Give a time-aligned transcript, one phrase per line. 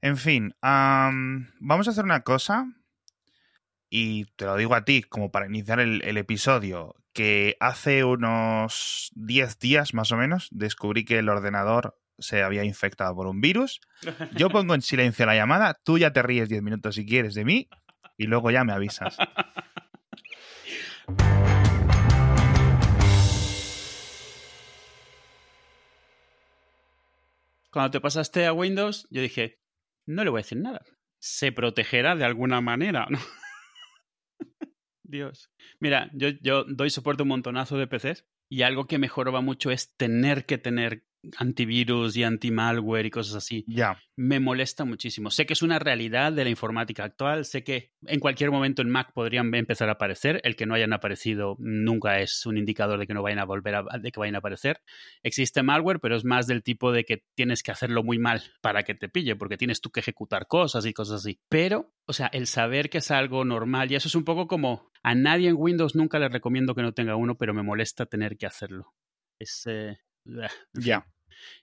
[0.00, 2.72] En fin, am, vamos a hacer una cosa.
[3.88, 9.10] Y te lo digo a ti, como para iniciar el, el episodio, que hace unos
[9.14, 13.80] 10 días más o menos descubrí que el ordenador se había infectado por un virus.
[14.36, 17.44] Yo pongo en silencio la llamada, tú ya te ríes 10 minutos si quieres de
[17.44, 17.68] mí
[18.16, 19.16] y luego ya me avisas.
[27.70, 29.58] Cuando te pasaste a Windows, yo dije,
[30.06, 30.84] no le voy a decir nada.
[31.18, 33.18] Se protegerá de alguna manera, ¿no?
[35.02, 35.50] Dios.
[35.80, 39.70] Mira, yo, yo doy soporte a un montonazo de PCs y algo que mejoraba mucho
[39.70, 41.04] es tener que tener
[41.38, 43.64] antivirus y anti-malware y cosas así.
[43.68, 43.98] Ya.
[44.16, 45.30] Me molesta muchísimo.
[45.30, 48.88] Sé que es una realidad de la informática actual, sé que en cualquier momento en
[48.88, 53.06] Mac podrían empezar a aparecer, el que no hayan aparecido nunca es un indicador de
[53.06, 54.80] que no vayan a volver a, de que vayan a aparecer.
[55.22, 58.82] Existe malware, pero es más del tipo de que tienes que hacerlo muy mal para
[58.82, 61.40] que te pille, porque tienes tú que ejecutar cosas y cosas así.
[61.48, 64.90] Pero, o sea, el saber que es algo normal, y eso es un poco como
[65.02, 68.36] a nadie en Windows nunca le recomiendo que no tenga uno, pero me molesta tener
[68.36, 68.94] que hacerlo.
[69.38, 69.66] Es...
[69.66, 69.98] eh,
[70.74, 71.04] fin.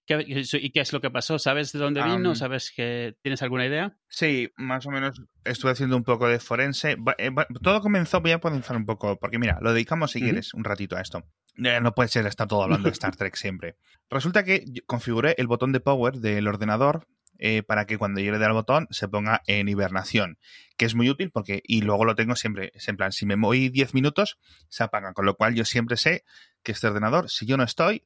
[0.07, 0.17] Ya.
[0.19, 1.39] ¿Qué- ¿Y qué es lo que pasó?
[1.39, 2.35] ¿Sabes de dónde vino?
[2.35, 3.97] ¿Sabes que tienes alguna idea?
[4.07, 6.97] Sí, más o menos estuve haciendo un poco de forense.
[7.17, 10.63] Eh, Todo comenzó, voy a comenzar un poco, porque mira, lo dedicamos si quieres un
[10.63, 11.23] ratito a esto.
[11.55, 13.75] No puede ser estar todo hablando de Star Trek siempre.
[14.09, 17.07] Resulta que configuré el botón de power del ordenador
[17.39, 20.37] eh, para que cuando yo le dé al botón se ponga en hibernación,
[20.77, 23.35] que es muy útil porque, y luego lo tengo siempre, es en plan, si me
[23.35, 24.37] voy 10 minutos,
[24.69, 26.23] se apaga, con lo cual yo siempre sé
[26.61, 28.03] que este ordenador, si yo no estoy,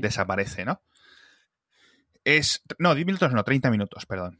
[0.00, 0.82] Desaparece, ¿no?
[2.24, 2.62] Es.
[2.78, 4.38] No, 10 minutos no, 30 minutos, perdón.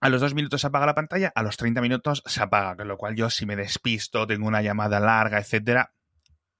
[0.00, 2.88] A los 2 minutos se apaga la pantalla, a los 30 minutos se apaga, con
[2.88, 5.92] lo cual yo si me despisto, tengo una llamada larga, etcétera,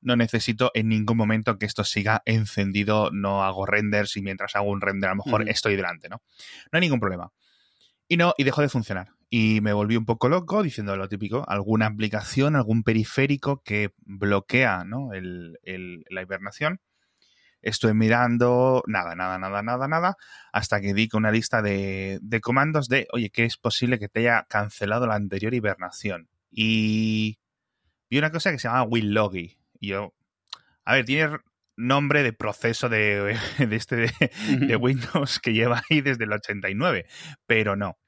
[0.03, 4.69] no necesito en ningún momento que esto siga encendido, no hago renders y mientras hago
[4.69, 6.21] un render a lo mejor estoy delante, ¿no?
[6.71, 7.33] No hay ningún problema.
[8.09, 9.13] Y no, y dejó de funcionar.
[9.31, 14.85] Y me volví un poco loco diciendo lo típico, alguna aplicación, algún periférico que bloquea
[14.85, 15.15] ¿no?
[15.15, 16.81] el- el- la hibernación.
[17.63, 20.17] Estuve mirando, nada, nada, nada, nada, nada,
[20.53, 24.09] hasta que di con una lista de, de comandos de, oye, que es posible que
[24.09, 26.29] te haya cancelado la anterior hibernación.
[26.51, 27.39] Y
[28.09, 29.59] vi una cosa que se llama WinLoggy.
[29.81, 30.15] Y yo,
[30.85, 31.39] a ver, tiene
[31.77, 37.07] nombre de proceso de, de este de, de Windows que lleva ahí desde el 89,
[37.47, 37.99] pero no.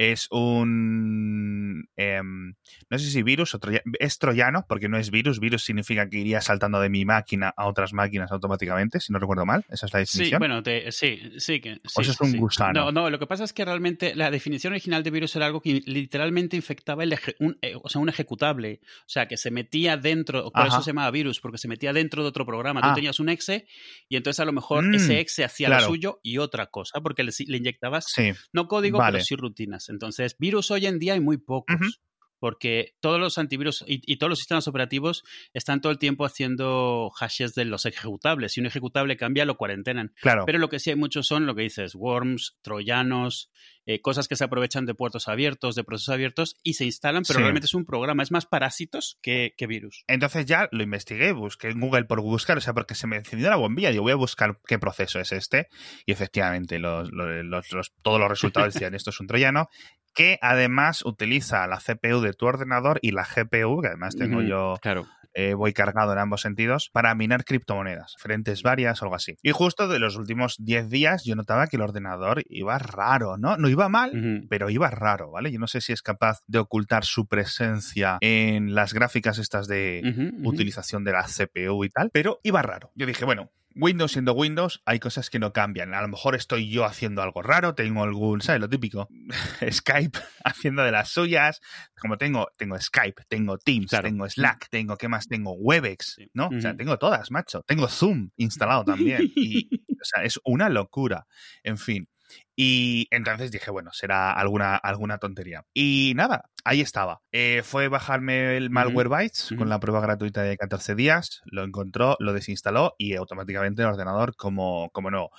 [0.00, 1.88] Es un.
[1.96, 2.54] em,
[2.88, 5.40] no sé si virus o troya- es troyano, porque no es virus.
[5.40, 9.44] Virus significa que iría saltando de mi máquina a otras máquinas automáticamente, si no recuerdo
[9.44, 9.64] mal.
[9.68, 10.38] Esa es la Sí, definición.
[10.38, 11.72] bueno, te- sí, sí que.
[11.72, 12.38] O sí, eso es un sí.
[12.38, 12.84] gusano.
[12.84, 15.60] No, no, lo que pasa es que realmente la definición original de virus era algo
[15.60, 18.80] que literalmente infectaba el eje- un, eh, o sea, un ejecutable.
[19.00, 20.68] O sea, que se metía dentro, por Ajá.
[20.68, 22.80] eso se llamaba virus, porque se metía dentro de otro programa.
[22.84, 22.90] Ah.
[22.90, 23.66] Tú tenías un exe
[24.08, 25.82] y entonces a lo mejor Mm, ese exe hacía claro.
[25.82, 29.14] lo suyo y otra cosa, porque le, le inyectabas Sí, no código, Vale.
[29.14, 29.87] pero sí rutinas.
[29.90, 32.00] Entonces, virus hoy en día hay muy pocos.
[32.40, 37.10] Porque todos los antivirus y, y todos los sistemas operativos están todo el tiempo haciendo
[37.18, 38.52] hashes de los ejecutables.
[38.52, 40.12] Si un ejecutable cambia, lo cuarentenan.
[40.20, 40.44] claro.
[40.46, 43.50] Pero lo que sí hay muchos son lo que dices, worms, troyanos,
[43.90, 47.38] eh, cosas que se aprovechan de puertos abiertos, de procesos abiertos y se instalan, pero
[47.38, 47.42] Sí.
[47.42, 50.04] realmente es un programa, es más parásitos que, que virus.
[50.08, 53.48] Entonces ya lo investigué, busqué en Google por buscar, o sea, porque se me encendió
[53.48, 53.90] la bombilla.
[53.90, 55.68] Digo, voy a buscar qué proceso es este.
[56.04, 59.68] Y efectivamente, los, los- los- los- todos los resultados decían esto es un troyano,
[60.14, 64.74] que además utiliza la CPU de tu ordenador y la GPU, que además tengo yo,
[64.82, 65.06] Claro.
[65.34, 69.36] eh, voy cargado en ambos sentidos, para minar criptomonedas, frentes varias o algo así.
[69.42, 73.56] Y justo de los últimos 10 días yo notaba que el ordenador iba raro, ¿no?
[73.58, 74.46] No iba mal, Ujú.
[74.48, 75.52] pero iba raro, ¿vale?
[75.52, 80.02] Yo no sé si es capaz de ocultar su presencia en las gráficas estas de
[80.04, 80.48] Ujú, ujú.
[80.48, 82.90] utilización de la CPU y tal, pero iba raro.
[82.94, 83.50] Yo dije, bueno,
[83.80, 85.94] Windows siendo Windows, hay cosas que no cambian.
[85.94, 88.60] A lo mejor estoy yo haciendo algo raro, tengo algún, ¿sabes?
[88.60, 89.08] Lo típico,
[89.70, 91.60] Skype haciendo de las suyas.
[92.00, 94.08] Como tengo, tengo Skype, tengo Teams, Claro.
[94.08, 95.52] tengo Slack, tengo, ¿qué más tengo?
[95.52, 96.16] Webex.
[96.34, 96.48] ¿no?
[96.48, 97.62] O sea, tengo todas, macho.
[97.66, 99.30] Tengo Zoom instalado también.
[99.36, 99.68] Y,
[100.00, 101.26] o sea, es una locura.
[101.62, 102.08] En fin.
[102.56, 105.64] Y entonces dije, bueno, será alguna, alguna tontería.
[105.74, 107.20] Y nada, ahí estaba.
[107.32, 109.56] Eh, fue bajarme el Malwarebytes Ujú.
[109.56, 114.34] con la prueba gratuita de 14 días, lo encontró, lo desinstaló y automáticamente el ordenador
[114.36, 115.30] como, como nuevo.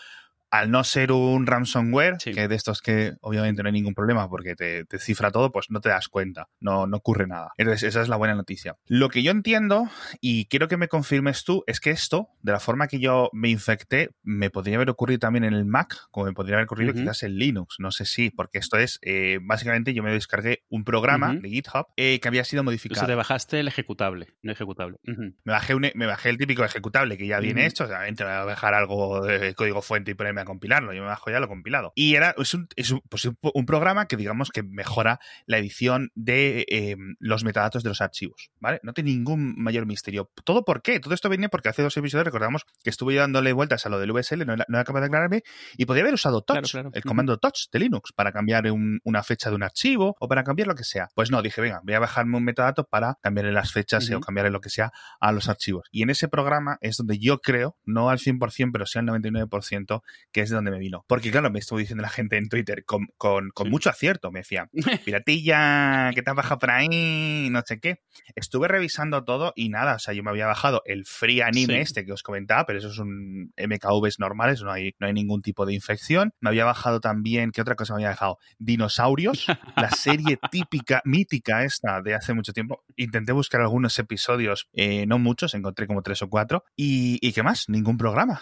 [0.51, 2.31] Al no ser un ransomware, Sí.
[2.33, 5.67] que de estos que obviamente no hay ningún problema porque te, te cifra todo, pues
[5.69, 7.51] no te das cuenta, no, no ocurre nada.
[7.57, 8.75] Entonces, esa es la buena noticia.
[8.87, 9.89] Lo que yo entiendo,
[10.21, 13.49] y quiero que me confirmes tú, es que esto, de la forma que yo me
[13.49, 17.23] infecté, me podría haber ocurrido también en el Mac, como me podría haber ocurrido quizás
[17.23, 21.35] en Linux, no sé si, porque esto es, eh, básicamente yo me descargué un programa
[21.35, 22.99] de GitHub eh, que había sido O modificado.
[23.01, 24.97] sea, te bajaste el ejecutable, no ejecutable.
[25.03, 28.39] Me bajé, un, me bajé el típico ejecutable que ya viene hecho, obviamente me voy
[28.39, 31.39] a bajar algo de código fuente y ponerme ponerme a compilarlo, yo me bajo ya
[31.39, 31.91] lo compilado.
[31.95, 36.11] Y era, es un, es un, pues un programa que digamos que mejora la edición
[36.15, 38.79] de eh, los metadatos de los archivos, ¿vale?
[38.83, 40.31] No tiene ningún mayor misterio.
[40.43, 40.99] ¿Todo por qué?
[40.99, 43.99] Todo esto venía porque hace dos episodios recordamos que estuve yo dándole vueltas a lo
[43.99, 45.43] del VSL, no era, capaz de aclararme,
[45.77, 48.65] y podría haber usado touch, el comando touch de Linux, para cambiar
[49.03, 51.09] una fecha de un archivo o para cambiar lo que sea.
[51.15, 54.51] Pues no, dije, venga, voy a bajarme un metadato para cambiarle las fechas o cambiarle
[54.51, 55.87] lo que sea a los archivos.
[55.91, 60.01] Y en ese programa es donde yo creo, no al 100%, pero sí al 99%,
[60.31, 61.05] que es de donde me vino.
[61.07, 64.69] Porque claro, me estuvo diciendo la gente en Twitter con, con, mucho acierto, me decía,
[65.05, 68.01] piratilla, que te has bajado por ahí, no sé qué.
[68.35, 72.05] Estuve revisando todo y nada, o sea, yo me había bajado el free anime este
[72.05, 75.65] que os comentaba, pero eso es un MKVs normales, no hay, no hay ningún tipo
[75.65, 76.33] de infección.
[76.39, 78.37] Me había bajado también, ¿qué otra cosa me había dejado?
[78.57, 82.83] Dinosaurios, la serie típica, mítica esta de hace mucho tiempo.
[82.95, 86.63] Intenté buscar algunos episodios, eh, no muchos, encontré como tres o cuatro.
[86.75, 87.69] ¿Y, y qué más?
[87.69, 88.41] Ningún programa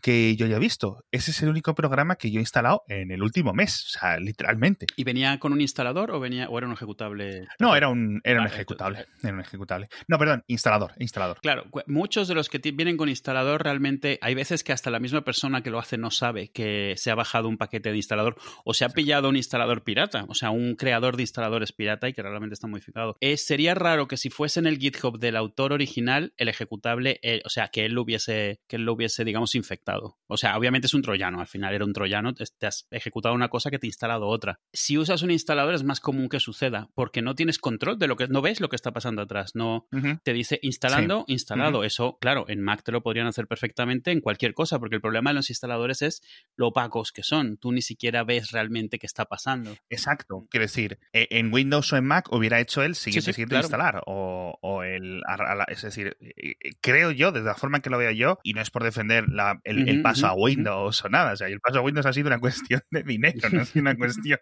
[0.00, 1.04] que yo haya visto.
[1.10, 4.18] Ese es el único programa que yo he instalado en el último mes, o sea,
[4.18, 4.86] literalmente.
[4.96, 7.46] ¿Y venía con un instalador o venía o era un ejecutable?
[7.58, 9.06] No, era un, era un ejecutable.
[9.22, 9.88] Era un ejecutable.
[10.08, 11.40] No, perdón, instalador, instalador.
[11.40, 15.22] Claro, muchos de los que vienen con instalador realmente hay veces que hasta la misma
[15.22, 18.74] persona que lo hace no sabe que se ha bajado un paquete de instalador o
[18.74, 22.22] se ha pillado un instalador pirata, o sea, un creador de instaladores pirata y que
[22.22, 23.16] realmente está modificado.
[23.20, 27.42] Eh, sería raro que si fuese en el GitHub del autor original, el ejecutable, eh,
[27.44, 29.81] o sea, que él lo hubiese, que él lo hubiese, digamos, infectado
[30.26, 33.48] o sea, obviamente es un troyano, al final era un troyano, te, has ejecutado una
[33.48, 34.60] cosa que te ha instalado otra.
[34.72, 38.16] Si usas un instalador es más común que suceda, porque no tienes control de lo
[38.16, 39.88] que, no ves lo que está pasando atrás, no
[40.22, 41.84] te dice instalando, instalado.
[41.84, 45.30] Eso, claro, en Mac te lo podrían hacer perfectamente en cualquier cosa, porque el problema
[45.30, 46.22] de los instaladores es
[46.56, 49.74] lo opacos que son, tú ni siquiera ves realmente qué está pasando.
[49.90, 54.02] Exacto, quiero decir, e, en Windows o en Mac hubiera hecho el siguiente, siguiente instalar,
[54.06, 55.22] o, el,
[55.68, 58.54] es decir, eh, eh, creo yo, desde la forma en que lo veo yo, y
[58.54, 59.71] no es por defender la, el,
[60.02, 61.32] paso a Windows o nada.
[61.32, 63.82] O sea, el paso a Windows ha sido una cuestión de dinero, no ha sido
[63.82, 64.38] una cuestión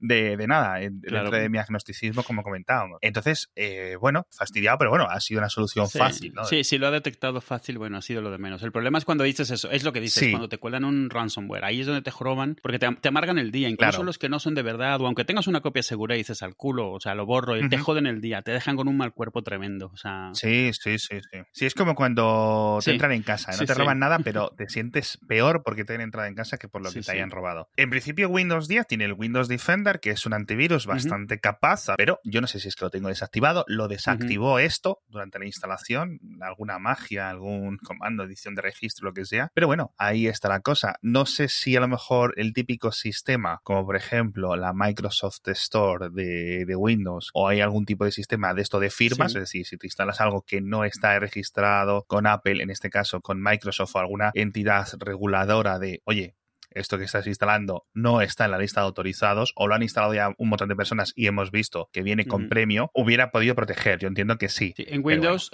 [0.00, 2.98] de, de nada, dentro de mi agnosticismo, como comentábamos.
[3.00, 6.44] Entonces, eh, bueno, fastidiado, pero bueno, ha sido una solución fácil, ¿no?
[6.44, 8.62] Sí, si lo ha detectado fácil, bueno, ha sido lo de menos.
[8.62, 11.64] El problema es cuando dices eso, es lo que dices, cuando te cuelan un ransomware.
[11.64, 14.54] Ahí es donde te joroban, porque te, amargan el día, incluso los que no son
[14.54, 17.26] de verdad, o aunque tengas una copia segura y dices al culo, o sea, lo
[17.26, 19.90] borro y te joden el día, te dejan con un mal cuerpo tremendo.
[19.92, 20.30] O sea...
[20.34, 21.38] Sí, sí, sí, sí.
[21.52, 25.18] Sí, es como cuando te entran en casa, no te roban nada, pero te sientes
[25.26, 27.68] peor porque te han entrado en casa que por lo que te hayan robado.
[27.76, 32.20] En principio, Windows 10 tiene el Windows Defender, que es un antivirus bastante capaz, pero
[32.22, 33.64] yo no sé si es que lo tengo desactivado.
[33.66, 39.24] Lo desactivó esto durante la instalación, alguna magia, algún comando, edición de registro, lo que
[39.24, 39.50] sea.
[39.52, 40.94] Pero bueno, ahí está la cosa.
[41.02, 46.08] No sé si a lo mejor el típico sistema, como por ejemplo la Microsoft Store
[46.10, 49.76] de, Windows, o hay algún tipo de sistema de esto de firmas, es decir, si
[49.76, 53.98] te instalas algo que no está registrado con Apple, en este caso con Microsoft o
[53.98, 56.36] alguna entidad reguladora de, oye,
[56.74, 60.14] esto que estás instalando no está en la lista de autorizados o lo han instalado
[60.14, 63.98] ya un montón de personas y hemos visto que viene con premio, hubiera podido proteger.
[63.98, 64.74] Yo entiendo que sí.
[64.76, 65.50] en Windows,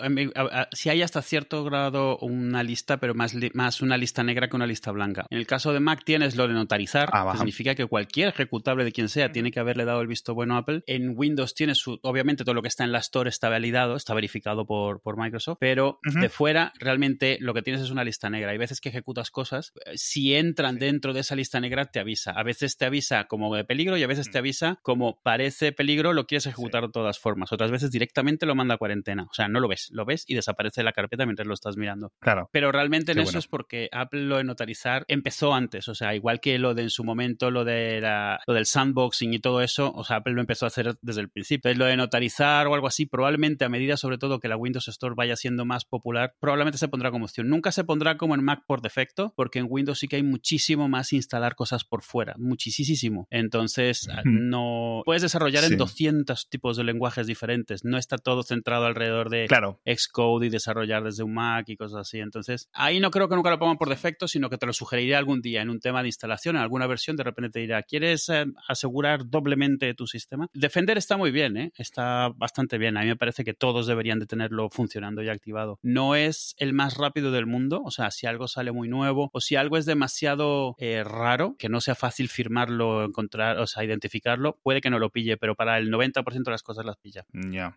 [0.73, 4.67] si hay hasta cierto grado una lista, pero más, más una lista negra que una
[4.67, 5.27] lista blanca.
[5.31, 8.85] En el caso de Mac tienes lo de notarizar, ah, que significa que cualquier ejecutable
[8.85, 10.83] de quien sea tiene que haberle dado el visto bueno a Apple.
[10.87, 14.15] En Windows tienes, su, obviamente, todo lo que está en la Store está validado, está
[14.15, 18.53] verificado por, por Microsoft, pero de fuera realmente lo que tienes es una lista negra.
[18.53, 22.33] Hay veces que ejecutas cosas, eh, si entran dentro de esa lista negra te avisa.
[22.33, 24.41] A veces te avisa como de peligro y a veces te mm.
[24.41, 27.53] avisa como parece peligro, lo quieres ejecutar de todas formas.
[27.53, 29.25] Otras veces directamente lo manda a cuarentena.
[29.31, 32.13] O sea, no lo ves, lo ves y desaparece la carpeta mientras lo estás mirando.
[32.21, 32.49] Claro.
[32.53, 35.89] Pero realmente en eso es porque Apple lo de notarizar empezó antes.
[35.89, 38.01] O sea, igual que lo de en su momento, lo, de
[38.47, 41.29] lo del sandboxing y todo eso, o sea, Apple lo empezó a hacer desde el
[41.29, 41.73] principio.
[41.75, 45.15] Lo de notarizar o algo así, probablemente a medida sobre todo que la Windows Store
[45.17, 47.49] vaya siendo más popular, probablemente se pondrá como opción.
[47.49, 50.89] Nunca se pondrá como en Mac por defecto, porque en Windows sí que hay muchísimo
[50.89, 53.27] más instalar cosas por fuera, muchísimo.
[53.31, 58.87] Entonces, ah, no puedes desarrollar en 200 tipos de lenguajes diferentes, no está todo centrado
[58.87, 59.81] alrededor de claro.
[59.85, 62.19] Xcode y desarrollar desde un Mac y cosas así.
[62.19, 65.19] Entonces, ahí no creo que nunca lo pongan por defecto, sino que te lo sugeriría
[65.19, 68.29] algún día en un tema de instalación, en alguna versión, de repente te dirá, ¿quieres
[68.29, 70.49] eh, asegurar doblemente tu sistema?
[70.53, 71.73] Defender está muy bien, ¿eh?
[71.77, 72.97] está bastante bien.
[72.97, 75.79] A mí me parece que todos deberían de tenerlo funcionando y activado.
[75.83, 79.41] No es el más rápido del mundo, o sea, si algo sale muy nuevo o
[79.41, 84.59] si algo es demasiado eh, raro, que no sea fácil firmarlo, encontrar, o sea, identificarlo,
[84.63, 87.25] puede que no lo pille, pero para el 90% de las cosas las pilla.
[87.33, 87.77] Ya.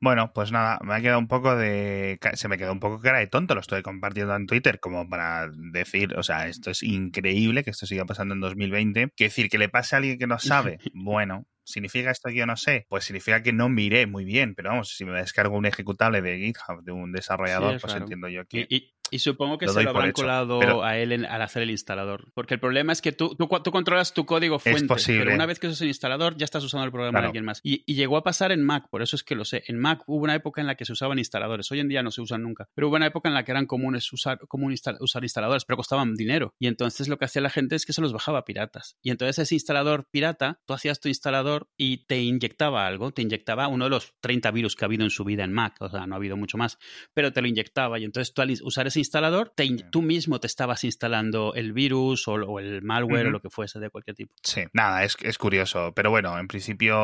[0.00, 2.18] Bueno, pues nada, me ha quedado un poco de.
[2.34, 5.48] Se me quedó un poco cara de tonto, lo estoy compartiendo en Twitter como para
[5.52, 9.12] decir, o sea, esto es increíble que esto siga pasando en 2020.
[9.16, 12.46] Que decir, que le pase a alguien que no sabe, bueno, ¿Significa esto que yo
[12.46, 12.86] no sé?
[12.88, 16.38] Pues significa que no miré muy bien, pero vamos, si me descargo un ejecutable de
[16.38, 18.68] GitHub de un desarrollador, pues entiendo yo que...
[18.70, 22.30] Y, Y supongo que se lo habrán colado a él al hacer el instalador.
[22.34, 25.68] Porque el problema es que tú, tú, controlas tu código fuente, pero una vez que
[25.68, 27.60] usas el instalador ya estás usando el programa de alguien más.
[27.62, 29.64] Y, llegó a pasar en Mac, por eso es que lo sé.
[29.68, 31.70] En Mac hubo una época en la que se usaban instaladores.
[31.72, 32.68] Hoy en día no se usan nunca.
[32.74, 36.14] Pero hubo una época en la que eran comunes usar, común usar instaladores, pero costaban
[36.14, 36.54] dinero.
[36.58, 38.98] Y entonces lo que hacía la gente es que se los bajaba piratas.
[39.02, 43.12] Y entonces ese instalador pirata, tú hacías tu instalador y te inyectaba algo.
[43.12, 45.76] Te inyectaba uno de los 30 virus que ha habido en su vida en Mac.
[45.80, 46.78] O sea, no ha habido mucho más.
[47.14, 47.98] Pero te lo inyectaba.
[47.98, 49.52] Y entonces tú al usar ese instalador,
[49.90, 53.90] tú mismo te estabas instalando el virus o, el malware o lo que fuese de
[53.90, 54.32] cualquier tipo.
[54.42, 55.92] Sí, nada, es, es curioso.
[55.94, 56.96] Pero bueno, en principio,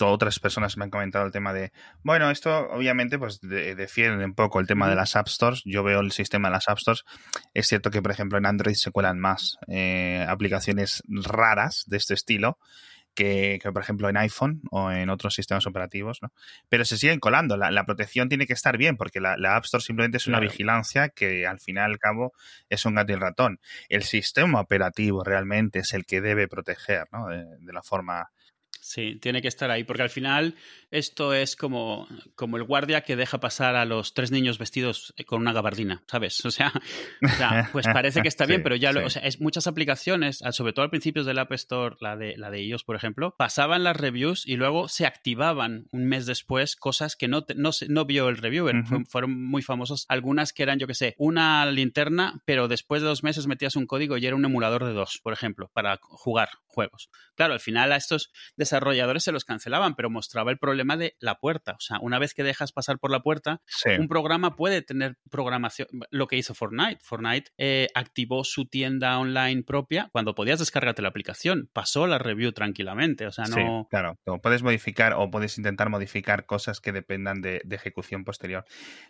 [0.00, 4.60] otras personas me han comentado el tema de, bueno, esto obviamente pues defiende un poco
[4.60, 5.62] el tema de las App Stores.
[5.64, 7.04] Yo veo el sistema de las App Stores.
[7.54, 12.14] Es cierto que, por ejemplo, en Android se cuelan más eh, aplicaciones raras de este
[12.14, 12.58] estilo
[13.14, 16.32] que, por ejemplo en iPhone o en otros sistemas operativos, ¿no?
[16.68, 17.56] Pero se siguen colando.
[17.56, 21.46] La, protección tiene que estar bien, porque la, App Store simplemente es una vigilancia que
[21.46, 22.32] al final y al cabo
[22.68, 23.60] es un gato y ratón.
[23.88, 27.28] El sistema operativo realmente es el que debe proteger, ¿no?
[27.28, 28.30] de la forma
[28.84, 30.56] Sí, tiene que estar ahí, porque al final
[30.92, 32.06] esto es como,
[32.36, 36.40] como el guardia que deja pasar a los tres niños vestidos con una gabardina, ¿sabes?
[36.52, 36.54] O
[37.28, 40.84] sea, pues parece que está bien, pero ya o sea, es muchas aplicaciones, sobre todo
[40.84, 44.46] al principio del App Store, la de, la de iOS, por ejemplo, pasaban las reviews
[44.46, 48.82] y luego se activaban un mes después cosas que no, no, no vio el reviewer.
[49.08, 50.04] fueron muy famosos.
[50.08, 53.86] Algunas que eran, yo que sé, una linterna, pero después de dos meses metías un
[53.86, 57.08] código y era un emulador de dos, por ejemplo, para jugar juegos.
[57.34, 61.36] Claro, al final a estos desarrolladores se los cancelaban, pero mostraba el problema de la
[61.36, 61.72] puerta.
[61.72, 63.60] O sea, una vez que dejas pasar por la puerta,
[63.98, 65.88] un programa puede tener programación.
[66.10, 66.98] Lo que hizo Fortnite.
[67.02, 71.70] Fortnite eh, activó su tienda online propia cuando podías descargarte la aplicación.
[71.72, 73.26] Pasó la review tranquilamente.
[73.26, 73.54] O sea, no.
[73.54, 74.18] Sí, claro.
[74.42, 78.64] Puedes modificar o puedes intentar modificar cosas que dependan de, ejecución posterior.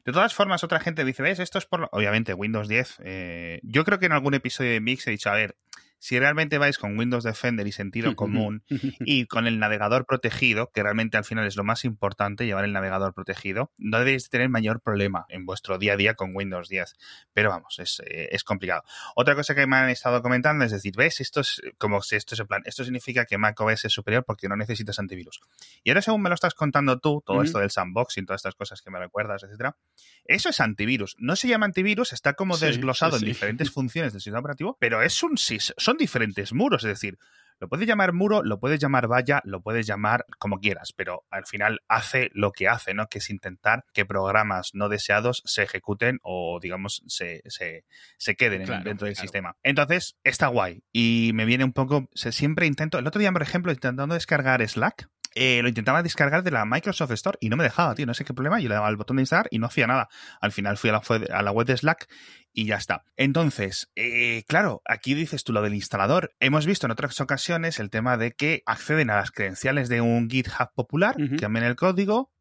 [0.04, 1.40] De todas formas, otra gente dice, ¿ves?
[1.40, 1.88] Esto es por.
[1.92, 3.00] Obviamente, Windows 10.
[3.04, 5.56] Eh, yo creo que en algún episodio de Mix he dicho, a ver
[6.02, 8.64] si realmente vais con Windows Defender y sentido común
[9.00, 12.72] y con el navegador protegido, que realmente al final es lo más importante, llevar el
[12.72, 16.96] navegador protegido, no debéis tener mayor problema en vuestro día a día con Windows 10.
[17.32, 18.82] Pero vamos, eh, es, complicado.
[19.14, 21.20] Otra cosa que me han estado comentando es decir, ¿ves?
[21.20, 24.48] Esto es como si esto es en plan, esto significa que macOS es superior porque
[24.48, 25.40] no necesitas antivirus.
[25.84, 28.82] Y ahora según me lo estás contando tú, todo esto del sandboxing, todas estas cosas
[28.82, 29.76] que me recuerdas, etcétera,
[30.24, 31.14] eso es antivirus.
[31.18, 35.22] No se llama antivirus, está como desglosado en diferentes funciones del sistema operativo, pero es
[35.22, 37.18] un son diferentes muros, es decir,
[37.62, 41.46] lo puedes llamar muro, lo puedes llamar valla, lo puedes llamar como quieras, pero al
[41.46, 43.06] final hace lo que hace, ¿no?
[43.06, 49.06] Que es intentar que programas no deseados se ejecuten o, digamos, se, se, queden dentro
[49.06, 49.54] del sistema.
[49.62, 50.82] Entonces, está guay.
[50.90, 54.68] Y me viene un poco, se, siempre intento, el otro día, por ejemplo, intentando descargar
[54.68, 58.14] Slack, eh, lo intentaba descargar de la Microsoft Store y no me dejaba, tío, no
[58.14, 58.60] sé qué problema.
[58.60, 60.08] Yo le daba al botón de instalar y no hacía nada.
[60.40, 62.08] Al final fui a la, a la web de Slack
[62.52, 63.04] y ya está.
[63.16, 66.34] Entonces, eh, claro, aquí dices tú lo del instalador.
[66.40, 70.28] Hemos visto en otras ocasiones el tema de que acceden a las credenciales de un
[70.28, 72.32] GitHub popular, cambian el código.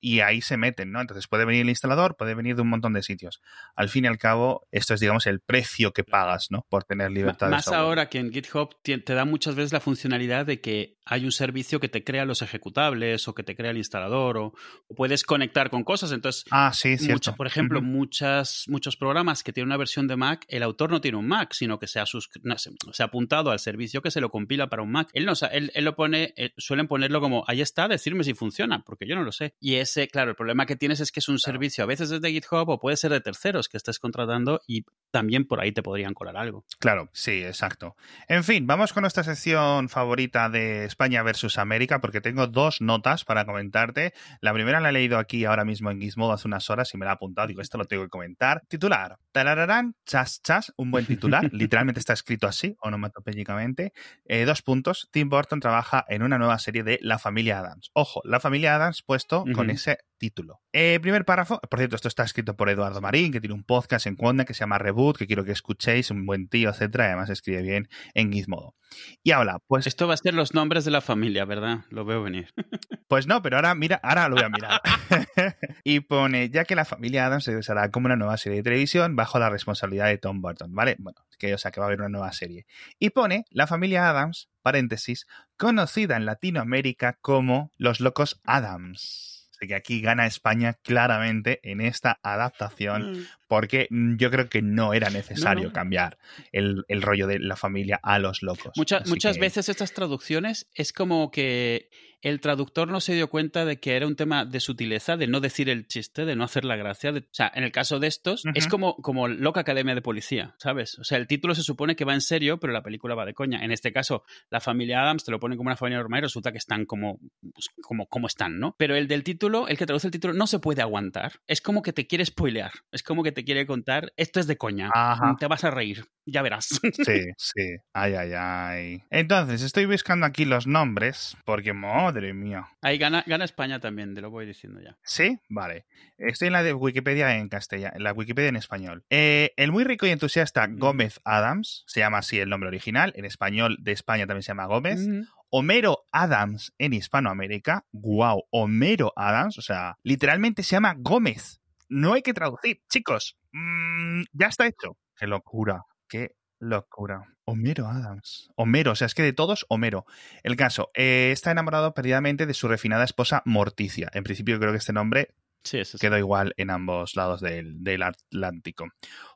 [0.00, 1.00] Y ahí se meten, ¿no?
[1.00, 3.40] Entonces puede venir el instalador, puede venir de un montón de sitios.
[3.74, 6.66] Al fin y al cabo, esto es, digamos, el precio que pagas, ¿no?
[6.68, 10.60] Por tener libertad Más ahora que en GitHub te, da muchas veces la funcionalidad de
[10.60, 14.38] que hay un servicio que te crea los ejecutables o que te crea el instalador
[14.38, 14.54] o,
[14.96, 16.12] puedes conectar con cosas.
[16.12, 16.96] Entonces, ah, sí,
[17.36, 21.18] por ejemplo, muchas, muchos programas que tienen una versión de Mac, el autor no tiene
[21.18, 24.68] un Mac, sino que se ha, se ha apuntado al servicio que se lo compila
[24.68, 25.08] para un Mac.
[25.12, 28.82] Él, no, él, él lo pone, eh, suelen ponerlo como, ahí está, decirme si funciona,
[28.84, 29.54] porque yo no lo sé.
[29.60, 32.30] Y ese, claro, el problema que tienes es que es un servicio a veces desde
[32.30, 36.14] GitHub o puede ser de terceros que estés contratando y también por ahí te podrían
[36.14, 36.64] colar algo.
[36.78, 37.96] Claro, sí, exacto.
[38.28, 43.24] En fin, vamos con nuestra sección favorita de España versus América, porque tengo dos notas
[43.24, 44.14] para comentarte.
[44.40, 47.04] La primera la he leído aquí ahora mismo en Gizmodo hace unas horas y me
[47.04, 47.46] la he apuntado.
[47.46, 48.62] Digo, esto lo tengo que comentar.
[48.66, 51.48] Titular: Tarararán, chas, chas, un buen titular.
[51.52, 53.92] Literalmente está escrito así, onomatopéyicamente.
[54.24, 55.08] Eh, dos puntos.
[55.12, 57.92] Tim Burton trabaja en una nueva serie de La familia Adams.
[57.92, 60.60] Ojo, La familia Adams puesto con ese título.
[60.72, 64.06] Eh, primer párrafo, por cierto, esto está escrito por Eduardo Marín, que tiene un podcast
[64.06, 67.30] en Cuonda que se llama Reboot, que quiero que escuchéis, un buen tío, etcétera, además
[67.30, 68.74] escribe bien en Gizmodo.
[69.22, 69.86] Y habla, pues...
[69.86, 71.84] Esto va a ser los nombres de la familia, ¿verdad?
[71.90, 72.52] Lo veo venir.
[73.08, 74.82] Pues no, pero ahora mira, ahora lo voy a mirar.
[75.82, 79.16] y pone, ya que la familia Adams se usará como una nueva serie de televisión
[79.16, 80.94] bajo la responsabilidad de Tom Burton, ¿vale?
[80.98, 82.66] Bueno, que, o sea, que va a haber una nueva serie.
[82.98, 85.26] Y pone, la familia Adams, paréntesis,
[85.56, 93.12] conocida en Latinoamérica como Los Locos Adams que aquí gana España claramente en esta adaptación,
[93.12, 93.26] mm.
[93.48, 95.72] Porque yo creo que no era necesario No, no.
[95.74, 96.18] cambiar
[96.52, 98.72] el, el rollo de la familia a los locos.
[98.76, 101.90] Muchas, Así muchas que- veces estas traducciones es como que
[102.20, 105.38] el traductor no se dio cuenta de que era un tema de sutileza, de no
[105.40, 107.12] decir el chiste, de no hacer la gracia.
[107.12, 110.56] de- o sea, en el caso de estos, es como, como Loca Academia de Policía,
[110.58, 110.98] ¿sabes?
[110.98, 113.34] O sea, el título se supone que va en serio, pero la película va de
[113.34, 113.64] coña.
[113.64, 116.50] En este caso, la familia Adams te lo ponen como una familia normal y resulta
[116.50, 117.20] que están como,
[117.54, 118.74] pues, como, como están, ¿no?
[118.76, 121.34] Pero el del título, el que traduce el título, no se puede aguantar.
[121.46, 122.72] Es como que te quiere spoilear.
[122.90, 124.90] Es como que te quiere contar, esto es de coña.
[124.94, 125.36] Ajá.
[125.38, 126.66] Te vas a reír, ya verás.
[126.66, 126.80] Sí,
[127.36, 127.76] sí.
[127.92, 129.02] Ay, ay, ay.
[129.10, 132.68] Entonces, estoy buscando aquí los nombres, porque madre mía.
[132.82, 134.96] Ahí gana, gana España también, te lo voy diciendo ya.
[135.02, 135.38] ¿Sí?
[135.48, 135.86] Vale.
[136.18, 139.04] Estoy en la de Wikipedia en castellano, en la Wikipedia en español.
[139.10, 143.24] Eh, el muy rico y entusiasta Gómez Adams, se llama así el nombre original, en
[143.24, 145.06] español de España también se llama Gómez.
[145.06, 145.22] Mm.
[145.50, 147.86] Homero Adams en Hispanoamérica.
[147.92, 151.60] Wow, Homero Adams, o sea, literalmente se llama Gómez.
[151.88, 153.36] No hay que traducir, chicos.
[153.52, 154.96] Mm, ya está hecho.
[155.16, 157.22] Qué locura, qué locura.
[157.44, 158.50] Homero Adams.
[158.56, 160.04] Homero, o sea, es que de todos, Homero.
[160.42, 164.10] El caso, eh, está enamorado perdidamente de su refinada esposa Morticia.
[164.12, 168.86] En principio creo que este nombre Sí, quedó igual en ambos lados del, del Atlántico.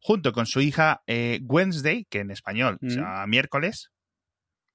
[0.03, 2.89] Junto con su hija eh, Wednesday, que en español Mm.
[2.89, 3.91] llama miércoles,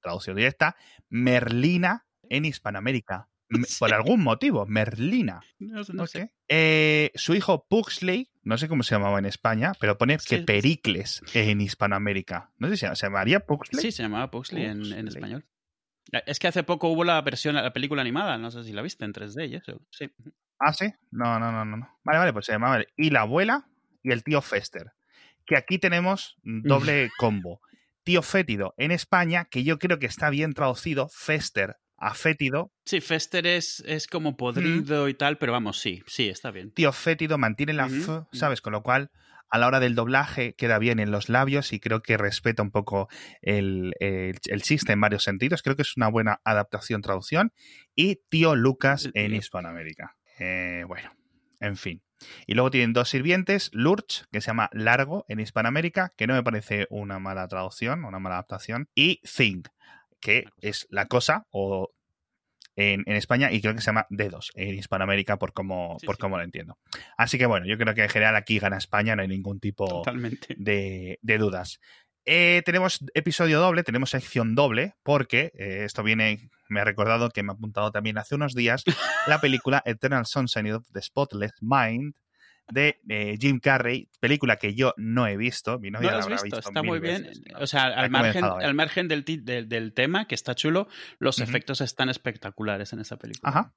[0.01, 0.75] traducción directa,
[1.09, 3.29] Merlina en Hispanoamérica.
[3.65, 3.75] Sí.
[3.79, 5.41] Por algún motivo, Merlina.
[5.59, 6.05] No, sé- No.
[6.49, 10.27] Eh, su hijo Puxley, no sé cómo se llamaba en España, pero pone Sí.
[10.37, 12.51] que Pericles en Hispanoamérica.
[12.57, 13.81] No sé si se llamaría Puxley.
[13.81, 15.45] Sí, se llamaba Puxley en, español.
[16.25, 19.03] Es que hace poco hubo la versión, la película animada, no sé si la viste
[19.05, 19.81] en 3D y eso.
[19.91, 20.09] Sí.
[20.59, 20.93] Ah, sí.
[21.11, 21.89] No, no, no, no.
[22.03, 22.81] Vale, vale, pues se llamaba.
[22.95, 23.67] Y la abuela
[24.03, 24.91] y el tío Fester.
[25.45, 27.61] Que aquí tenemos doble combo.
[28.03, 32.71] Tío fétido en España, que yo creo que está bien traducido, Fester a fétido.
[32.85, 36.71] Sí, Fester es, es como podrido y tal, pero vamos, sí, sí, está bien.
[36.71, 38.23] Tío fétido mantiene la F.
[38.31, 38.61] ¿sabes?
[38.61, 39.11] Con lo cual,
[39.49, 42.71] a la hora del doblaje queda bien en los labios y creo que respeta un
[42.71, 43.07] poco
[43.41, 45.63] el, el, el chiste en varios sentidos.
[45.63, 47.53] Creo que es una buena adaptación, traducción.
[47.95, 49.33] Y tío Lucas en.
[49.33, 50.15] Hispanoamérica.
[50.39, 51.11] Eh, bueno,
[51.59, 52.01] en fin.
[52.47, 56.43] Y luego tienen dos sirvientes, Lurch, que se llama Largo en Hispanoamérica, que no me
[56.43, 59.61] parece una mala traducción, una mala adaptación, y Thing,
[60.19, 61.89] que es la cosa o
[62.75, 66.17] en, en España y creo que se llama Dedos en Hispanoamérica por cómo, Sí, por
[66.17, 66.21] sí.
[66.21, 66.77] lo entiendo.
[67.17, 70.03] Así que bueno, yo creo que en general aquí gana España, no hay ningún tipo
[70.57, 71.79] de, de dudas.
[72.29, 77.41] Eh, tenemos episodio doble, tenemos sección doble, porque eh, esto viene, me ha recordado que
[77.41, 78.83] me ha apuntado también hace unos días
[79.27, 82.15] la película Eternal Sunshine of the Spotless Mind
[82.69, 85.79] de eh, Jim Carrey, película que yo no he visto.
[85.79, 87.23] Mi No novia lo la habrá visto, visto está mil muy bien.
[87.23, 87.59] veces, ¿no?
[87.59, 90.87] O sea, al margen, al del, ti- del, del tema, que está chulo,
[91.19, 93.49] los efectos están espectaculares en esa película.
[93.49, 93.73] Ajá.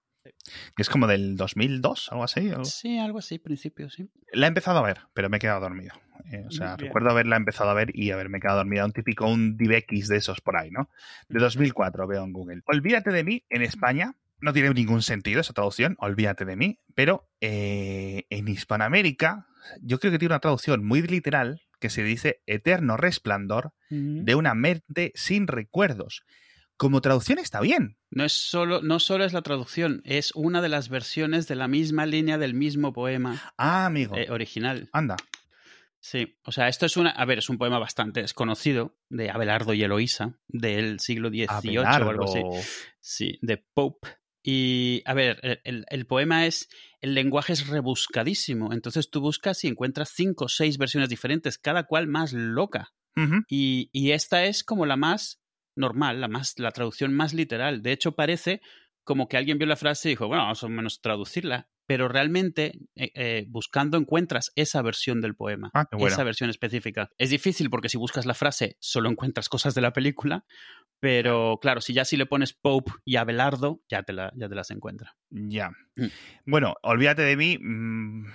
[0.76, 2.50] Es como del 2002, algo así.
[2.50, 4.10] o- Sí, algo así, principio, sí.
[4.32, 5.94] La he empezado a ver, pero me he quedado dormido.
[6.30, 8.84] Eh, o sea, recuerdo haberla empezado a ver y haberme quedado dormido.
[8.84, 10.90] Un típico, un DivX de esos por ahí, ¿no?
[11.28, 12.60] De 2004 veo en Google.
[12.66, 14.14] Olvídate de mí en España.
[14.40, 16.78] No tiene ningún sentido esa traducción, olvídate de mí.
[16.94, 19.46] Pero eh, en Hispanoamérica,
[19.82, 24.54] yo creo que tiene una traducción muy literal que se dice eterno resplandor de una
[24.54, 26.22] mente sin recuerdos.
[26.76, 27.96] Como traducción está bien.
[28.10, 31.68] No es solo, no solo es la traducción, es una de las versiones de la
[31.68, 34.16] misma línea del mismo poema Ah, amigo.
[34.16, 34.88] eh, original.
[34.92, 35.16] Anda.
[36.02, 39.74] Sí, o sea, esto es una, a ver, es un poema bastante desconocido de Abelardo
[39.74, 42.38] y Eloísa del siglo XVIII o algo así.
[42.38, 42.62] Abelardo.
[43.00, 44.08] Sí, de Pope.
[44.42, 46.68] Y, a ver, el, el- el poema es,
[47.00, 51.84] el lenguaje es rebuscadísimo, entonces tú buscas y encuentras cinco o seis versiones diferentes, cada
[51.84, 52.92] cual más loca.
[53.92, 55.40] Y esta es como la más
[55.76, 57.82] normal, la, más, la traducción más literal.
[57.82, 58.60] De hecho, parece
[59.04, 61.68] como que alguien vio la frase y dijo, bueno, vamos a menos traducirla.
[61.90, 66.06] Pero realmente, eh, eh, buscando, encuentras esa versión del poema, Ah, bueno.
[66.06, 67.10] esa versión específica.
[67.18, 70.44] Es difícil porque si buscas la frase, solo encuentras cosas de la película.
[71.00, 74.54] Pero claro, si ya si le pones Pope y Abelardo, ya te, la, ya te
[74.54, 75.16] las encuentra.
[75.30, 75.70] Ya.
[75.96, 76.06] Mm.
[76.46, 77.58] Bueno, olvídate de mí.
[77.60, 78.26] mm,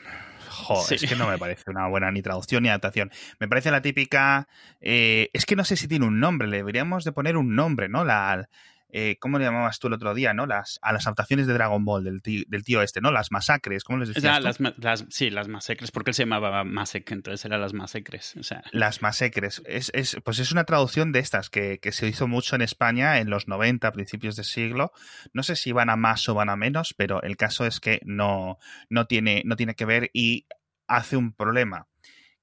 [0.49, 1.05] Joder, Sí.
[1.05, 3.09] es que no me parece una buena ni traducción ni adaptación.
[3.39, 4.49] Me parece la típica.
[4.81, 7.87] eh, es que no sé si tiene un nombre, le deberíamos de poner un nombre,
[7.87, 8.03] ¿no?
[8.03, 8.49] La.
[8.89, 10.45] Eh, ¿Cómo le llamabas tú el otro día, no?
[10.45, 13.11] Las, a las adaptaciones de Dragon Ball del tío, del tío este, ¿no?
[13.11, 14.45] Las masacres, ¿cómo les O decías sea, tú?
[14.47, 18.35] las, ma- las- sí, las masacres, porque él se llamaba Masek, entonces eran las masacres.
[18.39, 19.61] O sea, Las masacres.
[19.65, 23.19] Es, es- pues es una traducción de estas que, que se hizo mucho en España
[23.19, 24.91] en los 90, a principios de siglo.
[25.33, 27.99] No sé si van a más o van a menos, pero el caso es que
[28.05, 28.57] no,
[28.89, 30.45] no, tiene, no tiene que ver y
[30.87, 31.87] hace un problema,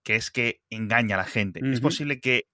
[0.03, 1.61] que es que engaña a la gente.
[1.73, 2.49] Es posible que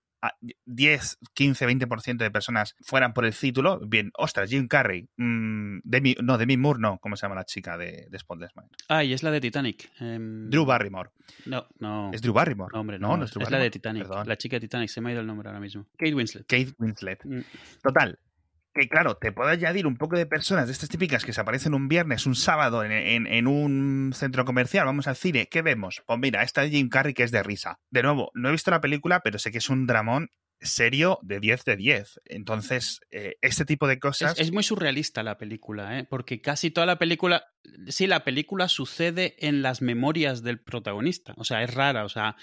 [0.66, 6.16] 10, 15, 20% de personas fueran por el título, bien, ostras, Jim Carrey, mmm, Demi,
[6.22, 8.70] no, Demi Moore, no, ¿cómo se llama la chica de, de Spotless Mind?
[8.88, 9.90] Ah, y es la de Titanic.
[10.00, 10.50] Um...
[10.50, 11.10] Drew Barrymore.
[11.46, 12.10] No, no.
[12.12, 12.72] ¿Es Drew Barrymore?
[12.72, 14.04] No, hombre, no, no, no es, Drew es la de Titanic.
[14.04, 14.28] Perdón.
[14.28, 15.86] La chica de Titanic, se me ha ido el nombre ahora mismo.
[15.96, 16.46] Kate Winslet.
[16.46, 17.24] Kate Winslet.
[17.24, 17.40] Mm.
[17.82, 18.18] Total,
[18.74, 21.74] que claro, te puede añadir un poco de personas de estas típicas que se aparecen
[21.74, 26.02] un viernes, un sábado en, en, en, un centro comercial, vamos al cine, ¿qué vemos?
[26.06, 27.80] Pues mira, esta de Jim Carrey que es de risa.
[27.90, 31.40] De nuevo, no he visto la película, pero sé que es un dramón serio de
[31.40, 32.20] 10 de 10.
[32.26, 34.32] Entonces, eh, este tipo de cosas...
[34.32, 36.04] Es, es, muy surrealista la película, ¿eh?
[36.04, 37.46] porque casi toda la película...
[37.88, 41.34] Sí, la película sucede en las memorias del protagonista.
[41.36, 42.04] O sea, es rara.
[42.04, 42.36] O sea,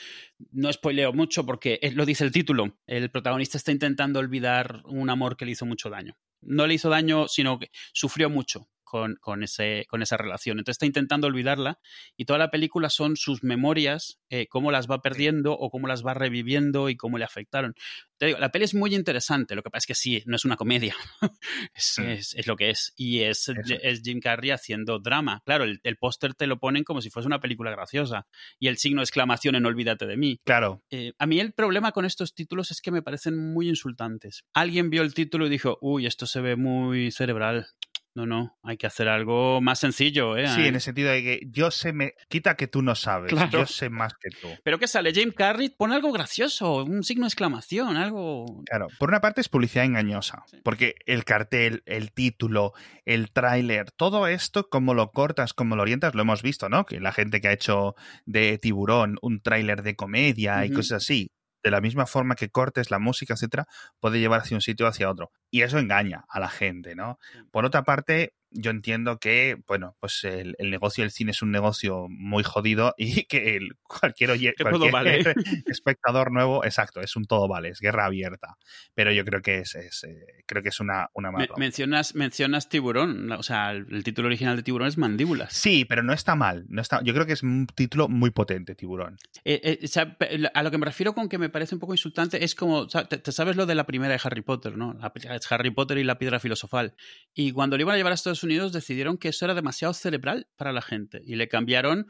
[0.51, 2.77] no spoileo mucho porque lo dice el título.
[2.85, 6.15] El protagonista está intentando olvidar un amor que le hizo mucho daño.
[6.41, 10.57] No le hizo daño, sino que sufrió mucho con, con, ese, con esa relación.
[10.57, 11.79] Entonces está intentando olvidarla
[12.15, 16.05] y toda la película son sus memorias, eh, cómo las va perdiendo o cómo las
[16.05, 17.75] va reviviendo y cómo le afectaron.
[18.17, 20.45] Te digo, la peli es muy interesante, lo que pasa es que sí, no es
[20.45, 20.95] una comedia,
[21.73, 22.03] es, mm.
[22.03, 22.93] es, es, lo que es.
[22.95, 25.41] Y es, es, Jim Carrey haciendo drama.
[25.45, 28.27] Claro, el, el póster te lo ponen como si fuese una película graciosa
[28.57, 30.39] y el signo de exclamación en Olvídate de mí.
[30.45, 30.81] Claro.
[30.89, 34.45] Eh, a mí el problema con estos títulos es que me parecen muy insultantes.
[34.53, 37.67] Alguien vio el título y dijo, uy, esto se ve muy cerebral.
[38.15, 40.47] No, no, hay que hacer algo más sencillo, ¿eh?
[40.47, 43.51] Sí, en el sentido de que yo sé, me quita que tú no sabes, claro.
[43.51, 44.47] yo sé más que tú.
[44.63, 45.13] Pero ¿qué sale?
[45.13, 48.63] James Carrey pone algo gracioso, un signo de exclamación, algo...
[48.67, 50.61] Claro, por una parte es publicidad engañosa, sí.
[50.63, 52.71] porque el cartel, el título,
[53.03, 56.85] el tráiler, todo esto, como lo cortas, como lo orientas, lo hemos visto, ¿no?
[56.85, 60.67] Que la gente que ha hecho de tiburón un tráiler de comedia uh -huh.
[60.67, 61.31] y cosas así,
[61.65, 63.65] de la misma forma que cortes la música, etcétera,
[63.99, 65.31] puede llevar hacia un sitio o hacia otro.
[65.55, 67.17] Y eso engaña a la gente, ¿no?
[67.49, 71.51] Por otra parte, yo entiendo que, bueno, pues el, el, negocio del cine es un
[71.51, 75.23] negocio muy jodido y que el, cualquier, oye, cualquier vale.
[75.67, 78.57] espectador nuevo, exacto, es un todo vale, es guerra abierta.
[78.93, 82.69] Pero yo creo que es, es eh, creo que es una, una Me, mencionas, mencionas
[82.69, 85.53] tiburón, o sea, el, el, título original de tiburón es mandíbulas.
[85.53, 88.75] Sí, pero no está mal, no está, yo creo que es un título muy potente,
[88.75, 89.17] tiburón.
[89.43, 90.17] Eh, eh, o sea,
[90.53, 93.17] a lo que me refiero con que me parece un poco insultante es como, te,
[93.17, 94.93] te sabes lo de la primera de Harry Potter, ¿no?
[94.93, 96.95] La, es Harry Potter y la piedra filosofal.
[97.33, 100.47] Y cuando lo iban a llevar a Estados Unidos decidieron que eso era demasiado cerebral
[100.55, 102.07] para la gente y le cambiaron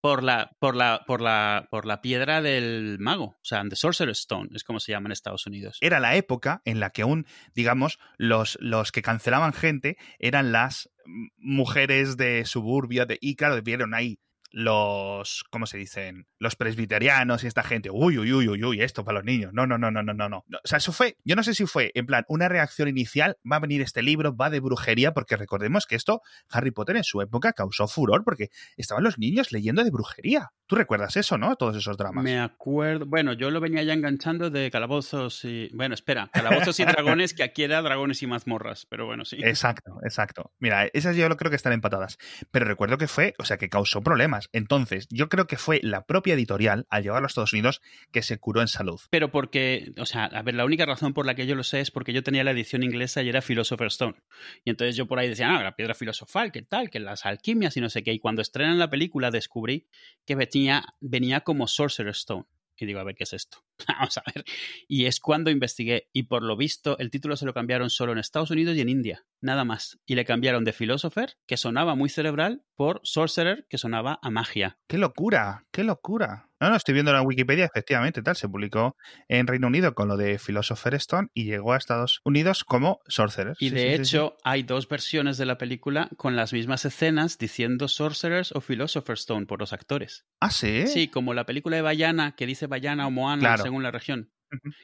[0.00, 4.20] por la, por la, por la, por la piedra del mago, o sea, The Sorcerer's
[4.20, 5.78] Stone, es como se llama en Estados Unidos.
[5.80, 10.90] Era la época en la que aún, digamos, los, los que cancelaban gente eran las
[11.36, 16.26] mujeres de suburbia de, y claro, vieron ahí los, ¿cómo se dicen?
[16.38, 19.52] Los presbiterianos y esta gente, uy, uy, uy, uy, uy, esto para los niños.
[19.52, 20.38] No, no, no, no, no, no, no.
[20.38, 23.56] O sea, eso fue, yo no sé si fue, en plan, una reacción inicial, va
[23.56, 27.20] a venir este libro, va de brujería, porque recordemos que esto, Harry Potter en su
[27.20, 30.50] época causó furor, porque estaban los niños leyendo de brujería.
[30.66, 31.56] Tú recuerdas eso, ¿no?
[31.56, 32.22] Todos esos dramas.
[32.22, 36.84] Me acuerdo, bueno, yo lo venía ya enganchando de calabozos y, bueno, espera, calabozos y
[36.84, 39.38] dragones, que aquí era dragones y mazmorras, pero bueno, sí.
[39.42, 40.52] Exacto, exacto.
[40.58, 42.18] Mira, esas yo creo que están empatadas.
[42.50, 44.37] Pero recuerdo que fue, o sea, que causó problemas.
[44.52, 47.80] Entonces, yo creo que fue la propia editorial, al llevarlo a Estados Unidos,
[48.12, 49.00] que se curó en salud.
[49.10, 51.80] Pero porque, o sea, a ver, la única razón por la que yo lo sé
[51.80, 54.16] es porque yo tenía la edición inglesa y era Philosopher's Stone.
[54.64, 56.90] Y entonces yo por ahí decía, ah, la piedra filosofal, ¿qué tal?
[56.90, 58.12] Que las alquimias y no sé qué.
[58.12, 59.86] Y cuando estrenan la película descubrí
[60.24, 62.46] que venía, venía como Sorcerer's Stone.
[62.84, 63.58] Y digo, a ver, ¿qué es esto?
[63.88, 64.44] Vamos a ver.
[64.86, 66.08] Y es cuando investigué.
[66.12, 68.88] Y por lo visto, el título se lo cambiaron solo en Estados Unidos y en
[68.88, 69.26] India.
[69.40, 69.98] Nada más.
[70.06, 74.78] Y le cambiaron de Philosopher, que sonaba muy cerebral, por Sorcerer, que sonaba a magia.
[74.86, 75.66] ¡Qué locura!
[75.70, 76.47] ¡Qué locura!
[76.60, 78.36] No, no, estoy viendo en Wikipedia, efectivamente, tal.
[78.36, 78.96] Se publicó
[79.28, 83.54] en Reino Unido con lo de Philosopher Stone y llegó a Estados Unidos como Sorcerer.
[83.60, 86.84] Y sí, de sí, hecho, sí, hay dos versiones de la película con las mismas
[86.84, 90.26] escenas diciendo Sorcerers o Philosopher Stone por los actores.
[90.40, 90.86] ¿Ah, sí?
[90.86, 93.62] Sí, como la película de Bayana, que dice Bayana o Moana claro.
[93.62, 94.30] según la región.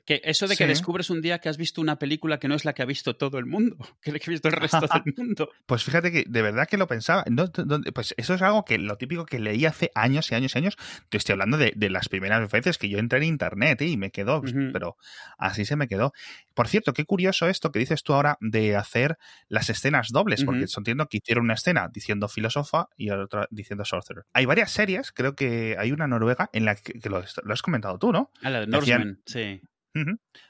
[0.05, 0.68] Que eso de que sí.
[0.68, 3.16] descubres un día que has visto una película que no es la que ha visto
[3.16, 5.50] todo el mundo, que la que ha visto el resto del mundo.
[5.66, 7.24] Pues fíjate que de verdad que lo pensaba.
[7.29, 10.55] No, no, pues eso es algo que lo típico que leí hace años y años
[10.55, 10.77] y años.
[11.09, 13.87] Te estoy hablando de, de las primeras veces que yo entré en internet ¿eh?
[13.87, 14.72] y me quedó, uh -huh.
[14.72, 14.96] pero
[15.38, 16.12] así se me quedó.
[16.55, 20.42] Por cierto, qué curioso esto que dices tú ahora de hacer las escenas dobles, uh
[20.42, 20.46] -huh.
[20.46, 24.24] porque entiendo que hicieron una escena diciendo filósofa y otra diciendo sorcerer.
[24.33, 27.62] Hay varias series, creo que hay una noruega en la que, que lo, lo, has
[27.62, 28.31] comentado tú, ¿no?
[28.42, 29.54] Ah, la de Norseman, sí.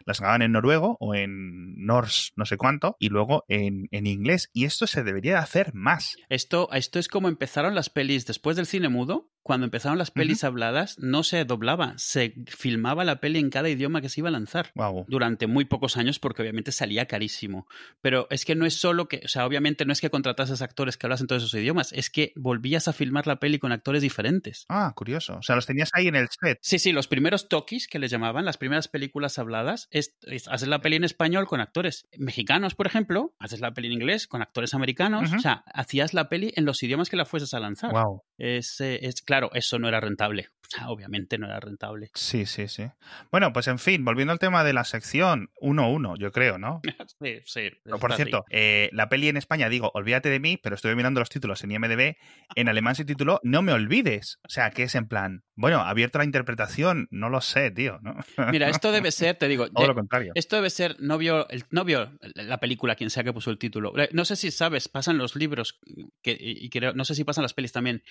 [0.07, 4.51] Las graban en noruego o en Norse, no sé cuánto, y luego en, en, inglés.
[4.53, 6.17] Y esto se debería hacer más.
[6.29, 9.31] Esto, esto es como empezaron las pelis después del cine mudo.
[9.45, 14.01] Cuando empezaron las pelis habladas, no se doblaba, se filmaba la peli en cada idioma
[14.01, 14.73] que se iba a lanzar.
[14.75, 15.05] Wow.
[15.07, 17.69] Durante muy pocos años, porque obviamente salía carísimo.
[18.01, 20.97] Pero es que no es solo que, o sea, obviamente no es que contratases actores
[20.97, 24.65] que hablasen todos esos idiomas, es que volvías a filmar la peli con actores diferentes.
[24.71, 25.37] Ah, curioso.
[25.37, 26.59] O sea, los tenías ahí en el set.
[26.63, 30.69] Sí, sí, los primeros tokis que les llamaban, las primeras películas habladas, es, es- haces
[30.69, 34.41] la peli en español con actores mexicanos, por ejemplo, haces la peli en inglés con
[34.41, 37.93] actores americanos, o sea, hacías la peli en los idiomas que la fueses a lanzar.
[37.93, 38.23] Wow.
[38.39, 40.49] Es, eh, es claro, eso no era rentable.
[40.87, 42.11] Obviamente no era rentable.
[42.15, 42.85] Sí, sí, sí.
[43.31, 46.81] Bueno, pues en fin, volviendo al tema de la sección 1-1, yo creo, ¿no?
[47.21, 47.71] Sí, sí.
[47.85, 51.21] Pero, Por cierto, eh, la peli en España, digo, olvídate de mí, pero estuve mirando
[51.21, 52.17] los títulos en IMDB.
[52.57, 54.39] En alemán se tituló No me olvides.
[54.47, 57.99] O sea, que es en plan, bueno, abierto a la interpretación, no lo sé, tío,
[58.03, 58.17] ¿no?
[58.51, 60.33] Mira, esto debe ser, te digo, Todo lo contrario.
[60.35, 63.59] esto debe ser, no vio, el, no vio la película, quien sea que puso el
[63.59, 63.93] título.
[64.13, 65.79] No sé si sabes, pasan los libros,
[66.23, 68.03] que, y creo, no sé si pasan las pelis también.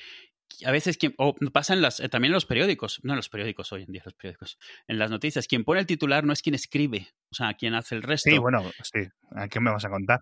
[0.65, 3.71] A veces, quien, o pasan las, eh, también en los periódicos, no en los periódicos
[3.71, 5.47] hoy en día, los periódicos, en las noticias.
[5.47, 8.29] Quien pone el titular no es quien escribe, o sea, quien hace el resto.
[8.29, 8.99] Sí, bueno, sí.
[9.35, 10.19] ¿A qué me vas a contar?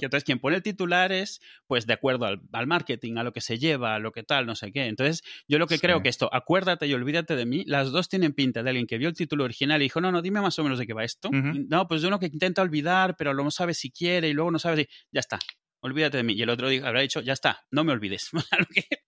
[0.00, 3.32] Y entonces, quien pone el titular es, pues, de acuerdo al, al marketing, a lo
[3.32, 4.86] que se lleva, a lo que tal, no sé qué.
[4.86, 5.80] Entonces, yo lo que Sí.
[5.82, 8.98] creo que esto, acuérdate y olvídate de mí, las dos tienen pinta de alguien que
[8.98, 11.04] vio el título original y dijo, no, no, dime más o menos de qué va
[11.04, 11.30] esto.
[11.30, 14.58] No, pues de uno que intenta olvidar, pero no sabe si quiere y luego no
[14.58, 14.88] sabe si.
[15.12, 15.38] Ya está.
[15.80, 16.34] Olvídate de mí.
[16.34, 18.30] Y el otro habrá dicho, ya está, no me olvides.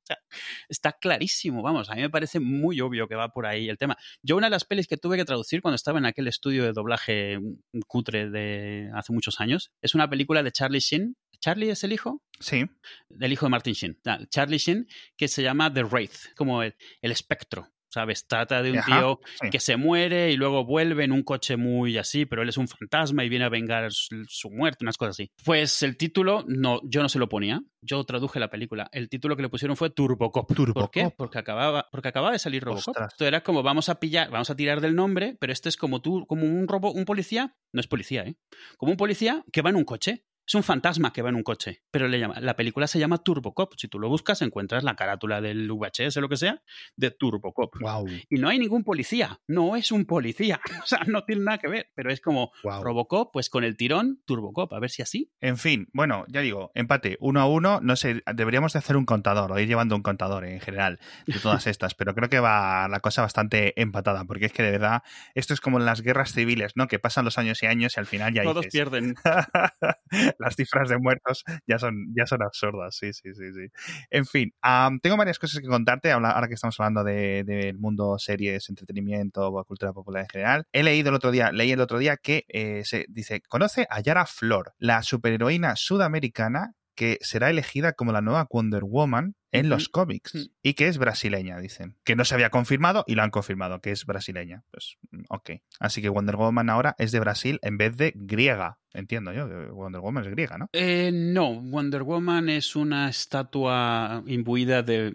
[0.68, 1.90] Está clarísimo, vamos.
[1.90, 3.96] A mí me parece muy obvio que va por ahí el tema.
[4.22, 6.72] Yo, una de las pelis que tuve que traducir cuando estaba en aquel estudio de
[6.72, 11.16] doblaje mm, cutre de hace muchos años, es una película de Charlie Sheen.
[11.40, 12.22] ¿Charlie es el hijo?
[12.38, 12.66] Sí.
[13.08, 17.12] del hijo de Martin Sheen, Charlie Sheen, que se llama The Wraith, como el, el
[17.12, 18.26] espectro, ¿sabes?
[18.26, 19.50] Trata de un Ajá, tío sí.
[19.50, 22.68] que se muere y luego vuelve en un coche muy así, pero él es un
[22.68, 25.30] fantasma y viene a vengar su, su muerte, unas cosas así.
[25.44, 28.88] Pues el título, no, yo no se lo ponía, yo traduje la película.
[28.92, 30.46] El título que le pusieron fue Turbocop.
[30.48, 30.90] ¿Por Turbocop.
[30.90, 31.10] qué?
[31.16, 32.88] Porque acababa, porque acababa de salir Robocop.
[32.88, 33.12] Ostras.
[33.12, 36.00] Esto era como vamos a pillar, vamos a tirar del nombre, pero este es como
[36.00, 38.36] tú, como un robo, un policía, no es policía, ¿eh?
[38.76, 40.24] Como un policía que va en un coche.
[40.50, 43.18] Es un fantasma que va en un coche, pero le llama, la película se llama
[43.18, 43.74] Turbocop.
[43.76, 46.60] Si tú lo buscas, encuentras la carátula del VHS o lo que sea
[46.96, 47.76] de Turbocop.
[47.80, 48.08] Wow.
[48.28, 51.68] Y no hay ningún policía, no es un policía, o sea, no tiene nada que
[51.68, 52.82] ver, pero es como Wow.
[52.82, 55.30] Robocop, pues con el tirón, Turbocop, a ver si así.
[55.40, 57.78] En fin, bueno, ya digo, empate uno a uno.
[57.80, 61.38] No sé, deberíamos de hacer un contador o ir llevando un contador en general de
[61.38, 65.04] todas estas, pero creo que va la cosa bastante empatada, porque es que de verdad
[65.36, 66.88] esto es como en las guerras civiles, ¿no?
[66.88, 69.14] Que pasan los años y años y al final ya Todos dices, pierden.
[70.40, 73.68] las cifras de muertos ya son, ya son absurdas, sí, sí, sí, sí.
[74.10, 78.18] En fin, am, tengo varias cosas que contarte ahora que estamos hablando de- del mundo
[78.18, 80.66] series, entretenimiento, o cultura popular en general.
[80.72, 84.00] He leído el otro día, leí el otro día que eh, se dice, conoce a
[84.00, 89.88] Yara Flor, la superheroína sudamericana que será elegida como la nueva Wonder Woman en los
[89.88, 91.96] cómics y que es brasileña, dicen.
[92.04, 94.64] Que no se había confirmado y lo han confirmado, que es brasileña.
[94.70, 95.50] Pues, mm, ok.
[95.78, 98.80] Así que Wonder Woman ahora es de Brasil en vez de griega.
[98.92, 100.68] Entiendo yo, Wonder Woman es griega, ¿no?
[100.74, 105.14] Eh, no, Wonder Woman es una estatua imbuida de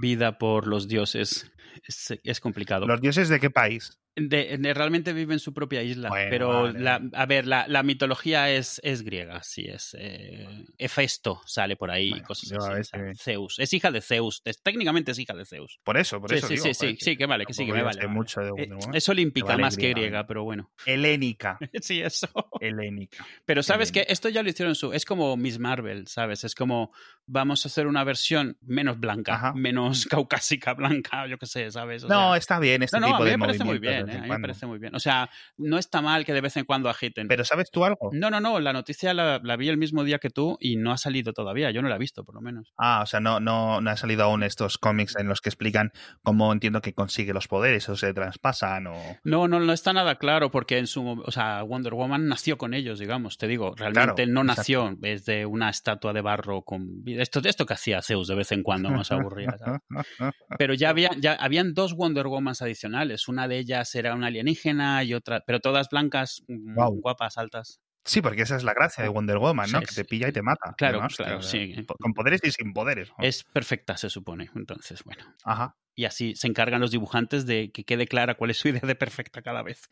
[0.00, 1.50] vida por los dioses.
[1.82, 2.86] Es, es complicado.
[2.86, 3.98] ¿Los dioses de qué país?
[4.16, 7.66] De- de- realmente vive en su propia isla, Bueno, pero vale, la, a ver, la,
[7.68, 9.96] la mitología es, es griega, sí es.
[9.98, 10.46] Eh,
[10.78, 12.90] Hefesto sale por ahí, Bueno, cosas así.
[13.16, 15.78] Zeus, es hija de Zeus, es- técnicamente es hija de Zeus.
[15.84, 16.64] Por eso, por Sí, eso sí, digo.
[16.66, 18.06] sí, joder, sí, sí, que vale, que sí, que me vale.
[18.08, 20.70] mucho de Eh, es olímpica vale más que griega, pero bueno.
[20.86, 21.58] Helénica.
[21.80, 22.28] Sí, eso.
[22.60, 23.24] Helénica.
[23.46, 24.92] Pero sabes que esto ya lo hicieron su.
[24.92, 26.44] Es como Miss Marvel, ¿sabes?
[26.44, 26.92] Es como
[27.26, 29.52] vamos a hacer una versión menos blanca, Ajá.
[29.54, 32.04] menos caucásica blanca, yo qué sé, ¿sabes?
[32.04, 33.74] O No, sea, está bien este no, no, tipo a mí de me parece muy
[33.74, 34.20] movimientos bien, ¿eh?
[34.20, 34.94] a mí me parece muy bien.
[34.94, 37.28] O sea, no está mal que de vez en cuando agiten.
[37.28, 38.10] Pero ¿sabes tú algo?
[38.12, 40.92] No, no, no, la noticia la, la vi el mismo día que tú y no
[40.92, 42.72] ha salido todavía, yo no la he visto por lo menos.
[42.78, 45.92] Ah, o sea, no, no, no han salido aún estos cómics en los que explican
[46.22, 48.94] cómo entiendo que consigue los poderes o se traspasan o...
[49.24, 52.74] No, no, no está nada claro porque en su, o sea, Wonder Woman nació con
[52.74, 54.60] ellos, digamos, te digo, realmente Claro, no exacto.
[54.60, 57.02] nació desde una estatua de barro con.
[57.06, 59.56] Esto, esto que hacía Zeus de vez en cuando más aburrida.
[60.58, 63.28] Pero ya había, ya habían dos Wonder Womans adicionales.
[63.28, 67.80] Una de ellas era una alienígena y otra, pero todas blancas, mm, guapas, altas.
[68.04, 69.80] Sí, porque esa es la gracia de Wonder Woman, ¿no?
[69.80, 70.74] Sí, que te pilla y te mata.
[70.76, 71.86] Claro, Además, claro, sí.
[72.00, 73.10] Con poderes y sin poderes.
[73.10, 73.24] ¿no?
[73.24, 74.50] Es perfecta, se supone.
[74.54, 75.22] Entonces, bueno.
[75.44, 75.76] Ajá.
[75.94, 78.94] Y así se encargan los dibujantes de que quede clara cuál es su idea de
[78.94, 79.90] perfecta cada vez.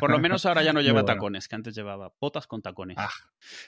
[0.00, 1.14] Por lo menos ahora ya no lleva bueno.
[1.14, 2.96] tacones, que antes llevaba botas con tacones.
[2.98, 3.10] Ah,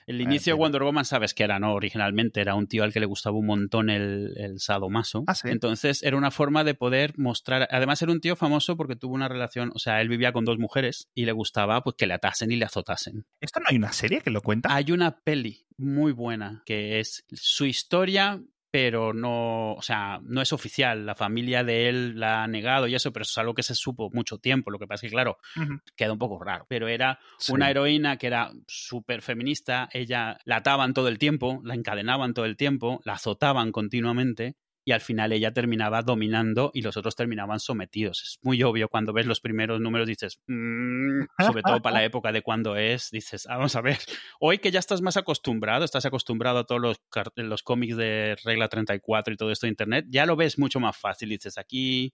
[0.07, 0.59] el ah, inicio de.
[0.59, 1.75] Wonder Woman, sabes que era, ¿no?
[1.75, 5.25] Originalmente era un tío al que le gustaba un montón el, el sadomaso.
[5.27, 5.49] Ah, sí.
[5.49, 7.69] Entonces era una forma de poder mostrar.
[7.71, 9.71] Además, era un tío famoso porque tuvo una relación.
[9.75, 12.57] O sea, él vivía con dos mujeres y le gustaba pues que le atasen y
[12.57, 13.27] le azotasen.
[13.41, 14.75] ¿Esto no hay una serie que lo cuenta?
[14.75, 18.43] Hay una peli muy buena que es su historia
[18.73, 21.05] pero no, o sea, no es oficial.
[21.05, 23.75] La familia de él la ha negado y eso, pero eso es algo que se
[23.75, 24.71] supo mucho tiempo.
[24.71, 25.37] Lo que pasa es que, claro,
[25.95, 26.65] queda un poco raro.
[26.71, 29.91] Pero era una heroína que era súper feminista.
[29.93, 34.93] Ella la ataban todo el tiempo, la encadenaban todo el tiempo, la azotaban continuamente y
[34.93, 38.23] al final ella terminaba dominando y los otros terminaban sometidos.
[38.23, 42.33] Es muy obvio cuando ves los primeros números, dices, mm", sobre todo para la época
[42.33, 43.99] de cuando es, dices, ah, vamos a ver,
[44.41, 47.01] hoy que ya estás más acostumbrado, estás acostumbrado a todos los,
[47.37, 50.97] los cómics de regla 34 y todo esto de Internet, ya lo ves mucho más
[50.97, 52.13] fácil, dices, aquí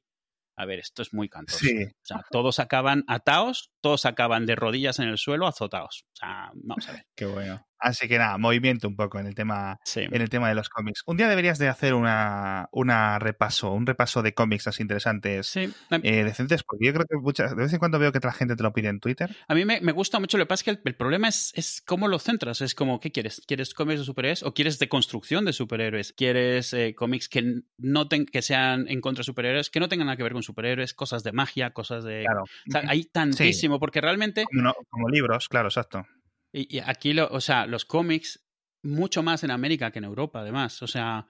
[0.58, 1.60] a ver, esto es muy cantoso.
[1.60, 1.84] Sí.
[1.84, 6.04] O sea, todos acaban atados, todos acaban de rodillas en el suelo azotados.
[6.12, 7.06] O sea, vamos a ver.
[7.14, 7.68] Qué bueno.
[7.80, 11.02] Así que nada, movimiento un poco en el tema, en el tema de los cómics.
[11.06, 15.70] Un día deberías de hacer una, una repaso, un repaso de cómics así interesantes, eh,
[15.90, 18.62] decentes, porque yo creo que muchas, de vez en cuando veo que otra gente te
[18.62, 19.34] lo pide en Twitter.
[19.46, 22.08] A mí me, gusta mucho, lo que pasa es que el, problema es, es, cómo
[22.08, 22.60] lo centras.
[22.62, 23.42] Es como, ¿qué quieres?
[23.46, 26.12] ¿Quieres cómics de superhéroes o quieres de construcción de superhéroes?
[26.12, 30.16] ¿Quieres eh, cómics que no que sean en contra de superhéroes, que no tengan nada
[30.16, 32.24] que ver con superhéroes, cosas de magia, cosas de...
[32.24, 32.44] Claro.
[32.88, 33.04] hay
[33.78, 34.44] porque realmente...
[34.44, 36.06] Como, como libros, claro, exacto.
[36.52, 38.46] Y, aquí, lo, o sea, los cómics,
[38.82, 40.82] mucho más en América que en Europa, además.
[40.82, 41.28] O sea,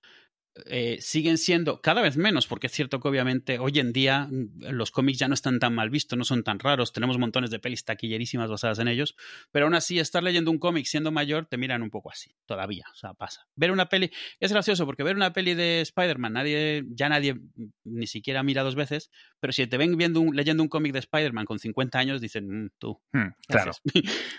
[0.66, 4.70] eh, siguen siendo cada vez menos, porque es cierto que obviamente hoy en día mm,
[4.70, 7.58] los cómics ya no están tan mal vistos, no son tan raros, tenemos montones de
[7.58, 9.14] pelis taquillerísimas basadas en ellos,
[9.52, 12.84] pero aún así estar leyendo un cómic siendo mayor te miran un poco así, todavía,
[12.92, 13.46] o sea, pasa.
[13.54, 17.70] Ver una peli, es gracioso porque ver una peli de Spider-Man, nadie, ya nadie mm,
[17.84, 21.00] ni siquiera mira dos veces, pero si te ven viendo un, leyendo un cómic de
[21.00, 23.00] Spider-Man con 50 años, dicen, mm, tú.
[23.12, 23.72] Hmm, claro,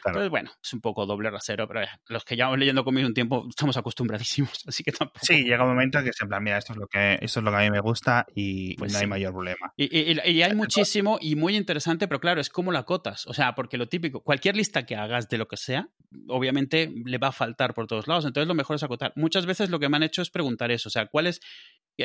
[0.05, 3.45] Entonces, bueno, es un poco doble rasero, pero los que llevamos leyendo cómics un tiempo
[3.49, 5.19] estamos acostumbradísimos, así que tampoco.
[5.21, 7.43] Sí, llega un momento en que en plan, mira, esto es lo que, esto es
[7.43, 9.73] lo que a mí me gusta y pues no hay mayor problema.
[9.77, 13.27] Y, hay muchísimo y muy interesante, pero claro, es como la cotas.
[13.27, 15.89] O sea, porque lo típico, cualquier lista que hagas de lo que sea,
[16.27, 18.25] obviamente le va a faltar por todos lados.
[18.25, 19.13] Entonces lo mejor es acotar.
[19.15, 20.89] Muchas veces lo que me han hecho es preguntar eso.
[20.89, 21.41] O sea, ¿cuál es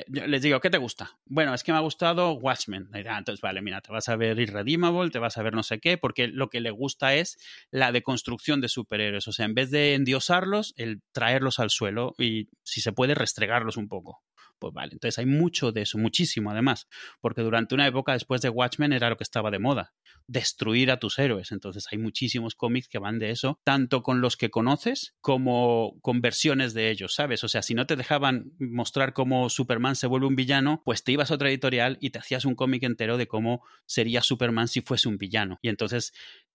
[0.07, 1.19] les digo, ¿qué te gusta?
[1.27, 2.89] Bueno, es que me ha gustado Watchmen.
[3.09, 5.79] Ah, entonces, vale, mira, te vas a ver Irredeemable, te vas a ver no sé
[5.81, 7.39] qué, porque lo que le gusta es
[7.71, 9.29] la deconstrucción de superhéroes.
[9.29, 13.77] O sea, en vez de endiosarlos, el traerlos al suelo y, si se puede, restregarlos
[13.77, 14.23] un poco.
[14.59, 16.89] Pues vale, entonces hay mucho de eso, muchísimo además,
[17.21, 19.93] porque durante una época después de Watchmen era lo que estaba de moda,
[20.27, 21.53] destruir a tus héroes.
[21.53, 26.21] Entonces hay muchísimos cómics que van de eso, tanto con los que conoces como con
[26.21, 27.45] versiones de ellos, ¿sabes?
[27.45, 31.13] O sea, si no te dejaban mostrar cómo Superman se vuelve un villano, pues te
[31.13, 34.81] ibas a otra editorial y te hacías un cómic entero de cómo sería Superman si
[34.81, 35.59] fuese un villano.
[35.63, 36.13] Y entonces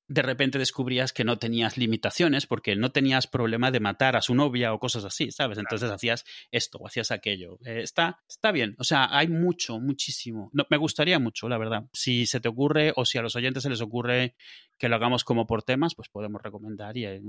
[0.09, 4.33] de repente descubrías que no tenías limitaciones porque no tenías problema de matar a su
[4.33, 5.59] novia o cosas así, ¿sabes?
[5.59, 7.59] Entonces hacías esto o hacías aquello.
[7.63, 10.49] Eh, está, está bien, o sea, hay mucho, muchísimo.
[10.51, 11.83] No, me gustaría mucho, la verdad.
[11.93, 14.35] Si se te ocurre o si a los oyentes se les ocurre
[14.79, 17.21] que lo hagamos como por temas, pues podemos recomendar y eh,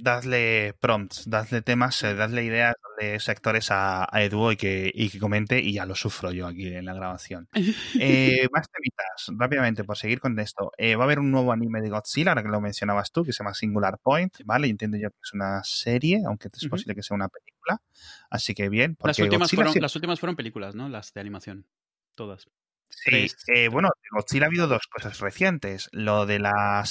[0.00, 5.10] Dadle, prompts, dadle temas, eh, dadle ideas, dadle sectores a, a Edu y que, y
[5.10, 7.48] que comente y ya lo sufro yo aquí en la grabación.
[7.52, 10.72] más temitas, rápidamente, por seguir con esto.
[10.78, 13.44] va a haber un nuevo anime de Godzilla, ahora que lo mencionabas tú, que se
[13.44, 14.68] llama Singular Point, ¿vale?
[14.80, 17.82] entiendo yo que es una serie, aunque es posible que sea una película.
[18.30, 18.96] Así que bien.
[19.02, 20.88] Las últimas, fueron, las últimas fueron películas, ¿no?
[20.88, 21.66] Las de animación.
[22.14, 22.48] Todas.
[22.90, 25.88] Sí, eh, bueno, de Godzilla ha habido dos cosas recientes.
[25.92, 26.84] Lo de la,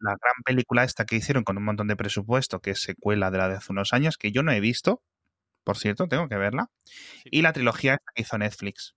[0.00, 3.38] la gran película esta que hicieron con un montón de presupuesto, que es secuela de
[3.38, 5.02] la de hace unos años, que yo no he visto,
[5.64, 6.70] por cierto, tengo que verla.
[7.24, 8.94] Y la trilogía esta que hizo Netflix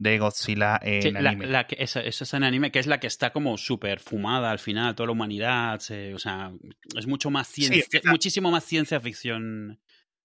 [0.00, 1.46] de Godzilla en anime.
[1.46, 4.58] La, que, esa, es en anime, que es la que está como súper fumada al
[4.58, 5.74] final, toda la humanidad,
[6.14, 6.52] o sea,
[6.96, 9.78] es mucho más ciencia, muchísimo más ciencia ficción.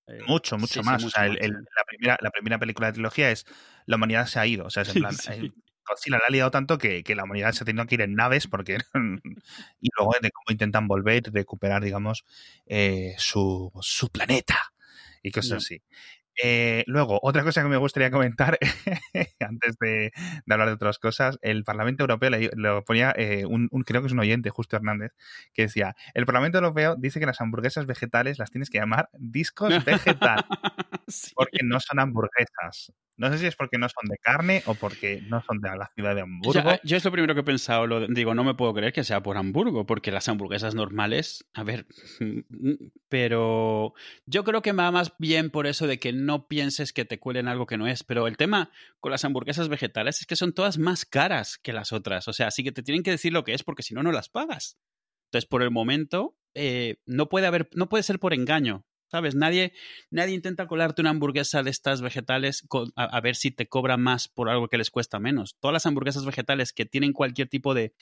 [0.07, 1.03] Eh, mucho, mucho más.
[1.03, 1.35] o sea, la,
[1.87, 3.45] primera, la primera película de trilogía es
[3.85, 4.65] La humanidad se ha ido.
[4.65, 5.15] O sea, es en plan.
[5.29, 5.51] Eh,
[5.87, 8.15] Godzilla le ha liado tanto que, que, la humanidad se ha tenido que ir en
[8.15, 8.77] naves porque
[9.81, 12.25] y luego de cómo intentan volver y recuperar, digamos,
[12.65, 14.57] eh, su, su planeta
[15.21, 15.81] y cosas así.
[16.43, 18.59] Eh, luego, otra cosa que me gustaría comentar,
[19.39, 20.11] antes de,
[20.49, 24.19] hablar de otras cosas, el Parlamento Europeo le, ponía eh, un, creo que es un
[24.19, 25.13] oyente, Justo Hernández,
[25.53, 29.69] que decía, el Parlamento Europeo dice que las hamburguesas vegetales las tienes que llamar discos
[29.85, 30.45] vegetal,
[31.35, 32.91] porque no son hamburguesas.
[33.17, 35.89] No sé si es porque no son de carne o porque no son de la
[35.95, 36.79] ciudad de Hamburgo.
[36.83, 37.87] yo es lo primero que he pensado.
[37.87, 41.63] Lo, digo, no me puedo creer que sea por Hamburgo, porque las hamburguesas normales, a
[41.63, 41.85] ver,
[43.09, 43.93] pero
[44.25, 47.47] yo creo que va más bien por eso de que no pienses que te cuelen
[47.47, 48.03] algo que no es.
[48.03, 51.93] Pero el tema con las hamburguesas vegetales es que son todas más caras que las
[51.93, 52.27] otras.
[52.27, 54.11] O sea, así que te tienen que decir lo que es porque si no, no
[54.11, 54.77] las pagas.
[55.27, 58.85] Entonces, por el momento, eh, no puede haber, no puede ser por engaño.
[59.07, 59.35] ¿Sabes?
[59.35, 59.73] Nadie,
[60.09, 64.49] nadie intenta colarte una hamburguesa de estas vegetales a, ver si te cobra más por
[64.49, 65.55] algo que les cuesta menos.
[65.59, 67.93] Todas las hamburguesas vegetales que tienen cualquier tipo de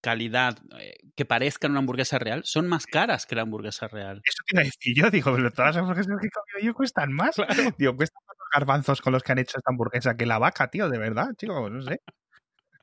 [0.00, 4.22] calidad eh, que parezcan una hamburguesa real son más caras que la hamburguesa real.
[4.24, 7.36] Eso a decir yo, digo, pero todas las hamburguesas que he comido yo cuestan más.
[7.78, 10.70] Digo, cuestan más los garbanzos con los que han hecho esta hamburguesa que la vaca,
[10.70, 12.00] tío, de verdad, chico, no sé.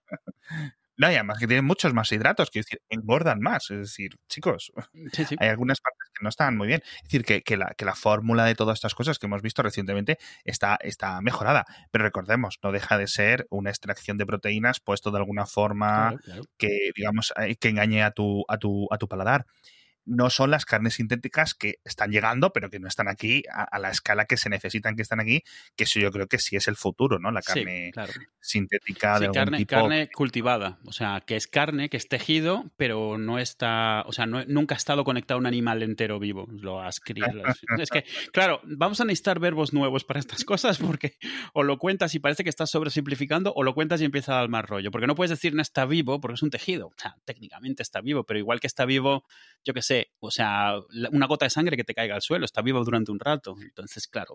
[0.97, 3.69] No, y además que tienen muchos más hidratos, que decir, engordan más.
[3.71, 4.71] Es decir, chicos,
[5.13, 5.35] Sí, sí.
[5.39, 6.81] hay algunas partes que no están muy bien.
[6.97, 9.61] Es decir, que, que la, que la fórmula de todas estas cosas que hemos visto
[9.61, 11.65] recientemente está, está mejorada.
[11.91, 16.19] Pero recordemos, no deja de ser una extracción de proteínas puesto de alguna forma Claro,
[16.23, 16.41] claro.
[16.57, 19.45] que, digamos, eh, que engañe a tu, a tu, a tu paladar.
[20.07, 23.77] No son las carnes sintéticas que están llegando, pero que no están aquí a, a
[23.79, 25.43] la escala que se necesitan que están aquí,
[25.75, 27.29] que eso yo creo que sí es el futuro, ¿no?
[27.31, 28.13] La Sí, carne claro.
[28.39, 29.69] sintética de Sí, algún carne, tipo.
[29.75, 30.79] carne cultivada.
[30.85, 34.03] O sea, que es carne, que es tejido, pero no está.
[34.07, 36.47] O sea, no- nunca ha estado conectado a un animal entero vivo.
[36.51, 37.41] Lo has criado.
[37.79, 41.17] Es que, claro, vamos a necesitar verbos nuevos para estas cosas porque
[41.53, 44.49] o lo cuentas y parece que estás sobresimplificando o lo cuentas y empieza a dar
[44.49, 44.91] mal rollo.
[44.91, 46.87] Porque no puedes decir no está vivo porque es un tejido.
[46.87, 49.25] O sea, técnicamente está vivo, pero igual que está vivo,
[49.65, 50.75] yo qué sé, o sea,
[51.11, 53.55] una gota de sangre que te caiga al suelo, está vivo durante un rato.
[53.61, 54.33] Entonces, claro.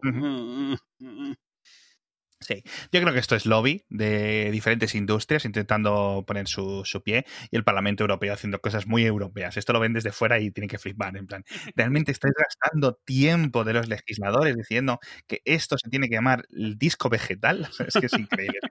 [2.40, 2.60] Sí,
[2.90, 7.56] yo creo que esto es lobby de diferentes industrias intentando poner su, su pie y
[7.56, 9.56] el Parlamento Europeo haciendo cosas muy europeas.
[9.56, 11.16] Esto lo ven desde fuera y tienen que flipar.
[11.16, 11.44] En plan,
[11.76, 14.98] realmente estáis gastando tiempo de los legisladores diciendo
[15.28, 17.68] que esto se tiene que llamar el disco vegetal.
[17.86, 18.58] Es que es increíble.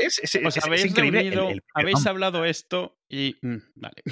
[0.00, 0.20] Es,
[0.64, 1.20] habéis increíble.
[1.20, 3.36] el- reunido, el- habéis hablado esto y.
[3.40, 4.02] mm, vale.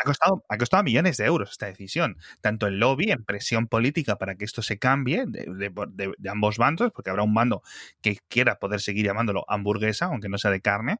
[0.00, 4.16] Ha costado, ha costado millones de euros esta decisión, tanto en lobby, en presión política
[4.16, 7.62] para que esto se cambie de, de- de- de ambos bandos, porque habrá un bando
[8.00, 10.98] que quiera poder seguir llamándolo hamburguesa, aunque no sea de carne,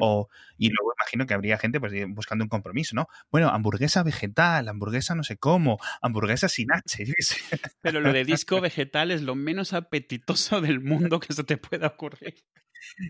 [0.00, 3.06] o, y luego imagino que habría gente pues, buscando un compromiso, ¿no?
[3.30, 7.04] Bueno, hamburguesa vegetal, hamburguesa no sé cómo, hamburguesa sin H.
[7.80, 11.88] Pero lo de disco vegetal es lo menos apetitoso del mundo que se te pueda
[11.88, 12.34] ocurrir.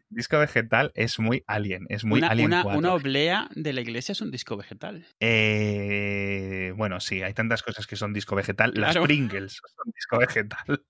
[0.09, 2.79] Disco vegetal es muy alien, es muy una, alien una, 4.
[2.79, 5.07] una oblea de la iglesia es un disco vegetal.
[5.21, 8.73] Eh, bueno, sí, hay tantas cosas que son disco vegetal.
[8.75, 9.05] Las Claro.
[9.07, 10.83] Pringles son disco vegetal.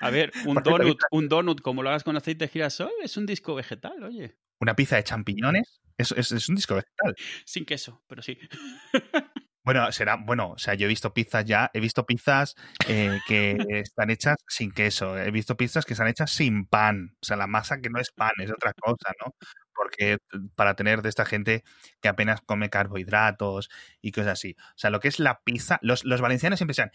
[0.00, 3.16] A ver, un Porque donut, un donut, como lo hagas con aceite de girasol, es
[3.16, 4.36] un disco vegetal, oye.
[4.60, 7.14] Una pizza de champiñones es, es- es un disco vegetal.
[7.44, 8.38] Sin queso, pero sí.
[9.64, 12.54] Bueno, será, bueno, o sea, yo he visto pizzas ya, he visto pizzas
[12.86, 17.24] eh, que están hechas sin queso, he visto pizzas que están hechas sin pan, o
[17.24, 19.32] sea, la masa que no es pan, es otra cosa, ¿no?
[19.74, 20.18] Porque
[20.54, 21.64] para tener de esta gente
[22.02, 23.70] que apenas come carbohidratos
[24.02, 24.54] y cosas así.
[24.58, 26.90] O sea, lo que es la pizza, los, los valencianos siempre dicen,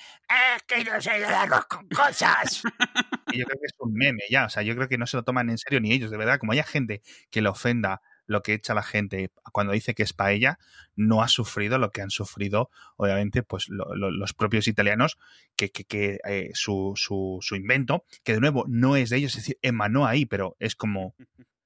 [0.56, 2.62] es que no sé de arroz con cosas.
[3.34, 5.18] y yo creo que es un meme ya, o sea, yo creo que no se
[5.18, 7.02] lo toman en serio ni ellos, de verdad, como haya gente
[7.32, 10.60] que le ofenda lo que echa la gente cuando dice que es paella,
[10.96, 15.18] no ha sufrido lo que han sufrido, obviamente, pues lo- lo- los propios italianos,
[15.56, 19.32] que, que, que, eh, su, su, su invento, que de nuevo no es de ellos,
[19.36, 21.16] es decir, emanó ahí, pero es como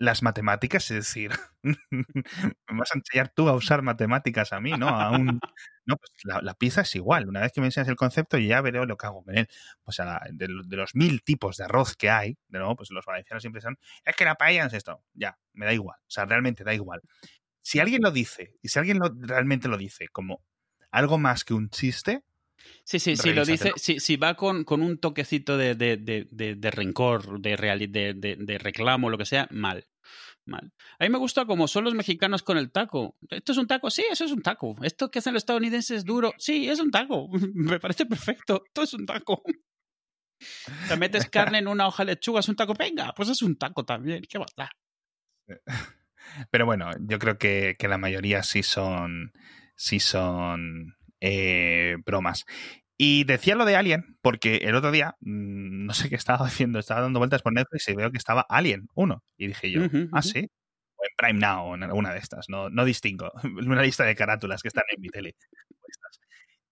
[0.00, 1.32] las matemáticas, es decir,
[1.92, 4.88] me vas a enseñar tú a usar matemáticas a mí, ¿no?
[4.88, 5.40] A un,
[5.86, 7.28] no, pues la, la pizza es igual.
[7.28, 9.48] Una vez que me enseñas el concepto, ya veré lo que hago con él.
[9.84, 12.90] Pues a la- de, de los mil tipos de arroz que hay, de nuevo, pues
[12.90, 15.04] los valencianos siempre son, es que la paella es esto.
[15.14, 15.98] Ya, me da igual.
[16.02, 17.02] O sea, realmente da igual.
[17.62, 20.42] Si alguien lo dice, y si alguien lo, realmente lo dice como
[20.90, 22.24] algo más que un chiste,
[22.84, 26.54] Sí, sí, sí, lo dice, si, si va con, con un toquecito de, de, de,
[26.56, 29.86] de, rencor, de, reali- de, reclamo, lo que sea, mal.
[30.44, 30.72] Mal.
[30.98, 33.16] A mí me gusta como son los mexicanos con el taco.
[33.28, 33.90] ¿Esto es un taco?
[33.90, 34.74] Sí, eso es un taco.
[34.82, 36.32] ¿Esto que hacen los estadounidenses es duro?
[36.38, 37.28] Sí, es un taco.
[37.54, 38.64] Me parece perfecto.
[38.66, 39.42] Esto es un taco.
[40.88, 42.74] Te metes carne en una hoja de lechuga, es un taco.
[42.74, 44.22] Venga, pues es un taco también.
[44.28, 44.46] ¿Qué va?
[46.50, 49.32] Pero bueno, yo creo que, que la mayoría sí son,
[49.76, 52.44] sí son eh, bromas.
[52.96, 56.78] Y decía lo de Alien, porque el otro día, mm, no sé qué estaba haciendo,
[56.78, 59.22] estaba dando vueltas por Netflix y veo que estaba Alien 1.
[59.38, 60.48] Y dije yo, ah, sí.
[60.96, 63.32] O en Prime Now, o en alguna de estas, no, no distingo.
[63.44, 65.34] Una lista de carátulas que están en mi tele.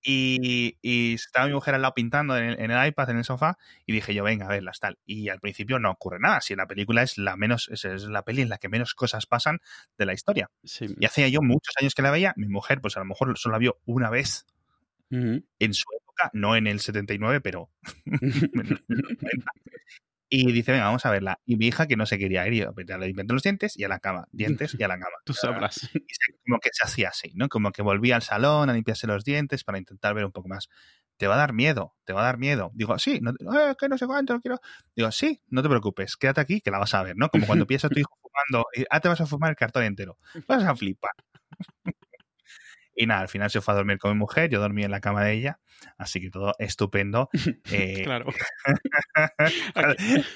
[0.02, 3.24] Y, y estaba mi mujer al lado pintando en el, en el iPad, en el
[3.24, 4.98] sofá, y dije yo, venga, a verlas, tal.
[5.04, 6.40] Y al principio no ocurre nada.
[6.40, 9.26] Si la película es la menos, es, es la peli en la que menos cosas
[9.26, 9.58] pasan
[9.98, 10.50] de la historia.
[10.64, 10.86] Sí.
[10.98, 13.52] Y hacía yo muchos años que la veía, mi mujer, pues a lo mejor solo
[13.54, 14.46] la vio una vez
[15.10, 17.70] en su época, no en el 79, pero
[18.04, 19.52] en los 90.
[20.30, 21.40] Y dice, venga, vamos a verla.
[21.46, 23.88] Y mi hija, que no se quería ir, yo, le inventé los dientes y a
[23.88, 24.26] la cama.
[24.30, 25.16] Dientes y a la cama.
[25.24, 25.84] Tú sabrás.
[25.94, 27.48] Y se- como que se hacía así, ¿no?
[27.48, 30.68] Como que volvía al salón a limpiarse los dientes para intentar ver un poco más.
[31.16, 32.70] Te va a dar miedo, te va a dar miedo.
[32.74, 34.60] Digo, sí, no, te- eh, que no sé cuánto, no quiero.
[34.94, 37.28] Digo, sí, no te preocupes, quédate aquí que la vas a ver, ¿no?
[37.30, 39.82] Como cuando piensas a tu hijo fumando y, ah, te vas a fumar el cartón
[39.84, 40.16] entero.
[40.46, 41.12] Vas a flipar.
[43.00, 45.00] Y nada, al final se fue a dormir con mi mujer, yo dormí en la
[45.00, 45.60] cama de ella,
[45.98, 47.30] así que todo estupendo.
[47.72, 48.26] Eh, Claro.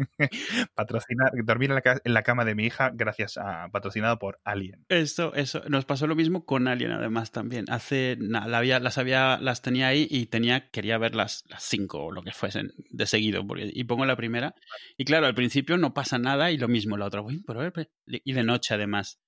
[0.74, 4.84] Patrocinar, dormir en la, en la cama de mi hija gracias a patrocinado por Alien.
[4.88, 7.66] Esto, eso, nos pasó lo mismo con Alien además también.
[7.68, 11.62] Hace, nada, la había, las había, las tenía ahí y tenía, quería ver las, las
[11.62, 13.46] cinco o lo que fuesen de seguido.
[13.46, 14.54] Porque, y pongo la primera
[14.96, 17.22] y claro, al principio no pasa nada y lo mismo la otra.
[17.46, 17.72] Pero-
[18.06, 19.20] y de noche además.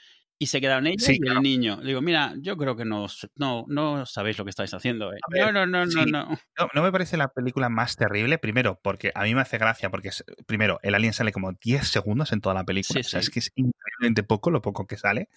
[0.42, 1.36] Y se quedaron ellos Sí, y claro.
[1.38, 1.78] el niño.
[1.82, 5.12] Le digo, mira, yo creo que no, no, no sabéis lo que estáis haciendo.
[5.12, 5.18] eh".
[5.30, 6.10] Ver, no, no, no, no, sí.
[6.10, 6.24] no.
[6.58, 9.88] No, no me parece la película más terrible, primero, porque a mí me hace gracia,
[9.88, 10.10] porque
[10.44, 13.00] primero, el alien sale como 10 segundos en toda la película.
[13.04, 15.28] Sí, o sea, es que es increíblemente poco lo poco que sale.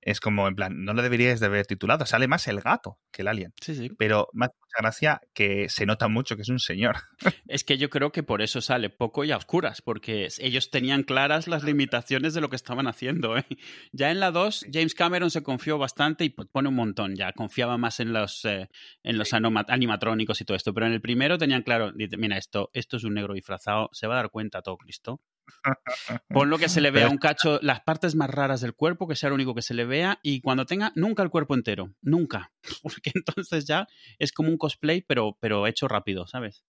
[0.00, 2.04] Es como, en plan, no lo deberíais de haber titulado.
[2.06, 3.52] Sale más el gato que el alien.
[3.60, 3.90] Sí, sí.
[3.98, 6.96] Pero me hace mucha gracia que se nota mucho que es un señor.
[7.48, 11.02] Es que yo creo que por eso sale poco y a oscuras, porque ellos tenían
[11.02, 13.36] claras las limitaciones de lo que estaban haciendo.
[13.36, 13.44] ¿eh?
[13.92, 17.32] Ya en la 2, James Cameron se confió bastante y pues, pone un montón ya.
[17.32, 18.68] Confiaba más en los, eh,
[19.02, 20.72] en los animatrónicos y todo esto.
[20.72, 24.06] Pero en el primero tenían claro, dice, mira, esto, esto es un negro disfrazado, se
[24.06, 25.20] va a dar cuenta todo Cristo.
[26.28, 29.16] Pon lo que se le vea un cacho, las partes más raras del cuerpo, que
[29.16, 32.52] sea lo único que se le vea, y cuando tenga, nunca el cuerpo entero, nunca.
[32.82, 33.86] Porque entonces ya
[34.18, 36.64] es como un cosplay, pero, pero hecho rápido, ¿sabes?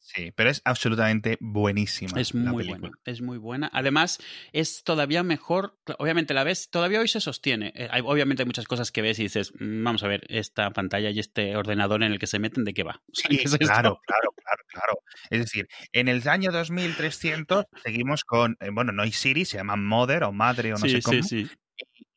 [0.00, 2.18] Sí, pero es absolutamente buenísima.
[2.18, 2.90] Es la muy película.
[2.90, 3.70] buena, es muy buena.
[3.72, 4.18] Además,
[4.52, 7.72] es todavía mejor, obviamente la ves, todavía hoy se sostiene.
[7.76, 10.70] Eh, hay- obviamente hay muchas cosas que ves y dices, "Mm, vamos a ver, esta
[10.72, 13.00] pantalla y este ordenador en el que se meten, ¿de qué va?
[13.12, 14.94] O sea, Sí, ¿qué es claro, claro, claro, claro.
[15.30, 19.76] Es decir, en el año 2300 seguimos con, eh, bueno, no hay Siri, se llama
[19.76, 21.50] Mother o Madre o no sí, sé cómo, sí, sí.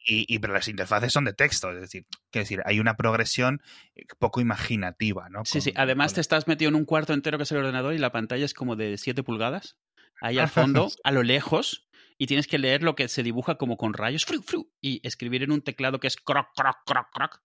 [0.06, 3.62] Y, y- pero las interfaces son de texto, es decir, quiero decir, hay una progresión
[3.96, 5.44] eh, poco imaginativa, ¿no?
[5.46, 5.74] Sí, sí.
[5.76, 8.12] Además, con- te estás metido en un cuarto entero que es el ordenador y la
[8.12, 9.78] pantalla es como de 7 pulgadas,
[10.22, 11.88] ahí al fondo, a lo lejos,
[12.18, 15.44] y tienes que leer lo que se dibuja como con rayos, fru, fru, y escribir
[15.44, 17.42] en un teclado que es croc, croc, croc, croc.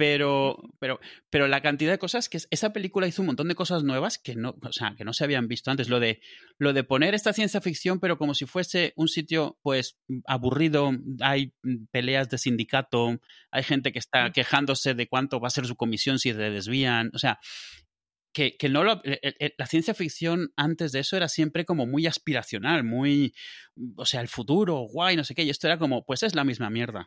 [0.00, 0.98] Pero, pero,
[1.28, 4.16] pero la cantidad de cosas que es- esa película hizo un montón de cosas nuevas
[4.16, 5.90] que no, o sea, que no se habían visto antes.
[5.90, 6.22] Lo de,
[6.56, 10.90] lo de poner esta ciencia ficción, pero como si fuese un sitio, pues, aburrido,
[11.20, 11.52] hay
[11.90, 13.20] peleas de sindicato,
[13.50, 17.10] hay gente que está quejándose de cuánto va a ser su comisión si se desvían.
[17.12, 17.38] O sea,
[18.32, 21.86] que, que no lo, eh, eh, la ciencia ficción antes de eso era siempre como
[21.86, 23.34] muy aspiracional, muy,
[23.96, 26.44] o sea, el futuro, guay, no sé qué, y esto era como, pues es la
[26.44, 27.06] misma mierda.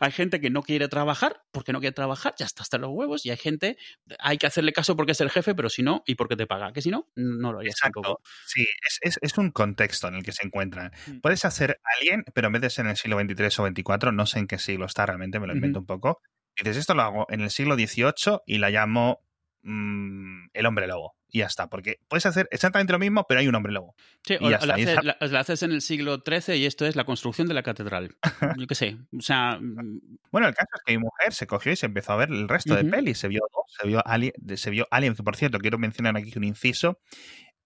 [0.00, 3.24] hay gente que no quiere trabajar porque no quiere trabajar, ya está hasta los huevos,
[3.26, 3.76] y hay gente,
[4.18, 6.72] hay que hacerle caso porque es el jefe, pero si no, y porque te paga,
[6.72, 8.00] que si no, no lo harías Exacto.
[8.00, 8.22] tampoco.
[8.46, 10.90] Sí, es, es, es un contexto en el que se encuentran.
[11.06, 11.20] Mm.
[11.20, 14.26] Puedes hacer Alien, pero en vez de ser en el siglo XXIII o XXIV, no
[14.26, 16.20] sé en qué siglo está realmente, me lo invento un poco.
[16.56, 19.20] Dices, esto lo hago en el siglo XVIII y la llamo
[19.64, 21.14] mm, el hombre lobo.
[21.28, 23.96] Y ya está, porque puedes hacer exactamente lo mismo, pero hay un hombre lobo.
[24.22, 26.86] Sí, o la, está, haces, esa- la- la haces en el siglo XIII y esto
[26.86, 28.16] es la construcción de la catedral.
[28.62, 31.72] Yo qué sé, o sea, mm, Bueno, el caso es que mi mujer se cogió
[31.72, 33.18] y se empezó a ver el resto de pelis.
[33.18, 36.32] Se vio dos, se vio Alien, se vio Alien, que por cierto, quiero mencionar aquí
[36.36, 37.00] un inciso.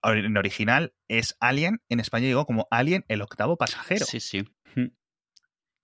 [0.03, 4.07] En original es Alien, en España llegó como Alien el octavo pasajero.
[4.07, 4.45] sí, sí.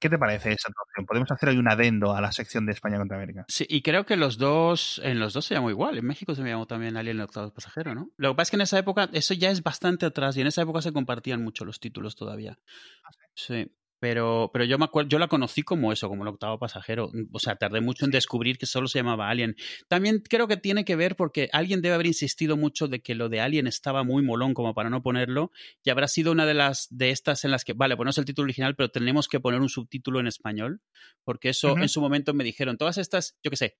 [0.04, 1.06] ¿Qué te parece esa traducción?
[1.06, 3.46] Podemos hacer hoy un adendo a la sección de España contra América.
[3.48, 5.96] Sí, y creo que los dos, en los dos se llamó igual.
[5.96, 8.10] En México se llamó también Alien el octavo pasajero, ¿no?
[8.18, 10.48] Lo que pasa es que en esa época, eso ya es bastante atrás, y en
[10.48, 12.58] esa época se compartían mucho los títulos todavía.
[13.34, 13.72] Sí.
[14.04, 17.10] Pero, pero yo me acuerdo, yo la conocí como eso, como el octavo pasajero.
[17.32, 19.56] O sea, tardé mucho en descubrir que solo se llamaba Alien.
[19.88, 23.30] También creo que tiene que ver porque alguien debe haber insistido mucho de que lo
[23.30, 25.52] de Alien estaba muy molón como para no ponerlo.
[25.82, 28.44] Y habrá sido una de las de estas en las que, vale, ponemos el título
[28.44, 30.82] original, pero tenemos que poner un subtítulo en español.
[31.24, 33.78] Porque eso en su momento me dijeron, todas estas, yo qué sé,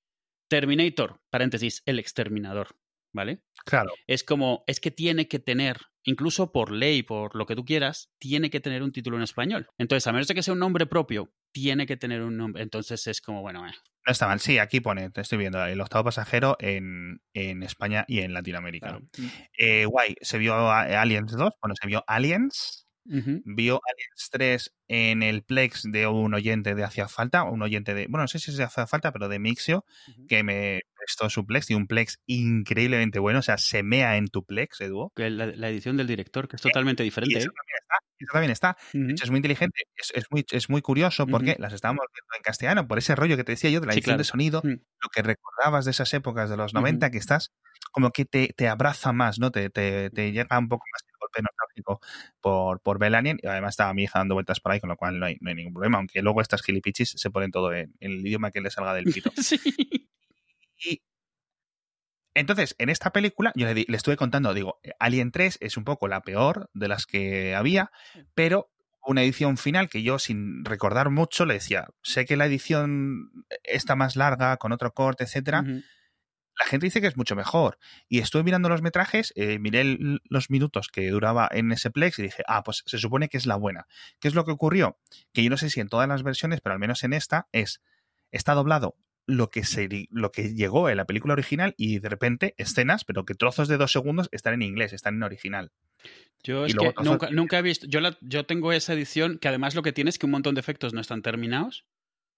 [0.48, 2.68] Terminator, paréntesis, el exterminador,
[3.12, 3.42] ¿vale?
[3.66, 7.64] Claro, Es como, es que tiene que tener, incluso por ley, por lo que tú
[7.64, 9.68] quieras, tiene que tener un título en español.
[9.78, 12.62] Entonces, a menos de que sea un nombre propio, tiene que tener un nombre.
[12.62, 13.72] Entonces es como, bueno, eh.
[14.06, 14.40] no está mal.
[14.40, 18.88] Sí, aquí pone, te estoy viendo, el octavo pasajero en, en España y en Latinoamérica.
[18.88, 19.08] claro.
[19.56, 25.42] Eh, guay, se vio Aliens 2, bueno, se vio Aliens, Vio Aliens 3 en el
[25.42, 28.56] Plex de un oyente de Hacia Falta, un oyente de, bueno, no sé si es
[28.56, 29.84] de Hacia Falta, pero de Mixio,
[30.28, 34.28] que me prestó su Plex y un Plex increíblemente bueno, o sea, se mea en
[34.28, 35.10] tu Plex, Edu.
[35.14, 37.38] Que La, la edición del director, que es totalmente diferente.
[37.38, 37.52] eso ¿eh?
[37.54, 38.76] también está, eso también está.
[38.92, 42.36] De hecho, es muy inteligente, es, es muy, es muy curioso porque las estábamos viendo
[42.36, 44.18] en castellano, por ese rollo que te decía yo de la Sí, edición claro.
[44.18, 44.70] de sonido, Mm.
[45.02, 46.80] lo que recordabas de esas épocas de los Ujú.
[46.80, 47.52] 90, que estás
[47.92, 49.50] como que te, te abraza más, ¿no?
[49.50, 51.02] Te, te, te llega un poco más
[51.34, 52.00] golpe nostálgico
[52.40, 53.38] por, por Belanian.
[53.42, 55.50] Y además estaba mi hija dando vueltas por ahí, con lo cual no hay, no
[55.50, 58.60] hay ningún problema, aunque luego estas gilipichis se ponen todo en, en el idioma que
[58.60, 59.30] le salga del pito.
[59.46, 59.58] Sí.
[60.76, 61.02] Y
[62.34, 66.08] entonces, en esta película, yo le, le estuve contando, digo, Alien 3 es un poco
[66.08, 67.92] la peor de las que había,
[68.34, 68.70] pero
[69.06, 73.30] una edición final que yo, sin recordar mucho, le decía, sé que la edición
[73.62, 75.64] está más larga, con otro corte, etcétera,
[76.64, 77.78] la gente dice que es mucho mejor.
[78.08, 82.22] Y estuve mirando los metrajes, eh, miré los minutos que duraba en ese Plex y
[82.22, 83.86] dije, ah, pues se supone que es la buena.
[84.18, 84.98] ¿Qué es lo que ocurrió?
[85.34, 87.82] Que yo no sé si en todas las versiones, pero al menos en esta, es,
[88.32, 88.96] está doblado
[89.26, 93.26] lo que, se, lo que llegó en la película original y de repente escenas, pero
[93.26, 95.70] que trozos de dos segundos están en inglés, están en original.
[96.42, 99.82] Yo es que nunca, nunca, he visto, yo, yo tengo esa edición que además lo
[99.82, 101.84] que tiene es que un montón de efectos no están terminados,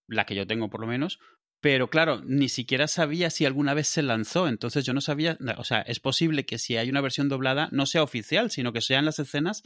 [0.08, 1.20] la que yo tengo por lo menos,
[1.60, 5.64] pero claro, ni siquiera sabía si alguna vez se lanzó, entonces yo no sabía, o
[5.64, 9.04] sea, es posible que si hay una versión doblada no sea oficial, sino que sean
[9.04, 9.62] las escenas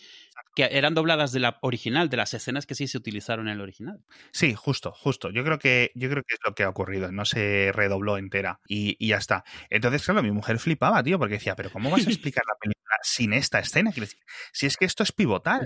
[0.54, 3.60] que eran dobladas de la original, de las escenas que sí se utilizaron en el
[3.60, 4.00] original.
[4.32, 5.30] Sí, justo, justo.
[5.30, 8.60] Yo creo que, yo creo que es lo que ha ocurrido, no se redobló entera
[8.66, 9.44] y, y ya está.
[9.68, 12.89] Entonces, claro, mi mujer flipaba, tío, porque decía, pero ¿cómo vas a explicar la película
[13.02, 13.90] sin esta escena?
[13.90, 14.18] Decir,
[14.52, 15.62] si es que esto es pivotal,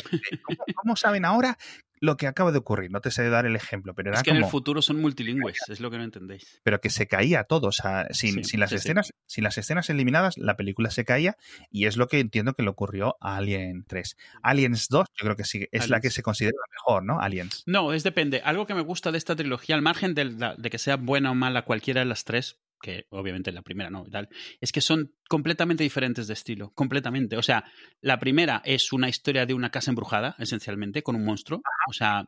[0.74, 1.56] cómo saben ahora
[2.04, 2.90] lo que acaba de ocurrir.
[2.90, 5.58] No te sé dar el ejemplo, pero era es que en el futuro son multilingües,
[5.68, 6.60] es lo que no entendéis.
[6.62, 10.56] Pero que se caía todo, o sea, sin, las escenas, sin las escenas eliminadas, la
[10.56, 11.36] película se caía
[11.70, 14.16] y es lo que entiendo que le ocurrió a Alien 3.
[14.42, 17.20] Aliens 2, yo creo que sí, es la que se considera mejor, ¿no?
[17.20, 17.62] Aliens.
[17.66, 18.42] No, es depende.
[18.44, 21.34] Algo que me gusta de esta trilogía, al margen de, de que sea buena o
[21.34, 24.28] mala cualquiera de las tres, que obviamente la primera no, tal,
[24.60, 27.38] es que son completamente diferentes de estilo, completamente.
[27.38, 27.64] O sea,
[28.02, 31.62] la primera es una historia de una casa embrujada, esencialmente, con un monstruo.
[31.88, 32.26] O sea,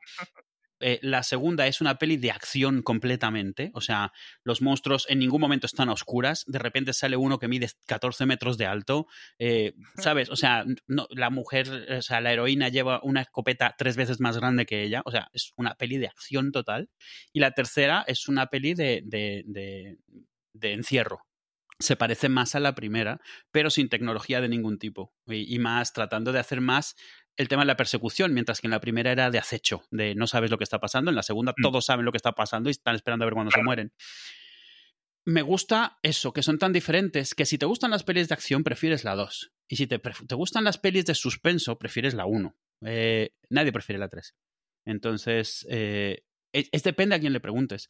[0.81, 3.71] eh, la segunda es una peli de acción completamente.
[3.75, 6.45] O sea, los monstruos en ningún momento están a oscuras.
[6.47, 9.09] De repente sale uno que mide 14 metros de alto.
[9.39, 10.31] Eh, ¿Sabes?
[10.31, 14.39] O sea, no, la mujer, o sea, la heroína lleva una escopeta tres veces más
[14.39, 15.03] grande que ella.
[15.05, 16.89] O sea, es una peli de acción total.
[17.35, 19.99] Y la tercera es una peli de, de de
[20.63, 21.21] encierro.
[21.79, 25.13] Se parece más a la primera, pero sin tecnología de ningún tipo.
[25.27, 26.97] Y, más tratando de hacer más
[27.37, 30.27] el tema de la persecución, mientras que en la primera era de acecho, de no
[30.27, 31.11] sabes lo que está pasando.
[31.11, 31.63] En la segunda mm.
[31.63, 33.93] todos saben lo que está pasando y están esperando a ver cuándo se mueren.
[35.27, 38.63] Me gusta eso, que son tan diferentes que si te gustan las pelis de acción,
[38.63, 39.53] prefieres la 2.
[39.69, 42.57] Y si te, te, gustan las pelis de suspenso, prefieres la 1.
[42.87, 44.35] Eh, nadie prefiere la 3.
[44.87, 46.23] Entonces, eh,
[46.53, 47.89] es, depende a quién le preguntes.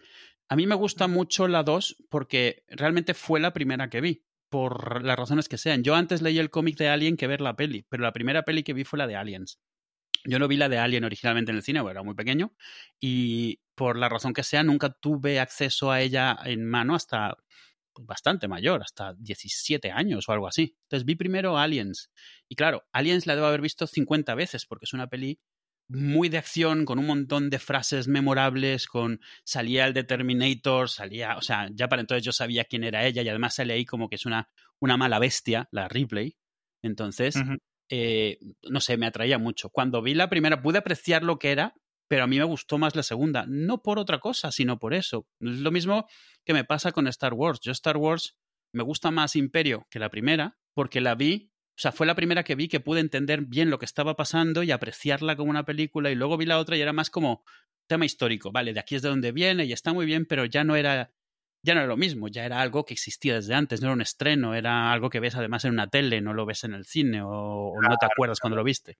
[0.48, 5.04] A mí me gusta mucho la 2 porque realmente fue la primera que vi, por
[5.04, 5.82] las razones que sean.
[5.82, 8.62] Yo antes leí el cómic de Alien que ver la peli, pero la primera peli
[8.62, 9.58] que vi fue la de Aliens.
[10.24, 12.52] Yo no vi la de Alien originalmente en el cine, era muy pequeño,
[13.00, 17.36] y por la razón que sea, nunca tuve acceso a ella en mano hasta
[17.92, 20.76] pues, bastante mayor, hasta 17 años o algo así.
[20.82, 22.10] Entonces vi primero Aliens.
[22.48, 25.40] Y claro, Aliens la debo haber visto 50 veces porque es una peli
[25.88, 31.36] muy de acción, con un montón de frases memorables, con salía el de Terminator, salía,
[31.36, 34.08] o sea, ya para entonces yo sabía quién era ella y además sale ahí como
[34.08, 34.48] que es una,
[34.80, 36.36] una mala bestia, la Ripley.
[36.82, 37.36] Entonces,
[37.90, 39.70] eh, no sé, me atraía mucho.
[39.70, 41.74] Cuando vi la primera pude apreciar lo que era,
[42.08, 45.26] pero a mí me gustó más la segunda, no por otra cosa, sino por eso.
[45.40, 46.06] Es lo mismo
[46.44, 47.60] que me pasa con Star Wars.
[47.60, 48.36] Yo Star Wars
[48.72, 52.42] me gusta más Imperio que la primera, porque la vi o sea, fue la primera
[52.42, 56.10] que vi que pude entender bien lo que estaba pasando y apreciarla como una película.
[56.10, 57.44] Y luego vi la otra y era más como
[57.86, 58.50] tema histórico.
[58.50, 61.12] Vale, de aquí es de donde viene y está muy bien, pero ya no era,
[61.62, 62.28] ya no era lo mismo.
[62.28, 63.82] Ya era algo que existía desde antes.
[63.82, 66.64] No era un estreno, era algo que ves además en una tele, no lo ves
[66.64, 68.96] en el cine o, no te acuerdas cuando lo viste.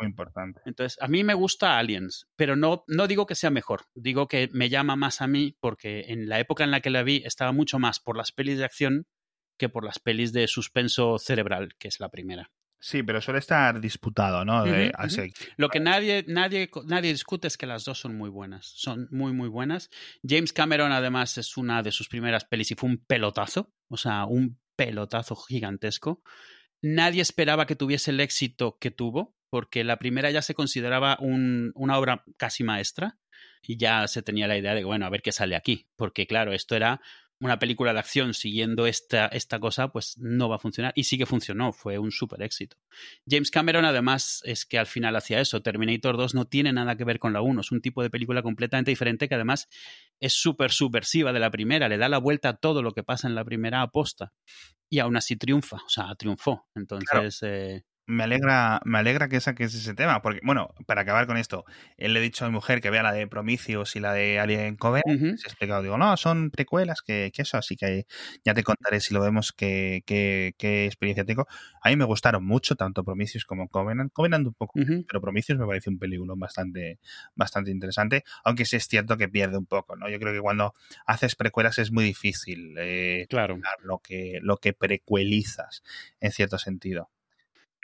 [0.00, 0.62] Muy importante.
[0.64, 3.82] Entonces, a mí me gusta Aliens, pero no, no digo que sea mejor.
[3.94, 7.02] Digo que me llama más a mí porque en la época en la que la
[7.02, 9.06] vi estaba mucho más por las pelis de acción
[9.56, 12.50] que por las pelis de suspenso cerebral, que es la primera.
[12.78, 14.64] Sí, pero suele estar disputado, ¿no?
[15.56, 18.66] Lo que nadie, nadie, nadie discute es que las dos son muy buenas.
[18.66, 19.90] Son muy, muy buenas.
[20.22, 23.72] James Cameron, además, es una de sus primeras pelis y fue un pelotazo.
[23.88, 26.22] O sea, un pelotazo gigantesco.
[26.82, 31.98] Nadie esperaba que tuviese el éxito que tuvo, porque la primera ya se consideraba una
[31.98, 33.18] obra casi maestra
[33.62, 35.88] y ya se tenía la idea de, bueno, a ver qué sale aquí.
[35.96, 37.00] Porque, claro, esto era
[37.40, 40.92] una película de acción siguiendo esta, esta cosa, pues no va a funcionar.
[40.96, 42.76] Y sí que funcionó, fue un súper éxito.
[43.28, 45.62] James Cameron, además, es que al final hacía eso.
[45.62, 47.60] Terminator 2 no tiene nada que ver con la 1.
[47.60, 49.68] Es un tipo de película completamente diferente que además
[50.18, 51.88] es súper subversiva de la primera.
[51.88, 54.32] Le da la vuelta a todo lo que pasa en la primera aposta.
[54.88, 56.66] Y aún así triunfa, o sea, triunfó.
[56.74, 57.42] Entonces.
[57.42, 61.64] Eh, me alegra, me alegra que saques ese tema, porque, bueno, para acabar con esto,
[61.96, 64.38] él le he dicho a mi mujer que vea la de Prometheus y la de
[64.38, 68.06] Alien Covenant, se ha explicado, digo, no, son precuelas, que, que, eso, así que
[68.44, 71.46] ya te contaré si lo vemos qué, qué, qué, experiencia tengo.
[71.82, 74.74] A mí me gustaron mucho, tanto Prometheus como Covenant, Covenant un poco,
[75.08, 77.00] pero Prometheus me parece un película bastante,
[77.34, 80.08] bastante interesante, aunque sí es cierto que pierde un poco, ¿no?
[80.08, 80.74] Yo creo que cuando
[81.06, 83.58] haces precuelas es muy difícil eh, claro.
[83.82, 85.82] lo que, lo que precuelizas,
[86.20, 87.10] en cierto sentido.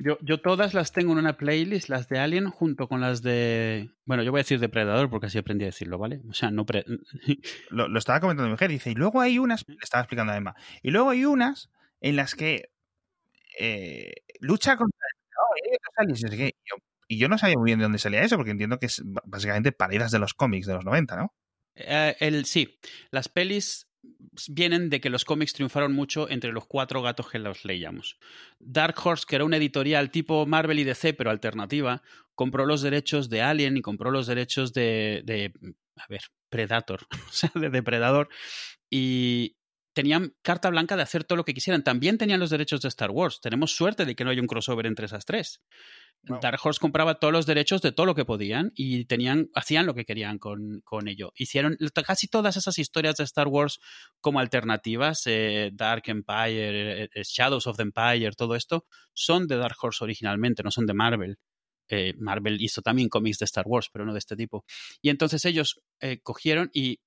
[0.04, 3.90] Yo, yo todas las tengo en una playlist, las de Alien junto con las de...
[4.04, 6.20] Bueno, yo voy a decir Depredador porque así aprendí a decirlo, ¿vale?
[6.28, 6.66] O sea, no...
[7.70, 10.36] lo, lo, estaba comentando mi mujer, dice, y luego hay unas, le estaba explicando a
[10.36, 12.70] Emma, y luego hay unas en las que
[13.60, 14.98] eh, lucha contra...
[16.08, 16.76] y, yo,
[17.06, 19.70] y yo no sabía muy bien de dónde salía eso, porque entiendo que es básicamente
[19.70, 21.32] paredes de los cómics de los 90, ¿no?
[21.76, 22.78] Eh, el, sí,
[23.10, 23.86] las pelis
[24.48, 28.18] vienen de que los cómics triunfaron mucho entre los cuatro gatos que los leíamos.
[28.58, 32.02] Dark Horse, que era una editorial tipo Marvel y DC, pero alternativa,
[32.34, 35.52] compró los derechos de Alien y compró los derechos de, de
[35.96, 38.28] a ver, Predator, o sea, de Depredador,
[38.90, 39.56] y
[39.92, 41.84] tenían carta blanca de hacer todo lo que quisieran.
[41.84, 43.40] También tenían los derechos de Star Wars.
[43.40, 45.62] Tenemos suerte de que no haya un crossover entre esas tres.
[46.22, 49.94] Dark Horse compraba todos los derechos de todo lo que podían y tenían, hacían lo
[49.94, 51.32] que querían con, con ello.
[51.34, 53.80] Hicieron casi todas esas historias de Star Wars
[54.20, 59.56] como alternativas, eh, Dark Empire, eh, eh, Shadows of the Empire, todo esto, son de
[59.56, 61.38] Dark Horse originalmente, no son de Marvel.
[62.16, 64.64] Marvel hizo también cómics de Star Wars, pero no de este tipo.
[65.02, 65.82] Y entonces ellos
[66.22, 67.00] cogieron y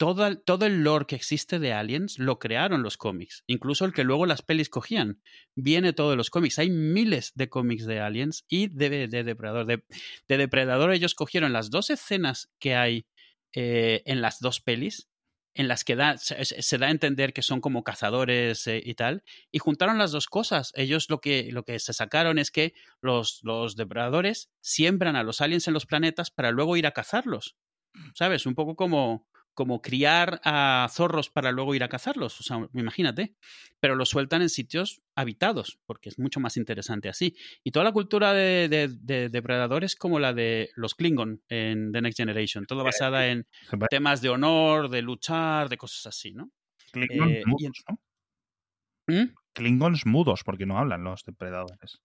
[0.00, 3.44] todo, todo, el lore que existe de Aliens lo crearon los cómics.
[3.46, 5.20] Incluso el que luego las pelis cogían.
[5.54, 6.58] Viene todo de los cómics.
[6.58, 9.66] Hay miles de cómics de Aliens y de, de Depredador.
[9.66, 9.84] De,
[10.26, 13.04] Depredador ellos cogieron las dos escenas que hay
[13.52, 15.10] eh, en las dos pelis,
[15.52, 19.22] en las que da, se, da a entender que son como cazadores eh, y tal,
[19.52, 20.72] y juntaron las dos cosas.
[20.76, 22.72] Ellos lo que, lo que se sacaron es que
[23.02, 27.58] los, los depredadores siembran a los aliens en los planetas para luego ir a cazarlos.
[28.14, 28.46] ¿Sabes?
[28.46, 33.34] Un poco como como criar a zorros para luego ir a cazarlos, o sea, imagínate,
[33.80, 37.36] pero los sueltan en sitios habitados, porque es mucho más interesante así.
[37.64, 42.66] Y toda la cultura de, depredadores como la de los Klingon en The Next Generation,
[42.66, 43.46] todo basada en
[43.90, 46.50] temas de honor, de luchar, de cosas así, ¿no?
[46.92, 48.00] Klingons eh, mudos, ¿no?
[49.06, 49.34] ¿Mm?
[49.52, 52.00] Klingons mudos, porque no hablan los depredadores.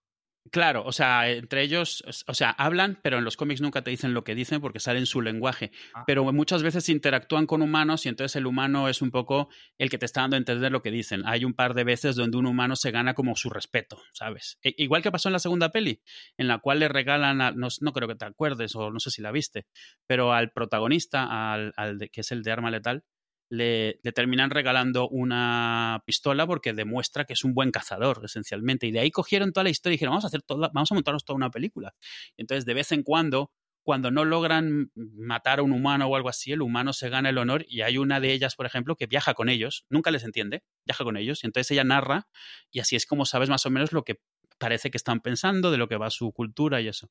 [0.50, 4.14] Claro, o sea, entre ellos, o sea, hablan, pero en los cómics nunca te dicen
[4.14, 5.72] lo que dicen porque sale en su lenguaje.
[5.94, 6.04] Ah.
[6.06, 9.98] Pero muchas veces interactúan con humanos y entonces el humano es un poco el que
[9.98, 11.22] te está dando a entender lo que dicen.
[11.26, 14.58] Hay un par de veces donde un humano se gana como su respeto, ¿sabes?
[14.62, 16.02] E, igual que pasó en la segunda peli,
[16.36, 19.22] en la cual le regalan, no, no, creo que te acuerdes o no sé si
[19.22, 19.66] la viste,
[20.06, 23.04] pero al protagonista, al, al que es el de arma letal,
[23.48, 28.86] le, terminan regalando una pistola porque demuestra que es un buen cazador, esencialmente.
[28.86, 30.94] Y de ahí cogieron toda la historia y dijeron, vamos a hacer toda, vamos a
[30.94, 31.94] montarnos toda una película.
[32.36, 36.52] Entonces, de vez en cuando, cuando no logran matar a un humano o algo así,
[36.52, 39.34] el humano se gana el honor y hay una de ellas, por ejemplo, que viaja
[39.34, 42.26] con ellos, nunca les entiende, viaja con ellos, y entonces ella narra
[42.72, 44.20] y así es como sabes más o menos lo que
[44.58, 47.10] parece que están pensando, de lo que va su cultura y eso.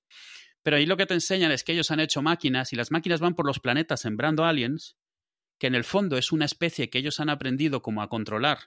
[0.63, 3.21] Pero ahí lo que te enseñan es que ellos han hecho máquinas y las máquinas
[3.21, 4.97] van por los planetas sembrando aliens
[5.59, 8.59] que en el fondo es una especie que ellos han aprendido como a controlar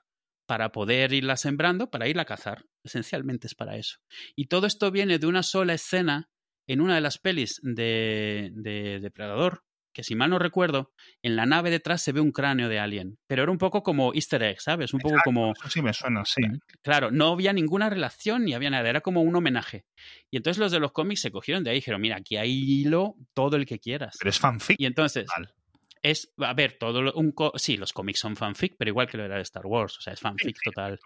[0.47, 2.65] para poder irla sembrando, para irla a cazar.
[2.83, 3.99] Esencialmente es para eso.
[4.35, 6.31] Y todo esto viene de una sola escena
[6.67, 11.45] en una de las pelis de, de Depredador, que si mal no recuerdo, en la
[11.45, 13.19] nave detrás se ve un cráneo de alien.
[13.27, 14.95] Pero era un poco como easter egg, ¿sabes?
[14.95, 15.53] Un poco como...
[15.53, 16.43] Eso sí me suena, sí.
[16.83, 19.85] Claro, no había ninguna relación ni había nada, era como un homenaje.
[20.31, 22.53] Y entonces los de los cómics se cogieron de ahí y dijeron, mira, aquí hay
[22.53, 24.17] hilo, todo el que quieras.
[24.19, 24.77] Pero es fanfic.
[24.79, 25.27] Y entonces
[26.03, 29.37] es, a ver, todo un sí, los cómics son fanfic, pero igual que lo era
[29.37, 30.99] de Star Wars, o sea, es fanfic total.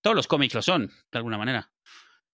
[0.00, 1.70] Todos los cómics lo son, de alguna manera.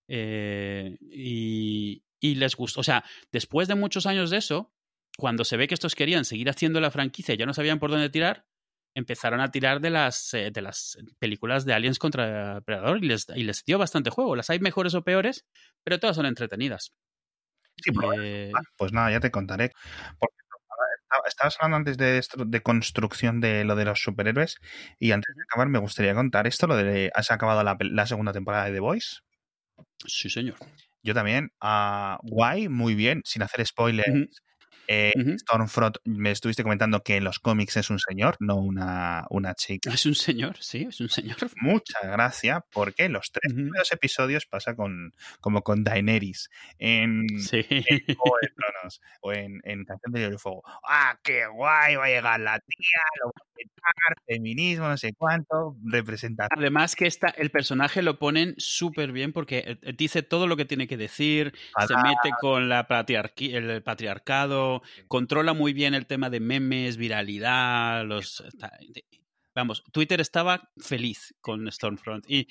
[0.09, 4.73] Eh, y, y, les gustó, o sea, después de muchos años de eso,
[5.17, 7.91] cuando se ve que estos querían seguir haciendo la franquicia y ya no sabían por
[7.91, 8.47] dónde tirar,
[8.95, 13.27] empezaron a tirar de las, eh, de las películas de Aliens contra Predator y les,
[13.35, 14.37] y les dio bastante juego.
[14.37, 15.47] Las hay mejores o peores,
[15.83, 16.93] pero todas son entretenidas.
[17.77, 17.91] Sí,
[18.21, 19.73] eh, pues nada, ya te contaré.
[20.19, 20.37] Porque
[21.27, 24.59] estabas hablando antes de, construcción de lo de los superhéroes
[24.99, 28.67] y antes de acabar me gustaría contar esto, lo de ¿has acabado la, segunda temporada
[28.67, 29.19] de The Voice?
[30.07, 30.57] Sí, señor.
[31.03, 31.51] Yo también.
[31.63, 34.43] Uh, guay, muy bien, sin hacer spoilers.
[34.87, 39.55] Eh, Stormfront, me estuviste comentando que en los cómics es un señor, no una, una
[39.55, 39.91] chica.
[39.93, 41.37] Es un señor, sí, es un señor.
[41.61, 47.27] Muchas gracias, porque los tres primeros episodios pasa con, como con Daenerys en,
[48.57, 50.63] Tronos o en, en Canción de Hielo y Fuego.
[50.87, 51.97] ¡Ah, qué guay!
[51.97, 56.59] Va a llegar la tía, lo va a petar, feminismo, no sé cuánto, representación.
[56.59, 60.65] Además que esta, el personaje lo ponen súper bien porque eh, dice todo lo que
[60.65, 61.55] tiene que decir,
[61.87, 62.87] se mete con la
[63.39, 64.74] el patriarcado
[65.09, 68.43] controla muy bien el tema de memes, viralidad, los...
[69.55, 72.49] Vamos, Twitter estaba feliz con Stormfront y,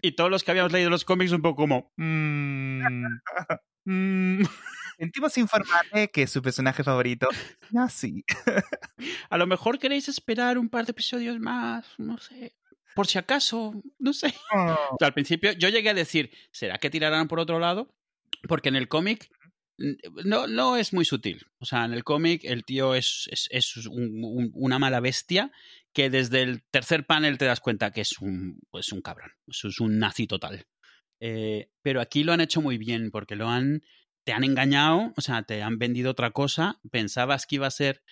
[0.00, 1.92] y todos los que habíamos leído los cómics un poco como...
[3.86, 4.42] Mmm, mmm.
[4.98, 7.28] Sentimos informarle que su personaje favorito
[7.76, 8.24] así.
[9.30, 12.56] A lo mejor queréis esperar un par de episodios más, no sé.
[12.94, 14.34] por si acaso, no sé.
[15.00, 17.94] al principio yo llegué a decir, ¿será que tirarán por otro lado?
[18.48, 19.30] Porque en el cómic
[19.78, 21.46] no, no es muy sutil.
[21.58, 25.52] O sea, en el cómic el tío es, es, una mala bestia
[25.92, 29.32] que desde el tercer panel te das cuenta que es un, pues un cabrón.
[29.46, 30.66] es un nazi total.
[31.20, 33.82] Eh, pero aquí lo han hecho muy bien porque lo han,
[34.24, 36.80] te han engañado, o sea, te han vendido otra cosa.
[36.90, 38.02] Pensabas que iba a ser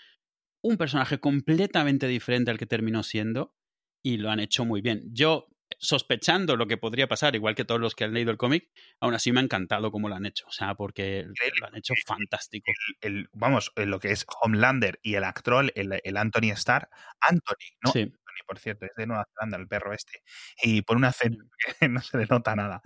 [0.62, 3.54] un personaje completamente diferente al que terminó siendo
[4.02, 5.02] y lo han hecho muy bien.
[5.12, 5.48] Yo,
[5.78, 8.70] sospechando lo que podría pasar, igual que todos los que han leído el cómic,
[9.00, 11.26] aún así me ha encantado cómo lo han hecho, o sea, porque
[11.60, 12.72] lo han hecho fantástico.
[13.00, 16.88] El, vamos, lo que es Homelander y el actor, el, Anthony Starr,
[17.20, 17.92] Anthony, ¿no?
[17.92, 18.00] Sí.
[18.00, 20.22] Anthony, por cierto, es de Nueva Zelanda, el perro este,
[20.62, 21.36] y por una cena
[21.80, 22.82] que no se le nota nada.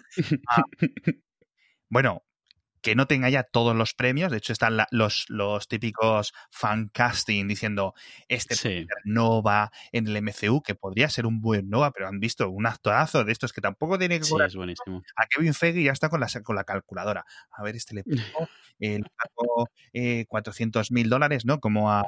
[0.48, 0.62] Ah,
[1.88, 2.24] bueno,
[2.88, 4.30] que no tenga ya todos los premios.
[4.30, 7.92] De hecho, están los, los típicos fan casting diciendo
[8.28, 12.48] este no va en el MCU, que podría ser un buen Nova, pero han visto
[12.48, 15.02] un actorazo de estos que tampoco tiene que sí, es buenísimo.
[15.16, 17.26] A Kevin Feige ya está con la, con la calculadora.
[17.50, 18.48] A ver, este le pongo,
[18.80, 19.00] eh,
[19.92, 21.60] eh, 400 mil dólares, ¿no?
[21.60, 22.06] Como al,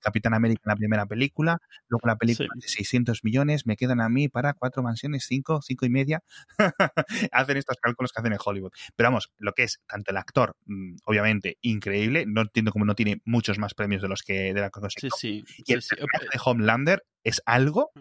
[0.00, 1.58] Capitán América en la primera película.
[1.88, 5.84] Luego la película de 600 millones, me quedan a mí para cuatro mansiones, cinco, cinco
[5.84, 6.22] y media.
[7.32, 8.72] hacen estos cálculos que hacen en Hollywood.
[8.96, 12.24] Pero vamos, lo que es tanto el actor, mm, obviamente, increíble.
[12.26, 14.88] No entiendo cómo no tiene muchos más premios de los que de la cosa.
[14.90, 18.00] Sí, sí, y el de Homelander es algo mm.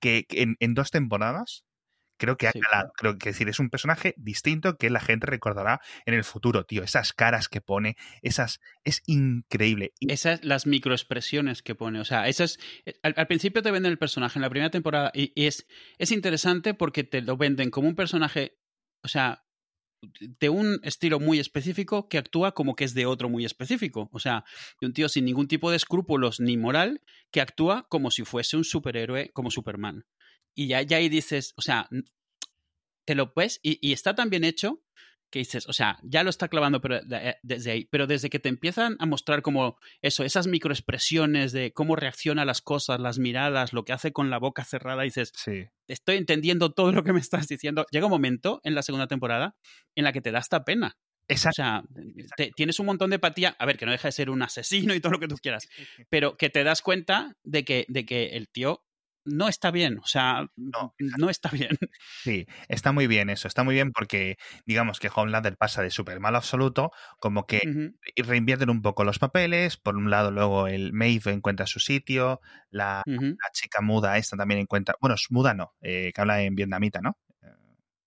[0.00, 1.64] que, en, dos temporadas
[2.18, 2.92] creo que ha calado.
[2.96, 6.82] Creo que decir, es un personaje distinto que la gente recordará en el futuro, tío.
[6.82, 8.60] Esas caras que pone, esas.
[8.84, 9.92] Es increíble.
[10.00, 12.00] Esas, las microexpresiones que pone.
[12.00, 12.58] O sea, esas.
[12.86, 15.68] Eh, al, al principio te venden el personaje en la primera temporada y, es,
[15.98, 18.58] es interesante porque te lo venden como un personaje.
[19.04, 19.44] O sea,
[20.20, 24.08] de un estilo muy específico que actúa como que es de otro muy específico.
[24.12, 24.44] O sea,
[24.80, 28.56] de un tío sin ningún tipo de escrúpulos ni moral que actúa como si fuese
[28.56, 30.04] un superhéroe como Superman.
[30.54, 31.88] Y ya, ya ahí dices, o sea,
[33.04, 34.82] te lo ves y, y está tan bien hecho
[35.30, 38.38] que dices, o sea, ya lo está clavando pero, eh, desde ahí, pero desde que
[38.38, 43.18] te empiezan a mostrar como eso, esas microexpresiones de cómo reacciona a las cosas, las
[43.18, 45.66] miradas, lo que hace con la boca cerrada, dices, sí.
[45.86, 47.86] estoy entendiendo todo lo que me estás diciendo.
[47.90, 49.56] Llega un momento en la segunda temporada
[49.94, 50.96] en la que te da esta pena.
[51.28, 51.62] Exacto.
[51.62, 51.84] O sea,
[52.56, 55.00] tienes un montón de empatía, a ver, que no deja de ser un asesino y
[55.00, 55.68] todo lo que tú quieras,
[56.10, 58.82] pero que te das cuenta de que, de que el tío
[59.28, 61.70] no está bien, o sea, no, no, está bien.
[62.22, 66.20] Sí, está muy bien eso, está muy bien porque digamos que Homelander pasa de súper
[66.20, 71.32] malo absoluto, como que reinvierten un poco los papeles, por un lado luego el Maeve
[71.32, 73.02] encuentra su sitio, la,
[73.52, 77.16] chica muda esta también encuentra, bueno, es muda no, eh, que habla en vietnamita, ¿no?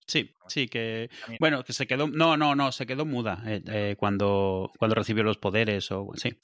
[0.07, 3.95] Sí, sí, que bueno, que se quedó, no, no, no, se quedó muda eh, eh,
[3.97, 6.37] cuando, cuando recibió los poderes o sí.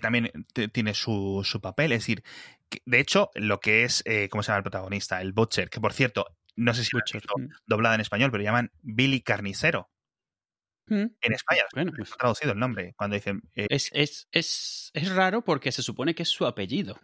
[0.00, 0.30] también
[0.72, 2.22] tiene su, su papel, es decir,
[2.84, 5.20] de hecho, lo que es, eh, ¿cómo se llama el protagonista?
[5.20, 7.48] El Butcher, que por cierto, no sé si lo he mm.
[7.66, 9.90] doblada en español, pero llaman Billy Carnicero.
[10.86, 11.06] Mm.
[11.20, 13.42] En España, bueno, pues, traducido el nombre cuando dicen.
[13.54, 16.98] Eh, es, es, es, es, raro porque se supone que es su apellido.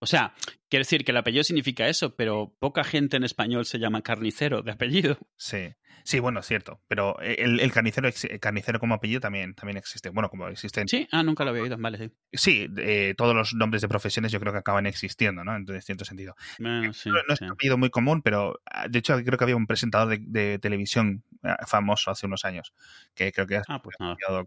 [0.00, 0.34] O sea,
[0.68, 4.62] quiere decir que el apellido significa eso, pero poca gente en español se llama carnicero
[4.62, 5.18] de apellido.
[5.36, 5.74] Sí,
[6.04, 6.80] sí, bueno, es cierto.
[6.88, 8.08] Pero el, el carnicero,
[8.40, 10.10] carnicero como apellido también, también existe.
[10.10, 10.88] Bueno, como existen.
[10.88, 11.76] Sí, ah, nunca lo había oído.
[11.78, 12.10] Vale, sí.
[12.32, 15.56] Sí, eh, todos los nombres de profesiones yo creo que acaban existiendo, ¿no?
[15.56, 16.34] En cierto sentido.
[16.58, 20.18] no, es un apellido muy común, pero ah, de hecho creo que había un presentador
[20.18, 22.72] de, televisión ah, famoso hace unos años
[23.14, 23.96] que creo que ha ah, pues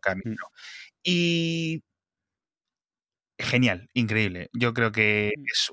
[0.01, 0.47] carnicero.
[0.47, 1.01] Mm.
[1.03, 1.83] Y
[3.41, 4.49] genial, increíble.
[4.53, 5.43] Yo creo que mm.
[5.51, 5.69] es,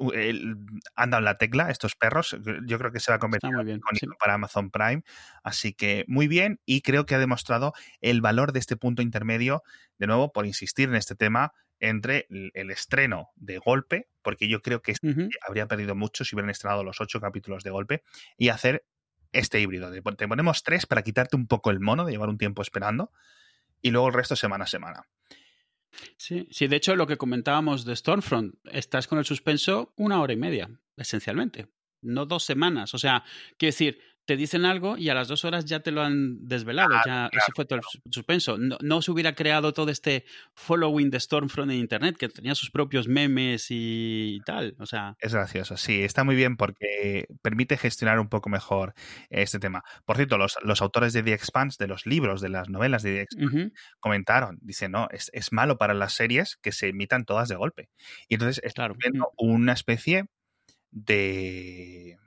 [0.95, 2.37] han dado la tecla estos perros.
[2.66, 3.81] Yo creo que se va a convertir en
[4.19, 5.03] para Amazon Prime.
[5.43, 9.62] Así que muy bien y creo que ha demostrado el valor de este punto intermedio,
[9.99, 14.83] de nuevo, por insistir en este tema, entre el, estreno de golpe, porque yo creo
[14.83, 14.95] que
[15.47, 18.03] habría perdido mucho si hubieran estrenado los ocho capítulos de golpe,
[18.37, 18.85] y hacer
[19.33, 19.93] este híbrido.
[19.93, 23.12] Te ponemos tres para quitarte un poco el mono de llevar un tiempo esperando
[23.81, 25.03] y luego el resto semana a semana.
[26.16, 30.32] Sí, sí, de hecho lo que comentábamos de Stormfront, estás con el suspenso una hora
[30.32, 31.68] y media, esencialmente,
[32.03, 32.95] no dos semanas.
[32.95, 33.24] O sea,
[33.57, 36.95] quiero decir, te dicen algo y a las dos horas ya te lo han desvelado.
[36.95, 38.59] Ah, ya, ese fue todo el suspenso.
[38.59, 43.09] No, se hubiera creado todo este following de Stormfront en Internet, que tenía sus propios
[43.09, 44.76] memes y tal.
[44.81, 45.16] O sea.
[45.18, 48.93] Es gracioso, sí, está muy bien porque permite gestionar un poco mejor
[49.31, 49.83] este tema.
[50.05, 53.12] Por cierto, los, los autores de The Expanse, de los libros, de las novelas de
[53.12, 57.49] The Expanse, comentaron, dicen, no, es, es, malo para las series que se emitan todas
[57.49, 57.89] de golpe.
[58.29, 60.26] Y entonces está viendo una especie
[60.91, 62.18] de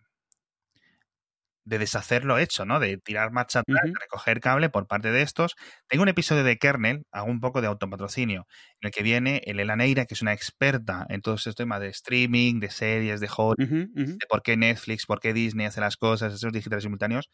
[1.64, 2.80] de deshacer lo hecho, ¿no?
[2.80, 5.56] De tirar marcha atrás, recoger cable por parte de estos.
[5.88, 8.48] Tengo un episodio de Kernel, hago un poco de autopatrocinio,
[8.82, 11.90] en el que viene Elena Neira, que es una experta en todo este tema de
[11.90, 13.58] streaming, de series, de Hollywood,
[13.94, 17.30] de por qué Netflix, por qué Disney hace las cosas, esos digitales simultáneos.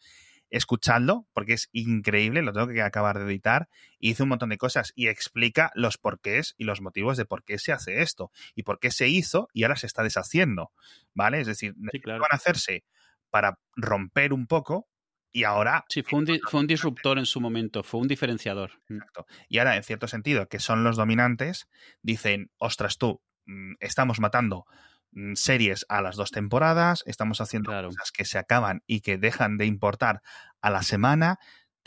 [0.50, 3.68] Escuchadlo, porque es increíble, lo tengo que acabar de editar,
[3.98, 7.44] y hice un montón de cosas y explica los porqués y los motivos de por
[7.44, 10.72] qué se hace esto y por qué se hizo y ahora se está deshaciendo,
[11.14, 11.40] ¿vale?
[11.40, 12.84] Es decir, van a hacerse
[13.30, 14.88] para romper un poco
[15.32, 15.84] y ahora...
[15.88, 18.72] Sí, fue un, disruptor en su momento, fue un diferenciador.
[18.88, 18.96] Mm.
[18.96, 19.26] Exacto.
[19.48, 21.68] Y ahora, en cierto sentido, que son los dominantes,
[22.02, 24.64] dicen, ostras tú, mm, estamos matando
[25.12, 29.58] mm, series a las dos temporadas, estamos haciendo cosas que se acaban y que dejan
[29.58, 30.22] de importar
[30.60, 31.38] a la semana,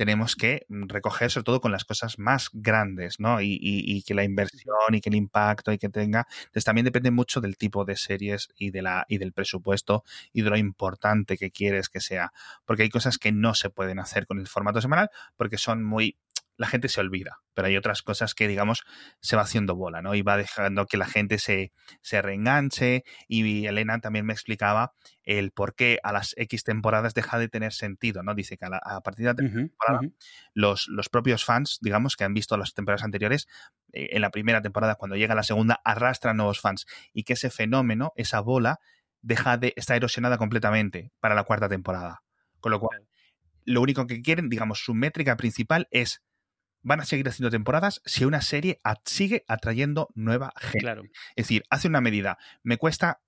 [0.02, 3.40] tenemos que recoger sobre todo con las cosas más grandes, ¿no?
[3.40, 6.26] Y, que la inversión y que el impacto y que tenga.
[6.40, 10.58] Entonces también depende mucho del tipo de series y y del presupuesto y de lo
[10.58, 12.34] importante que quieres que sea.
[12.66, 16.18] Porque hay cosas que no se pueden hacer con el formato semanal porque son muy
[16.62, 18.84] la gente se olvida, pero hay otras cosas que, digamos,
[19.20, 20.14] se va haciendo bola, ¿no?
[20.14, 23.04] Y va dejando que la gente se, se reenganche.
[23.28, 24.94] Y Elena también me explicaba
[25.24, 28.36] el por qué a las X temporadas deja de tener sentido, ¿no?
[28.36, 30.02] Dice que a, partir de la temporada,
[30.54, 33.48] los, los propios fans, digamos, que han visto las temporadas anteriores,
[33.92, 36.86] eh, en la primera temporada, cuando llega la segunda, arrastran nuevos fans.
[37.12, 38.78] Y que ese fenómeno, esa bola,
[39.24, 42.22] deja de estar erosionada completamente para la cuarta temporada.
[42.60, 43.08] Con lo cual,
[43.66, 46.22] lo único que quieren, digamos, su métrica principal es
[46.82, 51.12] van a seguir haciendo temporadas si una serie sigue atrayendo nueva gente.
[51.36, 53.22] Es decir, hace una medida, me cuesta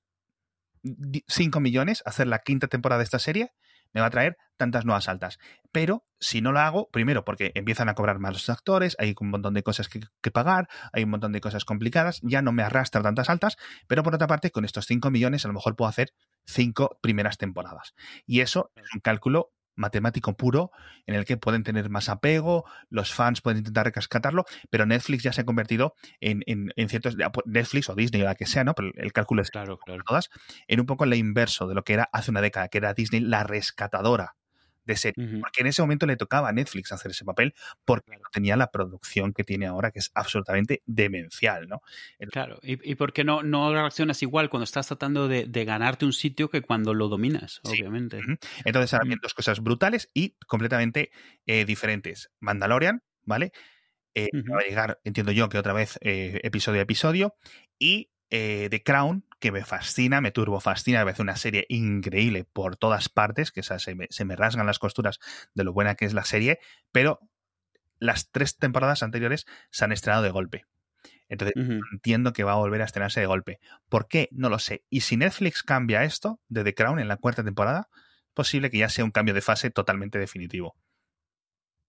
[1.28, 3.54] 5 millones hacer la quinta temporada de esta serie,
[3.94, 5.40] me va a traer tantas nuevas altas.
[5.72, 9.30] Pero si no lo hago, primero porque empiezan a cobrar más los actores, hay un
[9.30, 13.02] montón de cosas que, pagar, hay un montón de cosas complicadas, ya no me arrastra
[13.02, 16.14] tantas altas, pero por otra parte, con estos 5 millones a lo mejor puedo hacer
[16.48, 17.94] 5 primeras temporadas.
[18.26, 20.72] Y eso es un cálculo matemático puro
[21.06, 25.34] en el que pueden tener más apego, los fans pueden intentar rescatarlo, pero Netflix ya
[25.34, 28.74] se ha convertido en, en, ciertos, pues, Netflix o Disney o la que sea, ¿no?
[28.74, 30.04] Pero el cálculo es claro, claro.
[30.06, 30.30] todas,
[30.68, 33.22] en un poco lo inverso de lo que era hace una década, que era Disney
[33.22, 34.36] la rescatadora
[34.86, 35.40] de serie.
[35.40, 37.54] Porque en ese momento le tocaba a Netflix hacer ese papel
[37.86, 41.82] porque no tenía la producción que tiene ahora, que es absolutamente demencial, ¿no?
[42.32, 46.50] claro, y, y porque no, no reaccionas igual cuando estás tratando de, ganarte un sitio
[46.50, 48.20] que cuando lo dominas, obviamente.
[48.66, 51.12] Entonces, ahora dos cosas brutales y completamente
[51.46, 52.32] eh, diferentes.
[52.40, 53.52] Mandalorian, ¿vale?
[54.16, 57.36] Eh, Va a llegar, entiendo yo, que otra vez eh, episodio a episodio.
[57.80, 62.46] Y eh, The Crown, que me fascina, me turbo fascina, me parece una serie increíble
[62.46, 65.20] por todas partes, que se, me, rasgan las costuras
[65.54, 66.58] de lo buena que es la serie,
[66.92, 67.20] pero
[68.00, 70.66] las tres temporadas anteriores se han estrenado de golpe.
[71.30, 71.54] Entonces
[71.92, 73.60] entiendo que va a volver a estrenarse de golpe.
[73.88, 74.30] ¿Por qué?
[74.32, 74.84] No lo sé.
[74.90, 78.80] Y si Netflix cambia esto de The Crown en la cuarta temporada, es posible que
[78.80, 80.76] ya sea un cambio de fase totalmente definitivo.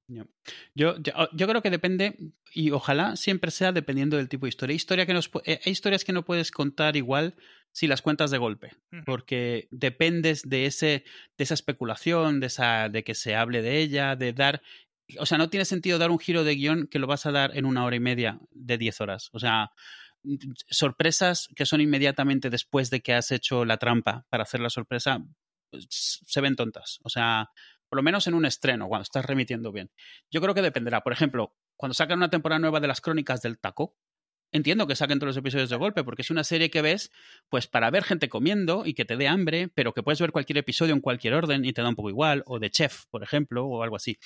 [0.06, 4.76] Yo, yo, creo que depende, y ojalá siempre sea dependiendo del tipo de historia.
[4.76, 7.34] historia que nos, eh, hay historias que no puedes contar igual
[7.72, 8.72] si las cuentas de golpe,
[9.04, 11.04] porque dependes de, ese,
[11.36, 14.62] de esa especulación, de, esa, de que se hable de ella, de dar...
[15.18, 17.56] O sea, no tiene sentido dar un giro de guion que lo vas a dar
[17.56, 19.28] en una hora y media de diez horas.
[19.32, 19.72] O sea,
[20.70, 25.22] sorpresas que son inmediatamente después de que has hecho la trampa para hacer la sorpresa,
[25.70, 27.00] pues, se ven tontas.
[27.02, 27.50] O sea,
[27.94, 29.88] por lo menos en un estreno, cuando estás remitiendo bien.
[30.28, 31.02] Yo creo que dependerá.
[31.02, 33.94] Por ejemplo, cuando sacan una temporada nueva de las crónicas del taco,
[34.50, 37.12] entiendo que saquen todos los episodios de golpe, porque es una serie que ves,
[37.48, 40.58] pues para ver gente comiendo y que te dé hambre, pero que puedes ver cualquier
[40.58, 43.64] episodio en cualquier orden y te da un poco igual, o de Chef, por ejemplo,
[43.64, 44.18] o algo así.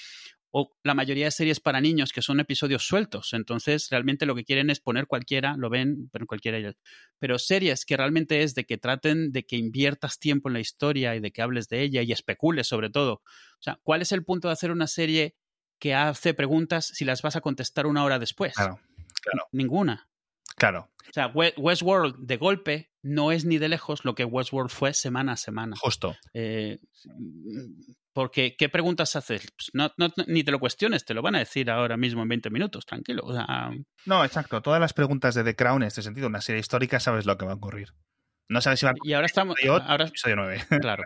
[0.51, 4.44] O la mayoría de series para niños que son episodios sueltos, entonces realmente lo que
[4.44, 6.74] quieren es poner cualquiera, lo ven, pero cualquiera.
[7.18, 11.14] Pero series que realmente es de que traten de que inviertas tiempo en la historia
[11.14, 13.14] y de que hables de ella y especules sobre todo.
[13.14, 15.36] O sea, ¿cuál es el punto de hacer una serie
[15.78, 18.55] que hace preguntas si las vas a contestar una hora después?
[18.55, 18.80] Claro,
[19.20, 19.49] claro.
[19.53, 20.09] Ninguna.
[20.57, 20.90] Claro.
[21.09, 25.32] O sea, Westworld de golpe no es ni de lejos lo que Westworld fue semana
[25.32, 25.76] a semana.
[25.76, 26.16] Justo.
[26.34, 26.78] Eh,
[28.19, 29.47] porque, ¿qué preguntas haces?
[29.57, 29.93] Pues no,
[30.27, 33.23] ni te lo cuestiones, te lo van a decir ahora mismo en 20 minutos, tranquilo.
[34.07, 34.61] no, exacto.
[34.61, 37.47] Todas las preguntas de The Crown en este sentido, una serie histórica, sabes lo que
[37.47, 37.95] va a ocurrir.
[38.49, 39.57] No sabes si va a Y ahora estamos.
[39.64, 40.59] Ahora, episodio 9.
[40.81, 41.05] Claro.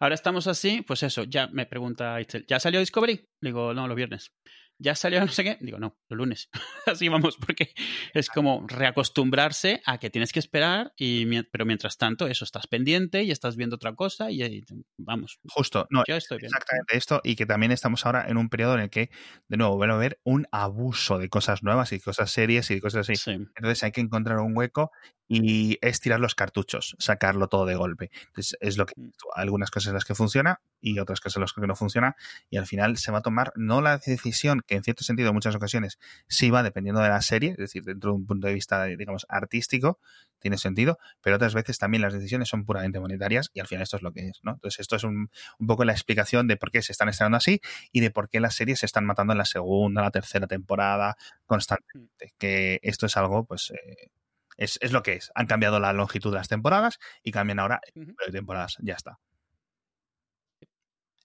[0.00, 3.24] Ahora estamos así, pues eso, ya me pregunta ¿ya salió Discovery?
[3.40, 4.30] Digo, no, los viernes
[4.78, 5.58] ya salió no sé qué.
[5.60, 6.48] Digo, no, el lunes.
[6.86, 7.74] Así vamos, porque
[8.14, 13.22] es como reacostumbrarse a que tienes que esperar, y, pero mientras tanto, eso, estás pendiente
[13.22, 14.64] y estás viendo otra cosa y,
[14.96, 15.38] vamos.
[15.48, 19.10] Justo, no, exactamente esto, y que también estamos ahora en un periodo en el que,
[19.48, 23.08] de nuevo, va a haber un abuso de cosas nuevas y cosas serias y cosas
[23.08, 23.30] así.
[23.30, 24.90] Entonces hay que encontrar un hueco
[25.28, 28.10] y es tirar los cartuchos, sacarlo todo de golpe.
[28.28, 29.10] Entonces, es lo que Mm.
[29.34, 32.16] algunas cosas en las que funciona y otras cosas en las que no funciona
[32.50, 35.34] y al final se va a tomar no la decisión que en cierto sentido en
[35.34, 35.98] muchas ocasiones
[36.28, 39.26] sí va dependiendo de la serie, es decir, dentro de un punto de vista digamos
[39.28, 39.98] artístico
[40.38, 43.96] tiene sentido, pero otras veces también las decisiones son puramente monetarias y al final esto
[43.96, 44.52] es lo que es, ¿no?
[44.52, 47.60] Entonces esto es un, un poco la explicación de por qué se están estrenando así
[47.92, 51.16] y de por qué las series se están matando en la segunda, la tercera temporada
[51.46, 54.10] constantemente, que esto es algo pues eh,
[54.58, 55.30] es, es, lo que es.
[55.34, 58.76] Han cambiado la longitud de las temporadas y cambian ahora el número de temporadas.
[58.80, 59.18] Ya está.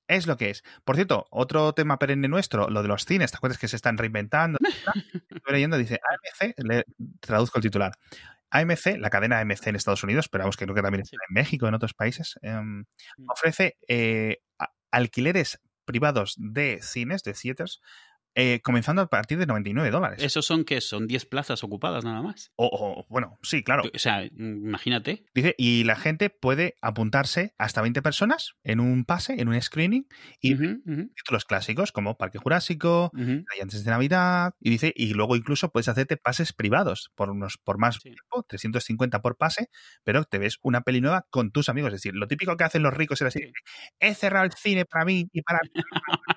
[0.07, 0.63] Es lo que es.
[0.83, 3.97] Por cierto, otro tema perenne nuestro, lo de los cines, ¿te acuerdas que se están
[3.97, 4.59] reinventando?
[5.29, 6.83] Estoy leyendo, dice AMC, le
[7.19, 7.93] traduzco el titular.
[8.51, 11.33] AMC, la cadena AMC en Estados Unidos, pero vamos que creo que también está en
[11.33, 12.55] México, en otros países, eh,
[13.27, 14.37] ofrece eh,
[14.91, 17.81] alquileres privados de cines, de theaters,
[18.35, 20.23] eh, comenzando a partir de 99 dólares.
[20.23, 20.81] ¿Esos son qué?
[20.81, 22.51] Son 10 plazas ocupadas nada más.
[22.55, 23.83] O, o, bueno, sí, claro.
[23.93, 25.25] O sea, imagínate.
[25.33, 30.07] Dice, y la gente puede apuntarse hasta 20 personas en un pase, en un screening,
[30.41, 31.13] y uh -huh, uh -huh.
[31.15, 33.45] títulos clásicos como Parque Jurásico, uh -huh.
[33.61, 37.77] antes de Navidad, y dice, y luego incluso puedes hacerte pases privados por unos por
[37.77, 38.09] más sí.
[38.09, 39.69] tiempo, 350 por pase,
[40.03, 41.89] pero te ves una peli nueva con tus amigos.
[41.93, 43.51] Es decir, lo típico que hacen los ricos era así, sí.
[43.99, 45.69] he cerrado el cine para mí y para mí.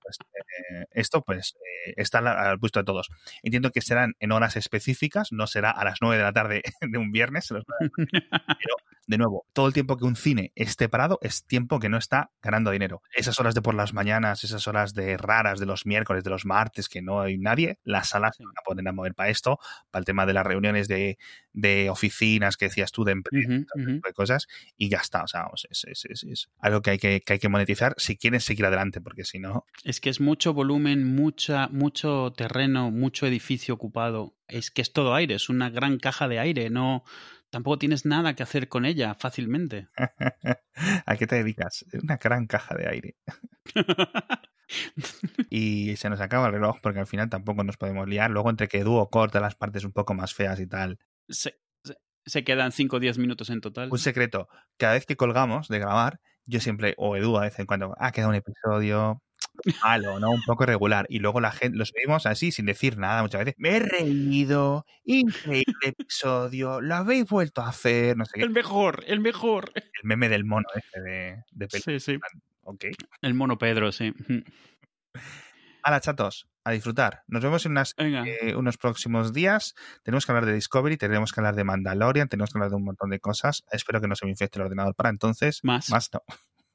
[0.00, 1.54] Pues eh, esto pues
[1.86, 3.10] eh, está al gusto de todos.
[3.42, 6.98] Entiendo que serán en horas específicas, no será a las 9 de la tarde de
[6.98, 7.48] un viernes,
[7.96, 8.76] pero
[9.06, 12.30] de nuevo, todo el tiempo que un cine esté parado es tiempo que no está
[12.40, 13.02] ganando dinero.
[13.14, 16.46] Esas horas de por las mañanas, esas horas de raras de los miércoles, de los
[16.46, 19.58] martes, que no hay nadie, las salas se van a poner a mover para esto,
[19.90, 21.18] para el tema de las reuniones de,
[21.52, 24.06] de oficinas que decías tú, de empresas, uh -huh, uh -huh.
[24.06, 25.24] de cosas, y ya está.
[25.24, 28.16] O sea, es, es, es, es algo que hay que, que hay que monetizar si
[28.16, 29.66] quieren seguir adelante, porque si no.
[29.84, 34.36] Es que es mucho volumen, mucha, mucho terreno, mucho edificio ocupado.
[34.46, 37.02] Es que es todo aire, es una gran caja de aire, no.
[37.50, 39.88] Tampoco tienes nada que hacer con ella fácilmente.
[41.06, 41.84] ¿A qué te dedicas?
[42.00, 43.16] Una gran caja de aire.
[45.50, 48.30] y se nos acaba el reloj porque al final tampoco nos podemos liar.
[48.30, 51.00] Luego entre que dúo corta las partes un poco más feas y tal.
[51.28, 53.90] Se, se, se quedan 5 o 10 minutos en total.
[53.90, 54.48] Un secreto.
[54.76, 58.12] Cada vez que colgamos de grabar, yo siempre, o Edu a vez en cuando, ah,
[58.12, 59.22] queda un episodio
[59.82, 60.30] malo, ¿no?
[60.30, 61.06] Un poco regular.
[61.08, 63.54] Y luego la gente, lo subimos así, sin decir nada muchas veces.
[63.58, 68.42] Me he reído, increíble episodio, lo habéis vuelto a hacer, no sé qué.
[68.42, 69.72] El mejor, el mejor.
[69.74, 72.18] El meme del mono ese de, de Sí, sí.
[72.64, 72.86] Ok.
[73.22, 74.12] El mono Pedro, sí.
[75.82, 77.22] Hala, chatos, a disfrutar.
[77.26, 79.74] Nos vemos en unas, eh, unos próximos días.
[80.04, 82.84] Tenemos que hablar de Discovery, tenemos que hablar de Mandalorian, tenemos que hablar de un
[82.84, 83.64] montón de cosas.
[83.72, 85.60] Espero que no se me infecte el ordenador para entonces.
[85.64, 85.90] Más.
[85.90, 86.22] Más no.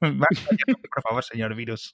[0.00, 0.28] Más,
[0.92, 1.92] por favor, señor virus.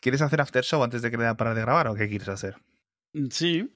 [0.00, 2.28] ¿Quieres hacer after show antes de que le da para de grabar o qué quieres
[2.28, 2.56] hacer?
[3.30, 3.68] Sí.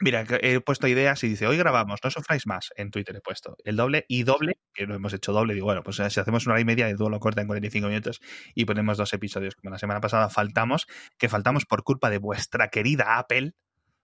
[0.00, 2.70] Mira, he puesto ideas y dice, hoy grabamos, no sufráis más.
[2.76, 5.54] En Twitter he puesto el doble y doble, que lo hemos hecho doble.
[5.54, 7.88] Digo, bueno, pues si hacemos una hora y media, de dúo lo corta en 45
[7.88, 8.20] minutos
[8.54, 9.56] y ponemos dos episodios.
[9.56, 10.86] Como la semana pasada faltamos,
[11.18, 13.54] que faltamos por culpa de vuestra querida Apple.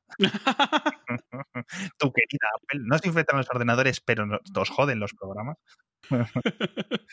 [1.99, 2.81] tu querida Apple.
[2.85, 5.57] No se infectan los ordenadores, pero nos joden los programas.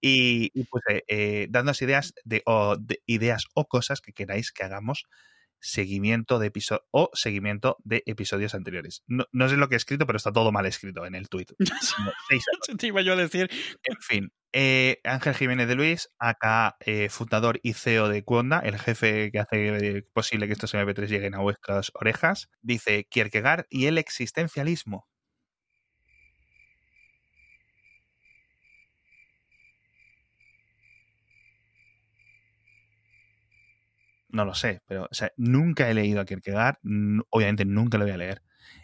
[0.00, 4.64] y, y pues eh, dándonos ideas de, o, de ideas o cosas que queráis que
[4.64, 5.04] hagamos
[5.64, 9.02] seguimiento de episodio o seguimiento de episodios anteriores.
[9.06, 11.46] No, no, sé lo que he escrito, pero está todo mal escrito en el tweet.
[12.78, 13.50] Te iba yo a decir.
[13.82, 18.78] En fin, eh, Ángel Jiménez de Luis, acá eh, fundador y CEO de Cuonda, el
[18.78, 23.98] jefe que hace posible que estos MP3 lleguen a vuestras orejas, dice Kierkegaard y el
[23.98, 25.08] existencialismo.
[34.34, 36.76] No lo sé, pero o sea, nunca he leído a Kierkegaard,
[37.30, 38.42] obviamente nunca lo voy a leer.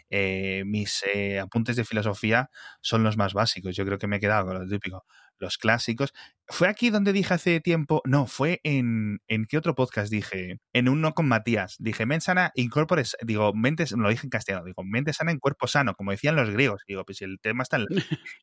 [0.09, 2.49] eh, mis eh, apuntes de filosofía
[2.81, 3.75] son los más básicos.
[3.75, 5.05] Yo creo que me he quedado con lo típico,
[5.39, 6.13] los clásicos.
[6.47, 10.59] Fue aquí donde dije hace tiempo, no, fue en, ¿en qué otro podcast dije?
[10.73, 11.75] En uno con Matías.
[11.79, 15.67] Dije, mente sana, incorpores, digo, mente, lo dije en castellano, digo, mente sana en cuerpo
[15.67, 16.83] sano, como decían los griegos.
[16.87, 17.87] Digo, pues el tema está en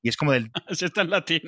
[0.02, 0.50] Y es como del...
[0.80, 1.42] Está en latín.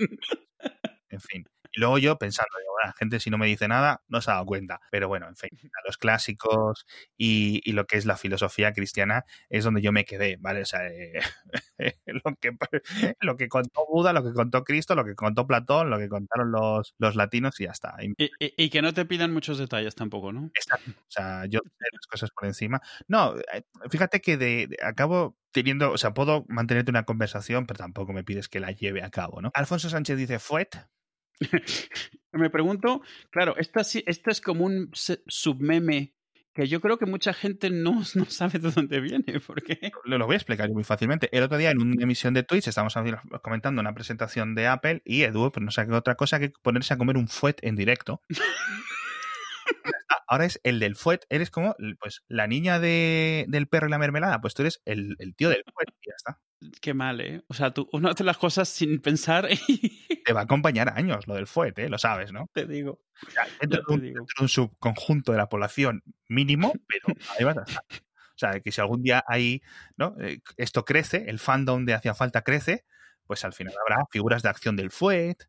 [1.10, 1.44] En fin.
[1.72, 4.34] Y luego yo pensando, digo, la gente si no me dice nada, no se ha
[4.34, 4.80] dado cuenta.
[4.90, 5.50] Pero bueno, en fin,
[5.86, 6.86] los clásicos
[7.16, 10.62] y, y lo que es la filosofía cristiana es donde yo me quedé, ¿vale?
[10.62, 11.20] O sea, eh,
[12.06, 12.52] lo, que,
[13.20, 16.50] lo que contó Buda, lo que contó Cristo, lo que contó Platón, lo que contaron
[16.50, 17.96] los, los latinos y ya está.
[18.00, 20.50] Y, y, y, que no te pidan muchos detalles tampoco, ¿no?
[20.54, 20.90] Exacto.
[20.90, 22.80] O sea, yo sé las cosas por encima.
[23.08, 27.78] No, eh, fíjate que de, de, acabo teniendo, o sea, puedo mantenerte una conversación, pero
[27.78, 29.50] tampoco me pides que la lleve a cabo, ¿no?
[29.54, 30.76] Alfonso Sánchez dice, Fuet,
[32.32, 36.14] me pregunto, claro, esto, esto es como un submeme
[36.54, 39.40] que yo creo que mucha gente no, no sabe de dónde viene.
[39.46, 41.28] porque Lo, lo, voy a explicar muy fácilmente.
[41.36, 42.94] El otro día en una emisión de Twitch estábamos
[43.42, 46.98] comentando una presentación de Apple y Edu pues no sabe otra cosa que ponerse a
[46.98, 48.22] comer un fuet en directo.
[50.30, 51.26] Ahora es el del fuet.
[51.28, 54.40] Eres como pues la niña de, del perro y la mermelada.
[54.40, 56.40] Pues tú eres el, el tío del fuet y ya está.
[56.80, 57.42] Qué mal, ¿eh?
[57.48, 60.22] O sea, tú uno hace las cosas sin pensar y...
[60.22, 61.88] Te va a acompañar años lo del fuete, ¿eh?
[61.88, 62.48] lo sabes, ¿no?
[62.52, 63.00] Te digo.
[63.26, 67.44] O sea, dentro, de un, dentro, de un, subconjunto de la población mínimo, pero ahí
[67.44, 67.84] vas a estar.
[67.90, 69.62] O sea, que si algún día ahí,
[69.96, 70.14] ¿no?
[70.56, 72.84] Esto crece, el fandom de Hacía Falta crece,
[73.26, 75.48] pues al final habrá figuras de acción del fuet.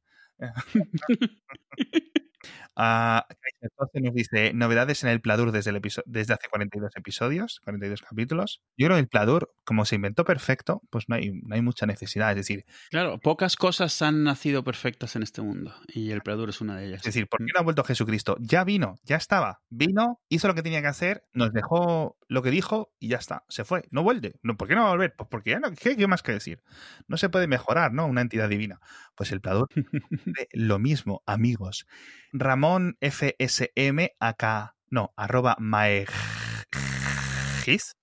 [2.81, 3.21] Uh,
[3.61, 8.63] entonces nos dice novedades en el Pladur desde, el desde hace 42 episodios, 42 capítulos.
[8.75, 11.85] Yo creo que el Pladur, como se inventó perfecto, pues no hay, no hay mucha
[11.85, 12.31] necesidad.
[12.31, 16.59] Es decir, claro, pocas cosas han nacido perfectas en este mundo y el Pladur es
[16.59, 17.01] una de ellas.
[17.01, 18.35] Es decir, ¿por qué no ha vuelto Jesucristo?
[18.39, 19.61] Ya vino, ya estaba.
[19.69, 23.43] Vino, hizo lo que tenía que hacer, nos dejó lo que dijo y ya está.
[23.47, 23.83] Se fue.
[23.91, 24.39] No vuelve.
[24.41, 25.13] No, ¿Por qué no va a volver?
[25.15, 25.71] Pues porque ya no.
[25.71, 26.63] ¿Qué, qué más que decir?
[27.07, 28.07] No se puede mejorar, ¿no?
[28.07, 28.79] Una entidad divina.
[29.15, 29.67] Pues el Pladur,
[30.53, 31.85] lo mismo, amigos.
[32.33, 36.13] Ramón FSM acá, no, arroba maegis.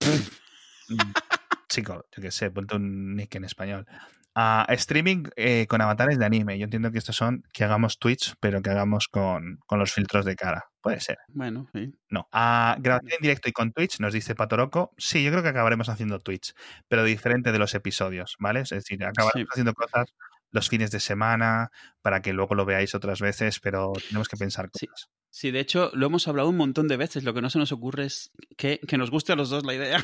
[1.69, 3.87] Chico, yo qué sé, ponte un nick en español.
[4.35, 6.59] Uh, streaming eh, con avatares de anime.
[6.59, 10.25] Yo entiendo que estos son que hagamos Twitch, pero que hagamos con, con los filtros
[10.25, 10.67] de cara.
[10.81, 11.19] Puede ser.
[11.29, 11.93] Bueno, sí.
[12.09, 12.29] No.
[12.33, 14.93] Uh, grabación en directo y con Twitch, nos dice Patoroco.
[14.97, 16.55] Sí, yo creo que acabaremos haciendo Twitch,
[16.87, 18.61] pero diferente de los episodios, ¿vale?
[18.61, 19.49] Es decir, acabaremos sí.
[19.51, 20.15] haciendo cosas
[20.51, 21.71] los fines de semana
[22.03, 25.01] para que luego lo veáis otras veces, pero tenemos que pensar cosas.
[25.01, 25.19] Sí.
[25.31, 27.23] Sí, de hecho, lo hemos hablado un montón de veces.
[27.23, 29.75] Lo que no se nos ocurre es que, que nos guste a los dos la
[29.75, 30.03] idea.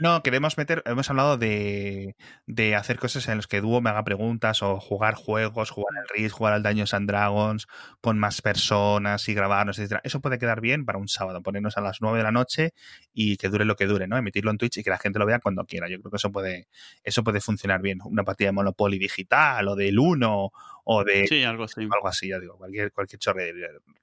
[0.00, 2.16] No, queremos meter, hemos hablado de,
[2.46, 6.08] de hacer cosas en las que Dúo me haga preguntas o jugar juegos, jugar al
[6.08, 7.66] Risk, jugar al Dungeons and Dragons
[8.00, 10.00] con más personas y grabarnos, etc.
[10.02, 12.72] Eso puede quedar bien para un sábado, ponernos a las 9 de la noche
[13.12, 14.16] y que dure lo que dure, ¿no?
[14.16, 15.86] Emitirlo en Twitch y que la gente lo vea cuando quiera.
[15.86, 16.68] Yo creo que eso puede,
[17.04, 17.98] eso puede funcionar bien.
[18.02, 20.50] Una partida de Monopoly digital o del Uno
[20.84, 21.82] o de sí, algo así.
[21.82, 23.52] Algo así, ya digo, cualquier, cualquier, chorre,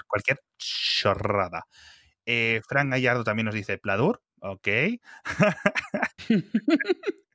[0.05, 1.65] cualquier chorrada.
[2.23, 4.67] Eh, Fran Gallardo también nos dice Pladur, ok.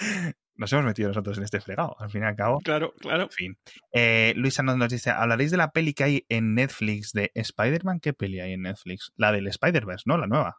[0.58, 2.60] nos hemos metido nosotros en este fregado, al fin y al cabo.
[2.60, 3.24] Claro, claro.
[3.24, 3.58] En fin.
[3.92, 8.00] Eh, Luisa nos, nos dice, ¿hablaréis de la peli que hay en Netflix de Spider-Man?
[8.00, 9.12] ¿Qué peli hay en Netflix?
[9.16, 10.18] La del Spider-Verse, ¿no?
[10.18, 10.56] La nueva.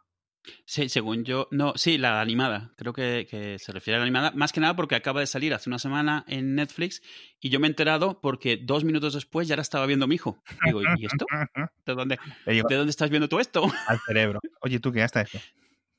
[0.64, 4.30] Sí, según yo, no, sí, la animada, creo que, que, se refiere a la animada,
[4.30, 7.02] más que nada porque acaba de salir hace una semana en Netflix
[7.40, 10.42] y yo me he enterado porque dos minutos después ya la estaba viendo mi hijo.
[10.64, 11.26] Digo, ¿y esto?
[11.84, 13.70] ¿De dónde, ¿de dónde estás viendo tú esto?
[13.86, 14.40] Al cerebro.
[14.62, 15.38] Oye, ¿tú qué ya está esto?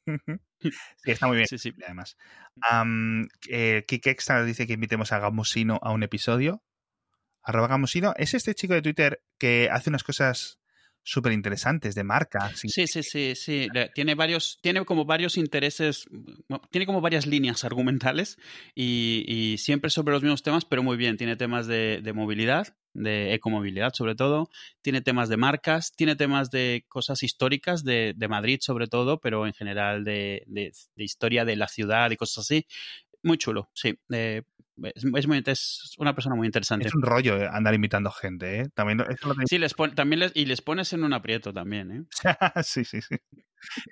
[0.62, 1.48] Sí, está muy bien.
[1.48, 1.74] Sí, sí.
[1.84, 2.16] Además.
[2.72, 6.64] Um, eh, Kike Extra dice que invitemos a Gamusino a un episodio.
[7.42, 8.14] Arroba Gamusino.
[8.18, 10.60] Es este chico de Twitter que hace unas cosas
[11.04, 12.52] súper interesantes de marca.
[12.56, 13.68] Sí, sí, sí, sí, sí.
[13.94, 16.06] Tiene varios, tiene como varios intereses,
[16.70, 18.38] tiene como varias líneas argumentales
[18.76, 21.18] y, y siempre sobre los mismos temas, pero muy bien.
[21.18, 24.50] Tiene temas de, de, movilidad, de ecomovilidad sobre todo,
[24.82, 29.48] tiene temas de marcas, tiene temas de cosas históricas de, de Madrid sobre todo, pero
[29.48, 32.66] en general de, de, historia de la ciudad y cosas así.
[33.24, 34.00] Muy chulo, sí.
[34.12, 34.42] Eh,
[34.84, 36.88] es, es, muy, es, una persona muy interesante.
[36.88, 38.70] Es un rollo andar invitando gente, ¿eh?
[38.74, 41.92] También, eso lo sí, les pon, también les, y les pones en un aprieto también,
[41.92, 42.04] ¿eh?
[42.64, 43.16] sí, sí, sí.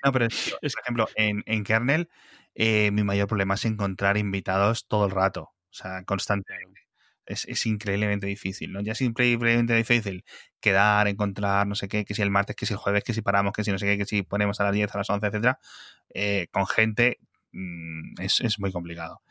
[0.03, 0.25] No, pero
[0.61, 2.09] es, por ejemplo, en, en Kernel,
[2.55, 6.88] eh, mi mayor problema es encontrar invitados todo el rato, o sea, constantemente.
[7.29, 8.81] Es, es, increíblemente difícil, ¿no?
[8.81, 10.25] Ya es increíblemente difícil
[10.59, 13.21] quedar, encontrar, no sé qué, que si el martes, que si el jueves, que si
[13.21, 15.27] paramos, que si no sé qué, que si ponemos a las 10, a las 11,
[15.27, 15.59] etcétera,
[16.13, 17.19] eh, con gente
[17.51, 19.21] mmm, es, es muy complicado.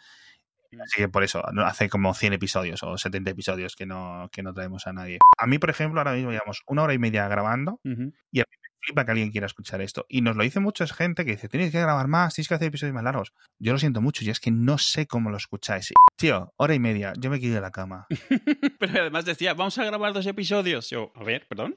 [0.83, 4.53] Así que por eso, hace como 100 episodios o 70 episodios que no, que no
[4.53, 5.19] traemos a nadie.
[5.39, 8.13] A mí, por ejemplo, ahora mismo llevamos una hora y media grabando uh -huh.
[8.31, 8.57] y a mí
[8.89, 10.07] flipa que alguien quiera escuchar esto.
[10.09, 12.69] Y nos lo dice mucha gente que dice, tienes que grabar más, tienes que hacer
[12.69, 13.33] episodios más largos.
[13.59, 15.93] Yo lo siento mucho y es que no sé cómo lo escucháis.
[16.17, 18.07] Tío, hora y media, yo me ir a la cama.
[18.79, 20.91] Pero además decía, vamos a grabar dos episodios.
[20.91, 21.77] Yo, a ver, perdón.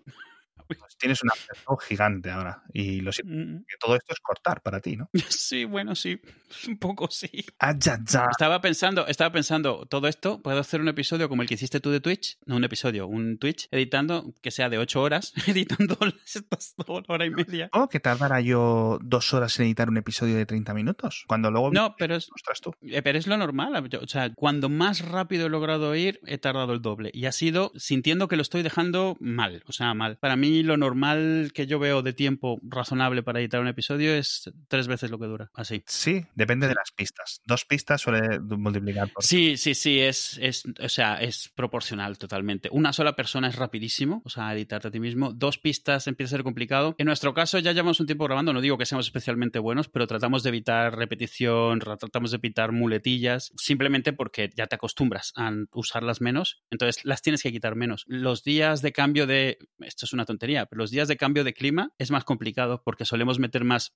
[0.72, 2.64] Pues tienes una presión gigante ahora.
[2.72, 5.10] Y lo siento, Mm, que todo esto es cortar para ti, ¿no?
[5.30, 6.22] Sí, bueno, sí.
[6.68, 7.30] Un poco sí.
[7.60, 8.28] Ah, ya, ya.
[8.32, 11.92] Estaba pensando, estaba pensando, todo esto, puedo hacer un episodio como el que hiciste tú
[11.92, 16.74] de Twitch, no un episodio, un Twitch, editando, que sea de ocho horas, editando estas
[16.78, 17.70] dos hora y media.
[17.74, 21.26] ¿O que tardara yo dos horas en editar un episodio de 30 minutos?
[21.28, 21.72] Cuando luego...
[21.72, 22.74] No, pero es, Ostras, tú.
[22.82, 23.90] eh, pero es lo normal.
[24.02, 27.12] O sea, cuando más rápido he logrado ir, he tardado el doble.
[27.14, 29.64] Y ha sido sintiendo que lo estoy dejando mal.
[29.68, 30.18] O sea, mal.
[30.18, 34.52] Para mí, lo normal que yo veo de tiempo razonable para editar un episodio es
[34.68, 35.50] tres veces lo que dura.
[35.54, 35.84] Así.
[35.88, 37.42] Sí, depende de las pistas.
[37.46, 39.24] Dos pistas suele multiplicar por...
[39.24, 42.70] Sí, sí, sí, es, es, o sea, es proporcional totalmente.
[42.72, 45.32] Una sola persona es rapidísimo, o sea, editarte a ti mismo.
[45.34, 46.96] Dos pistas empieza a ser complicado.
[46.98, 50.08] En nuestro caso ya llevamos un tiempo grabando, no digo que seamos especialmente buenos, pero
[50.08, 55.52] tratamos de evitar repetición, ra- tratamos de evitar muletillas, simplemente porque ya te acostumbras a
[55.74, 58.06] usarlas menos, entonces las tienes que quitar menos.
[58.08, 61.54] Los días de cambio de, esto es una tontería, pero los días de cambio de
[61.54, 63.94] clima es más complicado porque solemos meter más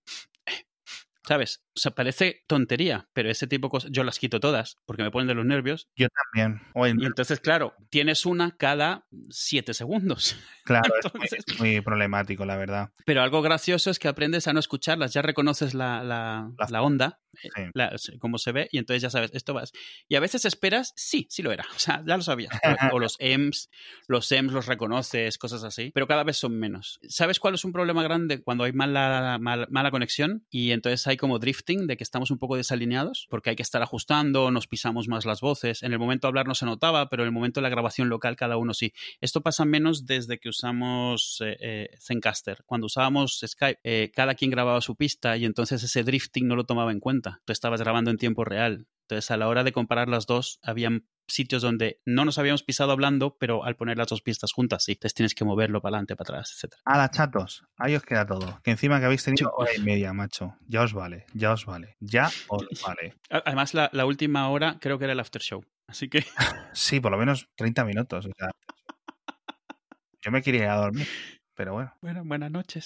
[1.28, 1.64] ¿Sabes?
[1.76, 5.10] O sea, parece tontería, pero ese tipo de cosas yo las quito todas porque me
[5.10, 5.88] ponen de los nervios.
[5.96, 6.62] Yo también.
[7.02, 10.36] Y entonces, claro, tienes una cada siete segundos.
[10.66, 12.92] claro, es muy- entonces- es muy, problemático, la verdad.
[13.08, 16.82] Pero algo gracioso es que aprendes a no escucharlas, ya reconoces la, la, La- la
[16.84, 17.50] onda, Sí.
[17.74, 19.72] la- cómo se ve, y entonces ya sabes, esto vas.
[20.08, 22.54] Y a veces esperas, sí, sí lo era, o sea, ya lo sabías.
[22.54, 22.56] O,
[22.98, 23.70] o los EMS,
[24.08, 27.00] los EMS los reconoces, cosas así, pero cada vez son menos.
[27.08, 30.46] ¿Sabes cuál es un problema grande cuando hay mala, mal- mala conexión?
[30.50, 33.82] Y entonces hay como drifting, de que estamos un poco desalineados, porque hay que estar
[33.82, 35.84] ajustando, nos pisamos más las voces.
[35.84, 38.10] En el momento de hablar no se notaba, pero en el momento de la grabación
[38.10, 38.94] local cada uno sí.
[39.22, 42.64] Esto pasa menos desde que usamos eh, eh, Zencaster.
[42.66, 46.66] Cuando usábamos Skype, eh, cada quien grababa su pista y entonces ese drifting no lo
[46.66, 47.25] tomaba en cuenta.
[47.46, 48.88] Tú estabas grabando en tiempo real.
[49.08, 52.92] Entonces, a la hora de comparar las dos, habían sitios donde no nos habíamos pisado
[52.92, 54.94] hablando, pero al poner las dos pistas juntas, sí.
[54.94, 56.74] Entonces tienes que moverlo para adelante, para atrás, etc.
[56.86, 58.60] Ala, chatos, ahí os queda todo.
[58.64, 60.56] Que encima que habéis tenido hora y media, macho.
[60.68, 63.16] Ya os vale, ya os vale, ya os vale.
[63.30, 65.64] Además, la, la última hora creo que era el after show.
[65.88, 66.26] Así que
[66.74, 68.26] Sí, por lo menos 30 minutos.
[68.26, 68.50] o sea.
[70.22, 71.08] Yo me quería ir a dormir,
[71.54, 71.94] pero bueno.
[72.02, 72.84] Bueno, buenas noches.